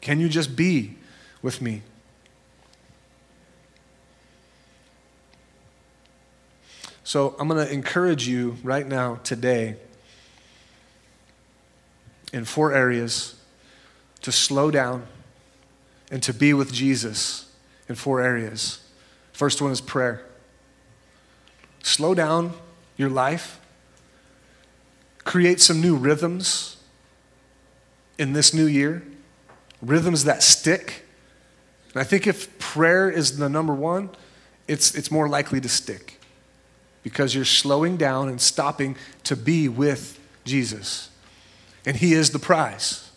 Can 0.00 0.20
you 0.20 0.28
just 0.28 0.56
be 0.56 0.96
with 1.42 1.60
me? 1.60 1.82
So 7.04 7.34
I'm 7.38 7.48
going 7.48 7.64
to 7.64 7.72
encourage 7.72 8.26
you 8.26 8.56
right 8.62 8.86
now, 8.86 9.16
today, 9.22 9.76
in 12.32 12.44
four 12.44 12.72
areas 12.72 13.34
to 14.22 14.32
slow 14.32 14.70
down 14.70 15.06
and 16.10 16.22
to 16.22 16.32
be 16.32 16.54
with 16.54 16.72
Jesus 16.72 17.50
in 17.88 17.94
four 17.94 18.20
areas. 18.20 18.80
First 19.32 19.60
one 19.60 19.72
is 19.72 19.80
prayer. 19.80 20.24
Slow 21.82 22.14
down 22.14 22.52
your 22.96 23.10
life, 23.10 23.60
create 25.24 25.60
some 25.60 25.80
new 25.80 25.96
rhythms 25.96 26.76
in 28.18 28.32
this 28.32 28.52
new 28.52 28.66
year, 28.66 29.02
rhythms 29.80 30.24
that 30.24 30.42
stick. 30.42 31.04
And 31.92 32.00
I 32.00 32.04
think 32.04 32.26
if 32.26 32.58
prayer 32.58 33.10
is 33.10 33.38
the 33.38 33.48
number 33.48 33.74
one, 33.74 34.10
it's, 34.68 34.94
it's 34.94 35.10
more 35.10 35.28
likely 35.28 35.60
to 35.60 35.68
stick 35.68 36.20
because 37.02 37.34
you're 37.34 37.44
slowing 37.44 37.96
down 37.96 38.28
and 38.28 38.40
stopping 38.40 38.96
to 39.24 39.36
be 39.36 39.68
with 39.68 40.20
Jesus. 40.44 41.10
And 41.84 41.96
He 41.96 42.14
is 42.14 42.30
the 42.30 42.38
prize. 42.38 43.10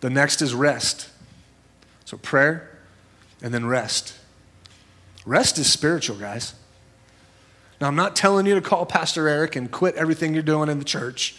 The 0.00 0.10
next 0.10 0.42
is 0.42 0.54
rest. 0.54 1.08
So 2.04 2.16
prayer 2.16 2.78
and 3.42 3.52
then 3.54 3.66
rest. 3.66 4.14
Rest 5.24 5.58
is 5.58 5.70
spiritual, 5.70 6.16
guys. 6.16 6.54
Now, 7.82 7.88
I'm 7.88 7.96
not 7.96 8.14
telling 8.14 8.46
you 8.46 8.54
to 8.54 8.60
call 8.60 8.86
Pastor 8.86 9.28
Eric 9.28 9.56
and 9.56 9.68
quit 9.68 9.96
everything 9.96 10.34
you're 10.34 10.44
doing 10.44 10.68
in 10.68 10.78
the 10.78 10.84
church. 10.84 11.34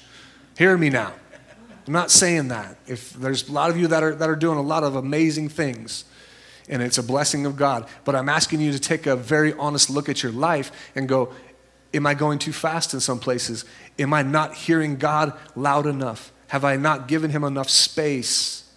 Hear 0.57 0.77
me 0.77 0.89
now. 0.89 1.13
I'm 1.87 1.93
not 1.93 2.11
saying 2.11 2.49
that. 2.49 2.75
If 2.85 3.13
there's 3.13 3.47
a 3.47 3.53
lot 3.53 3.69
of 3.69 3.77
you 3.77 3.87
that 3.87 4.03
are, 4.03 4.13
that 4.13 4.29
are 4.29 4.35
doing 4.35 4.57
a 4.57 4.61
lot 4.61 4.83
of 4.83 4.97
amazing 4.97 5.47
things, 5.47 6.03
and 6.67 6.81
it's 6.81 6.97
a 6.97 7.03
blessing 7.03 7.45
of 7.45 7.55
God. 7.55 7.87
But 8.03 8.17
I'm 8.17 8.27
asking 8.27 8.59
you 8.59 8.73
to 8.73 8.79
take 8.79 9.07
a 9.07 9.15
very 9.15 9.53
honest 9.53 9.89
look 9.89 10.09
at 10.09 10.21
your 10.21 10.33
life 10.33 10.91
and 10.95 11.07
go, 11.07 11.31
Am 11.93 12.05
I 12.05 12.13
going 12.13 12.39
too 12.39 12.51
fast 12.51 12.93
in 12.93 12.99
some 12.99 13.19
places? 13.19 13.63
Am 13.97 14.13
I 14.13 14.21
not 14.21 14.53
hearing 14.53 14.97
God 14.97 15.31
loud 15.55 15.85
enough? 15.85 16.33
Have 16.47 16.65
I 16.65 16.75
not 16.75 17.07
given 17.07 17.31
Him 17.31 17.45
enough 17.45 17.69
space? 17.69 18.69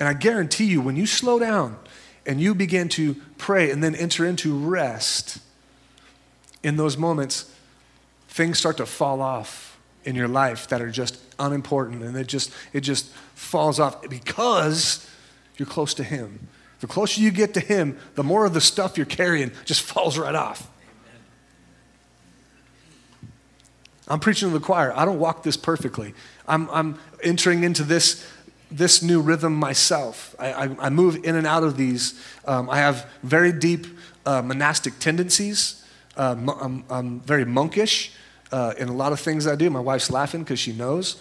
And 0.00 0.08
I 0.08 0.14
guarantee 0.14 0.64
you, 0.64 0.80
when 0.80 0.96
you 0.96 1.04
slow 1.04 1.38
down 1.38 1.76
and 2.26 2.40
you 2.40 2.54
begin 2.54 2.88
to 2.90 3.14
pray 3.38 3.70
and 3.70 3.82
then 3.82 3.94
enter 3.94 4.26
into 4.26 4.56
rest, 4.56 5.38
in 6.62 6.76
those 6.76 6.96
moments, 6.96 7.52
things 8.28 8.58
start 8.58 8.76
to 8.78 8.86
fall 8.86 9.22
off 9.22 9.78
in 10.04 10.14
your 10.14 10.28
life 10.28 10.68
that 10.68 10.82
are 10.82 10.90
just 10.90 11.18
unimportant 11.38 12.02
and 12.02 12.16
it 12.16 12.26
just 12.26 12.50
it 12.72 12.80
just 12.80 13.12
falls 13.34 13.78
off 13.78 14.08
because 14.08 15.08
you're 15.56 15.66
close 15.66 15.94
to 15.94 16.04
Him. 16.04 16.48
The 16.80 16.86
closer 16.86 17.20
you 17.20 17.30
get 17.30 17.54
to 17.54 17.60
Him, 17.60 17.98
the 18.14 18.22
more 18.22 18.44
of 18.44 18.54
the 18.54 18.60
stuff 18.60 18.96
you're 18.96 19.06
carrying 19.06 19.52
just 19.64 19.82
falls 19.92 20.18
right 20.18 20.34
off. 20.34 20.70
I'm 24.08 24.20
preaching 24.20 24.48
to 24.50 24.58
the 24.58 24.64
choir. 24.64 24.92
I 24.96 25.04
don't 25.04 25.18
walk 25.18 25.42
this 25.42 25.56
perfectly. 25.56 26.14
I'm, 26.46 26.70
I'm 26.70 26.98
entering 27.24 27.64
into 27.64 27.82
this, 27.82 28.24
this 28.70 29.02
new 29.02 29.20
rhythm 29.20 29.54
myself. 29.54 30.34
I, 30.38 30.52
I, 30.52 30.76
I 30.86 30.90
move 30.90 31.24
in 31.24 31.36
and 31.36 31.46
out 31.46 31.62
of 31.62 31.76
these. 31.76 32.20
Um, 32.46 32.68
I 32.68 32.78
have 32.78 33.08
very 33.22 33.52
deep 33.52 33.86
uh, 34.24 34.42
monastic 34.42 34.98
tendencies. 34.98 35.84
Uh, 36.16 36.36
I'm, 36.60 36.84
I'm, 36.90 37.20
very 37.20 37.44
monkish 37.44 38.12
uh, 38.50 38.74
in 38.78 38.88
a 38.88 38.92
lot 38.92 39.12
of 39.12 39.20
things 39.20 39.46
I 39.46 39.54
do. 39.54 39.70
My 39.70 39.80
wife's 39.80 40.10
laughing 40.10 40.42
because 40.42 40.58
she 40.58 40.72
knows. 40.72 41.20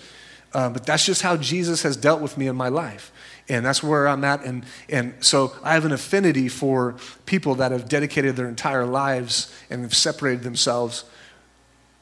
Uh, 0.53 0.69
but 0.69 0.85
that's 0.85 1.05
just 1.05 1.21
how 1.21 1.35
Jesus 1.35 1.83
has 1.83 1.97
dealt 1.97 2.21
with 2.21 2.37
me 2.37 2.47
in 2.47 2.55
my 2.55 2.69
life. 2.69 3.11
And 3.49 3.65
that's 3.65 3.83
where 3.83 4.07
I'm 4.07 4.23
at. 4.23 4.43
And, 4.43 4.65
and 4.89 5.13
so 5.19 5.53
I 5.63 5.73
have 5.73 5.85
an 5.85 5.91
affinity 5.91 6.47
for 6.47 6.95
people 7.25 7.55
that 7.55 7.71
have 7.71 7.87
dedicated 7.89 8.35
their 8.35 8.47
entire 8.47 8.85
lives 8.85 9.53
and 9.69 9.81
have 9.81 9.93
separated 9.93 10.43
themselves 10.43 11.03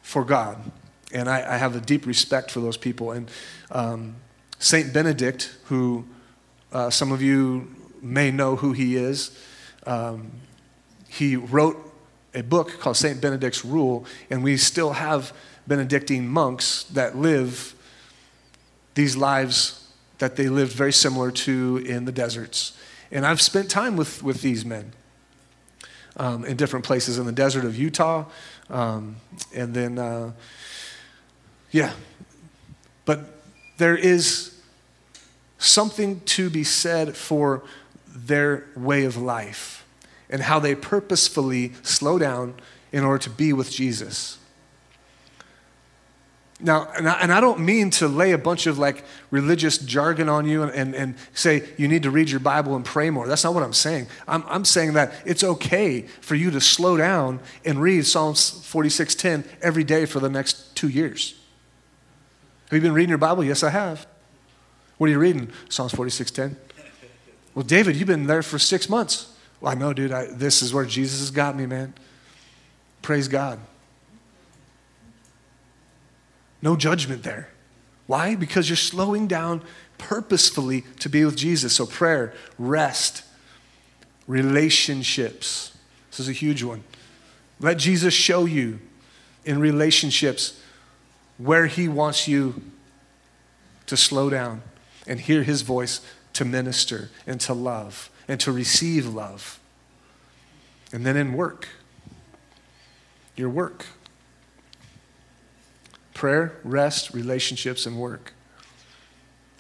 for 0.04 0.24
God. 0.24 0.72
And 1.12 1.28
I, 1.28 1.56
I 1.56 1.58
have 1.58 1.76
a 1.76 1.82
deep 1.82 2.06
respect 2.06 2.52
for 2.52 2.60
those 2.60 2.78
people. 2.78 3.12
And 3.12 3.30
um, 3.72 4.16
St. 4.64 4.94
Benedict, 4.94 5.54
who 5.66 6.06
uh, 6.72 6.90
some 6.90 7.12
of 7.12 7.22
you 7.22 7.76
may 8.02 8.32
know 8.32 8.56
who 8.56 8.72
he 8.72 8.96
is, 8.96 9.38
um, 9.86 10.32
he 11.10 11.36
wrote 11.36 11.94
a 12.34 12.42
book 12.42 12.80
called 12.80 12.96
St. 12.96 13.20
Benedict's 13.20 13.66
Rule, 13.66 14.06
and 14.30 14.42
we 14.42 14.56
still 14.56 14.94
have 14.94 15.34
Benedictine 15.68 16.26
monks 16.30 16.84
that 16.86 17.18
live 17.18 17.76
these 18.94 19.18
lives 19.18 19.86
that 20.20 20.38
they 20.38 20.48
lived 20.48 20.72
very 20.72 20.94
similar 20.94 21.30
to 21.30 21.84
in 21.86 22.06
the 22.06 22.14
deserts. 22.14 22.78
And 23.12 23.26
I've 23.26 23.42
spent 23.42 23.70
time 23.70 23.98
with, 23.98 24.24
with 24.24 24.42
these 24.42 24.64
men 24.64 24.94
um, 26.16 26.46
in 26.46 26.56
different 26.56 26.86
places 26.86 27.18
in 27.18 27.26
the 27.26 27.34
desert 27.34 27.66
of 27.66 27.76
Utah. 27.76 28.26
Um, 28.70 29.18
and 29.54 29.74
then, 29.74 30.00
uh, 30.00 30.32
yeah. 31.72 31.92
But 33.04 33.33
there 33.84 33.98
is 33.98 34.58
something 35.58 36.22
to 36.22 36.50
be 36.50 36.64
said 36.64 37.18
for 37.18 37.62
their 38.08 38.64
way 38.78 39.04
of 39.04 39.18
life 39.18 39.86
and 40.30 40.42
how 40.42 40.58
they 40.58 40.74
purposefully 40.74 41.74
slow 41.82 42.18
down 42.18 42.54
in 42.94 43.04
order 43.04 43.22
to 43.22 43.30
be 43.30 43.52
with 43.52 43.70
Jesus. 43.70 44.38
Now, 46.62 46.88
and 46.96 47.10
I, 47.10 47.20
and 47.20 47.34
I, 47.34 47.42
don't 47.42 47.60
mean 47.60 47.90
to 47.90 48.08
lay 48.08 48.32
a 48.32 48.38
bunch 48.38 48.68
of 48.68 48.80
like 48.80 49.04
religious 49.32 49.78
jargon 49.78 50.30
on 50.30 50.48
you 50.48 50.64
and, 50.64 50.72
and, 50.72 50.96
and, 50.96 51.16
say 51.34 51.68
you 51.78 51.90
need 51.90 52.04
to 52.04 52.10
read 52.10 52.30
your 52.30 52.40
Bible 52.40 52.78
and 52.78 52.86
pray 52.86 53.10
more. 53.10 53.28
That's 53.28 53.44
not 53.44 53.54
what 53.54 53.64
I'm 53.64 53.74
saying. 53.74 54.08
I'm, 54.30 54.46
I'm 54.48 54.64
saying 54.64 54.94
that 54.94 55.12
it's 55.26 55.44
okay 55.44 56.04
for 56.22 56.36
you 56.36 56.52
to 56.52 56.62
slow 56.62 56.96
down 56.96 57.42
and 57.66 57.82
read 57.82 58.06
Psalms 58.06 58.50
46:10 58.64 59.44
every 59.62 59.84
day 59.84 60.06
for 60.06 60.22
the 60.22 60.30
next 60.30 60.74
two 60.74 60.88
years. 60.88 61.36
Have 62.74 62.82
you 62.82 62.90
been 62.90 62.96
reading 62.96 63.10
your 63.10 63.20
Bible? 63.20 63.44
Yes, 63.44 63.62
I 63.62 63.70
have. 63.70 64.08
What 64.98 65.06
are 65.06 65.12
you 65.12 65.20
reading? 65.20 65.52
Psalms 65.70 65.92
46:10. 65.92 66.56
Well, 67.54 67.64
David, 67.64 67.96
you've 67.96 68.08
been 68.08 68.26
there 68.26 68.42
for 68.42 68.58
six 68.58 68.90
months. 68.90 69.32
Well, 69.62 69.72
I 69.72 69.76
know, 69.76 69.94
dude. 69.94 70.12
I, 70.12 70.26
this 70.26 70.64
is 70.64 70.74
where 70.74 70.84
Jesus 70.84 71.20
has 71.20 71.30
got 71.30 71.56
me, 71.56 71.68
man. 71.68 71.94
Praise 73.04 73.28
God. 73.28 73.60
No 76.64 76.76
judgment 76.76 77.22
there. 77.22 77.50
Why? 78.08 78.34
Because 78.34 78.70
you're 78.70 78.76
slowing 78.76 79.28
down 79.28 79.62
purposefully 80.00 80.82
to 80.98 81.10
be 81.10 81.24
with 81.24 81.36
Jesus. 81.36 81.74
So, 81.74 81.86
prayer, 81.86 82.34
rest, 82.58 83.22
relationships. 84.26 85.78
This 86.10 86.22
is 86.22 86.28
a 86.28 86.34
huge 86.34 86.64
one. 86.64 86.84
Let 87.60 87.78
Jesus 87.78 88.16
show 88.16 88.46
you 88.46 88.80
in 89.46 89.60
relationships 89.60 90.60
where 91.44 91.68
he 91.68 91.88
wants 91.88 92.28
you 92.28 92.62
to 93.86 93.98
slow 93.98 94.30
down 94.30 94.62
and 95.06 95.20
hear 95.20 95.44
his 95.44 95.62
voice 95.62 96.00
to 96.34 96.46
minister 96.46 97.10
and 97.28 97.40
to 97.42 97.54
love 97.54 98.10
and 98.28 98.40
to 98.40 98.52
receive 98.52 99.06
love. 99.06 99.60
And 100.92 101.06
then 101.06 101.18
in 101.18 101.34
work, 101.34 101.68
your 103.36 103.50
work 103.50 103.86
prayer, 106.14 106.54
rest, 106.64 107.14
relationships, 107.14 107.86
and 107.86 107.98
work. 107.98 108.32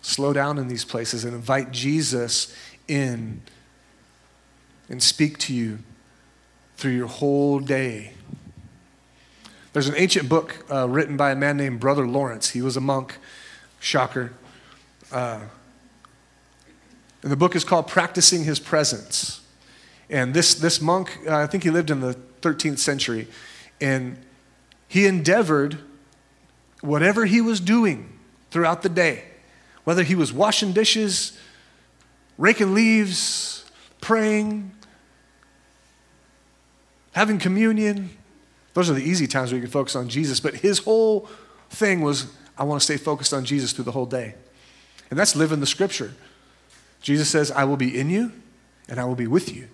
Slow 0.01 0.31
down 0.31 0.57
in 0.57 0.69
these 0.69 0.85
places 0.85 1.25
and 1.25 1.33
invite 1.33 1.71
Jesus 1.71 2.55
in 2.87 3.41
and 4.87 5.03
speak 5.03 5.37
to 5.39 5.53
you 5.53 5.79
through 6.77 6.91
your 6.91 7.07
whole 7.07 7.59
day. 7.59 8.13
There's 9.73 9.89
an 9.89 9.95
ancient 9.97 10.29
book 10.29 10.63
uh, 10.71 10.87
written 10.87 11.17
by 11.17 11.31
a 11.31 11.35
man 11.35 11.57
named 11.57 11.79
Brother 11.79 12.07
Lawrence. 12.07 12.51
He 12.51 12.61
was 12.61 12.77
a 12.77 12.81
monk, 12.81 13.17
shocker. 13.79 14.31
Uh, 15.11 15.39
and 17.23 17.31
the 17.31 17.35
book 17.35 17.55
is 17.55 17.63
called 17.63 17.87
Practicing 17.87 18.43
His 18.43 18.59
Presence. 18.59 19.41
And 20.11 20.31
this, 20.31 20.53
this 20.53 20.79
monk, 20.79 21.17
uh, 21.27 21.37
I 21.37 21.47
think 21.47 21.63
he 21.63 21.71
lived 21.71 21.89
in 21.89 22.01
the 22.01 22.15
13th 22.41 22.77
century, 22.77 23.27
and 23.81 24.17
he 24.87 25.07
endeavored 25.07 25.79
whatever 26.81 27.25
he 27.25 27.41
was 27.41 27.59
doing 27.59 28.19
throughout 28.51 28.83
the 28.83 28.89
day, 28.89 29.23
whether 29.85 30.03
he 30.03 30.13
was 30.13 30.31
washing 30.31 30.71
dishes, 30.71 31.35
raking 32.37 32.75
leaves, 32.75 33.65
praying, 34.01 34.71
having 37.13 37.39
communion, 37.39 38.11
those 38.73 38.89
are 38.89 38.93
the 38.93 39.03
easy 39.03 39.27
times 39.27 39.51
where 39.51 39.57
you 39.57 39.63
can 39.63 39.71
focus 39.71 39.95
on 39.95 40.09
Jesus. 40.09 40.39
But 40.39 40.55
his 40.55 40.79
whole 40.79 41.27
thing 41.69 42.01
was, 42.01 42.33
I 42.57 42.63
want 42.63 42.81
to 42.81 42.83
stay 42.83 42.97
focused 42.97 43.33
on 43.33 43.45
Jesus 43.45 43.71
through 43.71 43.85
the 43.85 43.91
whole 43.91 44.05
day. 44.05 44.35
And 45.09 45.19
that's 45.19 45.35
living 45.35 45.59
the 45.59 45.67
scripture. 45.67 46.13
Jesus 47.01 47.29
says, 47.29 47.51
I 47.51 47.65
will 47.65 47.77
be 47.77 47.97
in 47.97 48.09
you 48.09 48.31
and 48.89 48.99
I 48.99 49.05
will 49.05 49.15
be 49.15 49.27
with 49.27 49.55
you. 49.55 49.67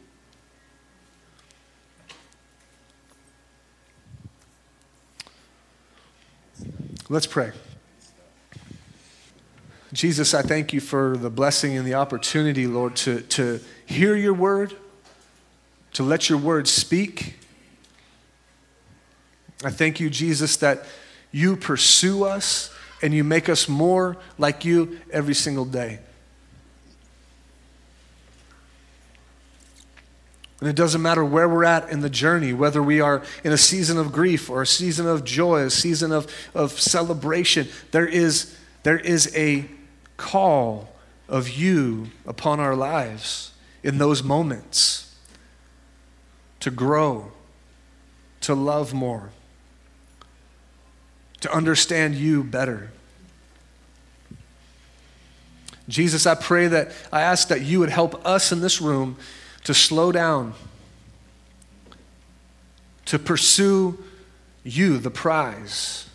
Let's 7.08 7.26
pray. 7.26 7.52
Jesus, 9.94 10.36
I 10.36 10.44
thank 10.44 10.74
you 10.74 10.80
for 10.80 11.18
the 11.18 11.32
blessing 11.32 11.76
and 11.76 11.88
the 11.88 11.96
opportunity, 11.96 12.68
Lord, 12.68 12.96
to, 12.98 13.22
to 13.22 13.60
hear 13.88 14.16
your 14.16 14.36
word, 14.36 14.76
to 15.94 16.04
let 16.04 16.30
your 16.30 16.38
word 16.38 16.68
speak. 16.68 17.39
I 19.64 19.70
thank 19.70 20.00
you, 20.00 20.10
Jesus, 20.10 20.58
that 20.58 20.86
you 21.32 21.56
pursue 21.56 22.24
us 22.24 22.74
and 23.02 23.14
you 23.14 23.24
make 23.24 23.50
us 23.50 23.68
more 23.68 24.18
like 24.38 24.66
you 24.66 25.00
every 25.12 25.34
single 25.34 25.66
day. 25.66 26.00
And 30.60 30.68
it 30.68 30.76
doesn't 30.76 31.02
matter 31.02 31.24
where 31.24 31.48
we're 31.48 31.64
at 31.64 31.90
in 31.90 32.02
the 32.02 32.10
journey, 32.10 32.52
whether 32.52 32.84
we 32.84 33.00
are 33.00 33.24
in 33.44 33.54
a 33.54 33.58
season 33.58 33.98
of 33.98 34.12
grief 34.12 34.50
or 34.50 34.62
a 34.62 34.68
season 34.68 35.08
of 35.08 35.24
joy, 35.24 35.62
a 35.62 35.70
season 35.70 36.12
of, 36.12 36.28
of 36.54 36.72
celebration, 36.80 37.68
there 37.92 38.06
is, 38.06 38.58
there 38.84 38.98
is 38.98 39.34
a 39.38 39.66
call 40.18 40.90
of 41.30 41.50
you 41.50 42.08
upon 42.26 42.60
our 42.60 42.76
lives 42.76 43.54
in 43.84 44.00
those 44.00 44.22
moments 44.22 45.16
to 46.60 46.70
grow, 46.70 47.32
to 48.42 48.54
love 48.54 48.94
more, 48.94 49.30
to 51.42 51.54
understand 51.54 52.16
you 52.16 52.44
better. 52.44 52.92
Jesus, 55.88 56.28
I 56.28 56.36
pray 56.36 56.68
that 56.68 56.92
I 57.12 57.22
ask 57.22 57.48
that 57.48 57.62
you 57.62 57.80
would 57.80 57.90
help 57.90 58.26
us 58.26 58.52
in 58.52 58.62
this 58.62 58.80
room 58.80 59.18
to 59.64 59.74
slow 59.74 60.12
down, 60.12 60.54
to 63.06 63.18
pursue 63.18 63.98
you, 64.64 65.00
the 65.00 65.10
prize, 65.10 66.08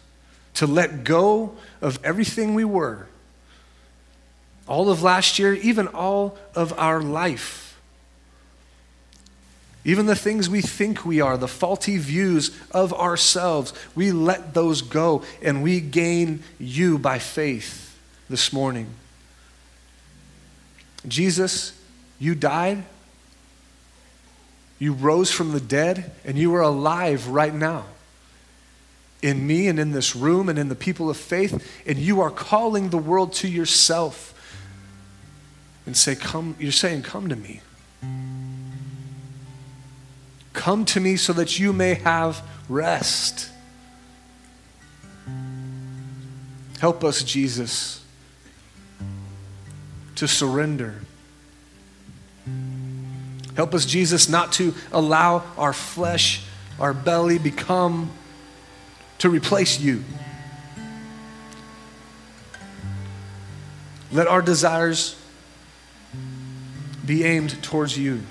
to 0.55 0.67
let 0.67 1.03
go 1.03 1.57
of 1.81 1.99
everything 2.05 2.55
we 2.55 2.65
were, 2.65 3.09
all 4.69 4.91
of 4.91 5.03
last 5.03 5.39
year, 5.39 5.55
even 5.55 5.89
all 5.89 6.39
of 6.55 6.73
our 6.79 7.03
life. 7.03 7.64
Even 9.85 10.07
the 10.07 10.17
things 10.17 10.49
we 10.49 10.63
think 10.63 11.05
we 11.05 11.21
are, 11.21 11.37
the 11.37 11.49
faulty 11.49 11.99
views 11.99 12.59
of 12.71 12.95
ourselves, 12.95 13.73
we 13.95 14.13
let 14.13 14.55
those 14.55 14.81
go 14.81 15.23
and 15.43 15.63
we 15.63 15.81
gain 15.81 16.43
you 16.59 16.99
by 16.99 17.19
faith 17.19 17.99
this 18.31 18.53
morning. 18.53 18.87
Jesus, 21.07 21.79
you 22.19 22.35
died 22.35 22.85
you 24.79 24.93
rose 24.93 25.31
from 25.31 25.53
the 25.53 25.61
dead 25.61 26.11
and 26.25 26.37
you 26.37 26.55
are 26.55 26.61
alive 26.61 27.29
right 27.29 27.55
now 27.55 27.85
in 29.23 29.47
me 29.47 29.69
and 29.69 29.79
in 29.79 29.93
this 29.93 30.15
room 30.15 30.49
and 30.51 30.59
in 30.59 30.69
the 30.69 30.75
people 30.75 31.09
of 31.09 31.17
faith, 31.17 31.83
and 31.87 31.97
you 31.97 32.21
are 32.21 32.31
calling 32.31 32.91
the 32.91 32.99
world 32.99 33.33
to 33.33 33.49
yourself 33.49 34.31
and 35.87 35.97
say, 35.97 36.15
Come, 36.15 36.55
you're 36.59 36.71
saying, 36.71 37.01
Come 37.01 37.31
to 37.31 37.37
me. 37.37 37.63
Come 40.55 40.87
to 40.87 41.01
me 41.01 41.17
so 41.17 41.35
that 41.35 41.59
you 41.59 41.73
may 41.73 41.95
have 41.95 42.43
rest. 42.69 43.51
Help 46.81 47.05
us, 47.05 47.23
Jesus, 47.23 48.03
to 50.15 50.27
surrender. 50.27 50.95
Help 53.57 53.75
us, 53.75 53.85
Jesus, 53.85 54.29
not 54.29 54.53
to 54.55 54.75
allow 54.93 55.45
our 55.59 55.73
flesh, 55.73 56.43
our 56.79 56.95
belly 56.95 57.39
become, 57.39 58.11
to 59.19 59.29
replace 59.29 59.81
you. 59.81 60.03
Let 64.13 64.29
our 64.29 64.43
desires 64.43 65.17
be 67.05 67.25
aimed 67.25 67.63
towards 67.63 67.99
you. 67.99 68.23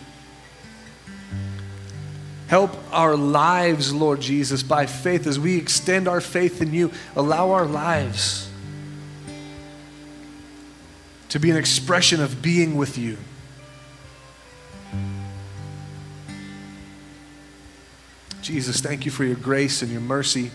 Help 2.54 2.78
our 2.92 3.16
lives, 3.18 3.92
Lord 3.92 4.22
Jesus, 4.22 4.62
by 4.62 4.86
faith 4.86 5.26
as 5.26 5.40
we 5.40 5.58
extend 5.58 6.08
our 6.08 6.22
faith 6.22 6.62
in 6.62 6.72
you. 6.72 6.92
Allow 7.16 7.50
our 7.50 7.66
lives 7.66 8.48
to 11.30 11.40
be 11.40 11.50
an 11.50 11.58
expression 11.58 12.22
of 12.22 12.44
being 12.44 12.78
with 12.78 12.96
you. 12.96 13.18
Jesus, 18.44 18.82
thank 18.82 19.06
you 19.06 19.10
for 19.10 19.24
your 19.24 19.36
grace 19.36 19.82
and 19.82 19.92
your 19.92 20.02
mercy. 20.02 20.52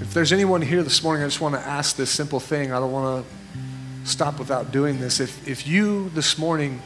If 0.00 0.14
there's 0.14 0.32
anyone 0.32 0.62
here 0.62 0.84
this 0.84 1.02
morning, 1.02 1.24
I 1.24 1.26
just 1.26 1.40
want 1.40 1.56
to 1.56 1.60
ask 1.60 1.96
this 1.96 2.10
simple 2.10 2.38
thing. 2.38 2.70
I 2.70 2.78
don't 2.78 2.92
want 2.92 3.26
to 3.26 4.08
stop 4.08 4.38
without 4.38 4.70
doing 4.70 5.00
this. 5.00 5.18
If, 5.18 5.48
if 5.48 5.66
you 5.66 6.08
this 6.10 6.38
morning 6.38 6.80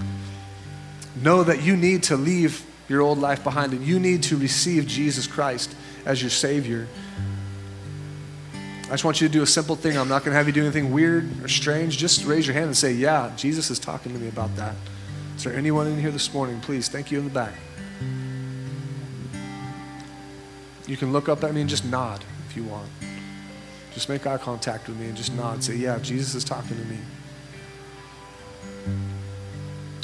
know 1.23 1.45
that 1.45 1.61
you 1.61 1.77
need 1.77 2.05
to 2.05 2.17
leave 2.17 2.65
your 2.89 3.03
old 3.03 3.19
life 3.19 3.45
behind 3.45 3.73
and 3.73 3.85
you 3.85 4.01
need 4.01 4.23
to 4.25 4.37
receive 4.37 4.87
Jesus 4.87 5.27
Christ 5.27 5.75
as 6.05 6.23
your 6.23 6.31
Savior, 6.31 6.89
I 8.89 8.93
just 8.93 9.05
want 9.05 9.21
you 9.21 9.29
to 9.29 9.33
do 9.33 9.43
a 9.43 9.47
simple 9.47 9.77
thing. 9.77 9.99
I'm 9.99 10.09
not 10.09 10.25
going 10.25 10.33
to 10.33 10.39
have 10.39 10.47
you 10.47 10.53
do 10.53 10.63
anything 10.63 10.93
weird 10.93 11.45
or 11.45 11.49
strange. 11.49 11.99
Just 11.99 12.25
raise 12.25 12.47
your 12.47 12.55
hand 12.55 12.67
and 12.67 12.77
say, 12.77 12.93
Yeah, 12.93 13.31
Jesus 13.37 13.71
is 13.71 13.79
talking 13.79 14.15
to 14.15 14.19
me 14.19 14.29
about 14.29 14.57
that. 14.57 14.75
Is 15.37 15.45
there 15.45 15.55
anyone 15.55 15.87
in 15.87 16.01
here 16.01 16.11
this 16.11 16.33
morning? 16.33 16.59
Please, 16.61 16.89
thank 16.89 17.11
you 17.11 17.19
in 17.19 17.25
the 17.25 17.31
back. 17.31 17.53
You 20.87 20.97
can 20.97 21.13
look 21.13 21.29
up 21.29 21.45
at 21.45 21.53
me 21.53 21.61
and 21.61 21.69
just 21.69 21.85
nod 21.85 22.25
if 22.49 22.57
you 22.57 22.65
want. 22.65 22.89
Just 23.93 24.09
make 24.09 24.27
eye 24.27 24.39
contact 24.39 24.89
with 24.89 24.99
me 24.99 25.09
and 25.09 25.17
just 25.17 25.35
nod. 25.35 25.63
Say, 25.63 25.77
Yeah, 25.77 25.99
Jesus 25.99 26.35
is 26.35 26.43
talking 26.43 26.79
to 26.79 26.85
me. 26.85 26.99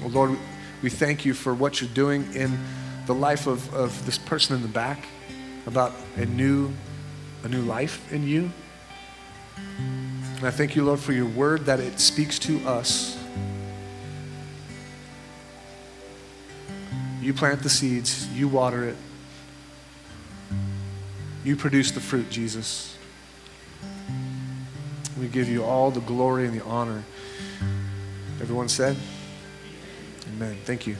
Well, 0.02 0.10
Lord, 0.10 0.38
we 0.84 0.90
thank 0.90 1.24
you 1.24 1.32
for 1.32 1.54
what 1.54 1.80
you're 1.80 1.88
doing 1.94 2.30
in 2.34 2.58
the 3.06 3.14
life 3.14 3.46
of, 3.46 3.72
of 3.72 4.04
this 4.04 4.18
person 4.18 4.54
in 4.54 4.60
the 4.60 4.68
back 4.68 5.06
about 5.66 5.92
a 6.16 6.26
new, 6.26 6.70
a 7.42 7.48
new 7.48 7.62
life 7.62 8.12
in 8.12 8.28
you. 8.28 8.52
And 9.56 10.46
I 10.46 10.50
thank 10.50 10.76
you, 10.76 10.84
Lord, 10.84 11.00
for 11.00 11.14
your 11.14 11.24
word 11.24 11.64
that 11.64 11.80
it 11.80 11.98
speaks 11.98 12.38
to 12.40 12.58
us. 12.68 13.18
You 17.22 17.32
plant 17.32 17.62
the 17.62 17.70
seeds, 17.70 18.28
you 18.34 18.46
water 18.46 18.84
it, 18.84 18.96
you 21.44 21.56
produce 21.56 21.92
the 21.92 22.00
fruit, 22.00 22.28
Jesus. 22.28 22.94
We 25.18 25.28
give 25.28 25.48
you 25.48 25.64
all 25.64 25.90
the 25.90 26.00
glory 26.00 26.44
and 26.46 26.60
the 26.60 26.64
honor. 26.66 27.04
Everyone 28.42 28.68
said? 28.68 28.98
Amen. 30.34 30.56
Thank 30.64 30.86
you. 30.88 30.96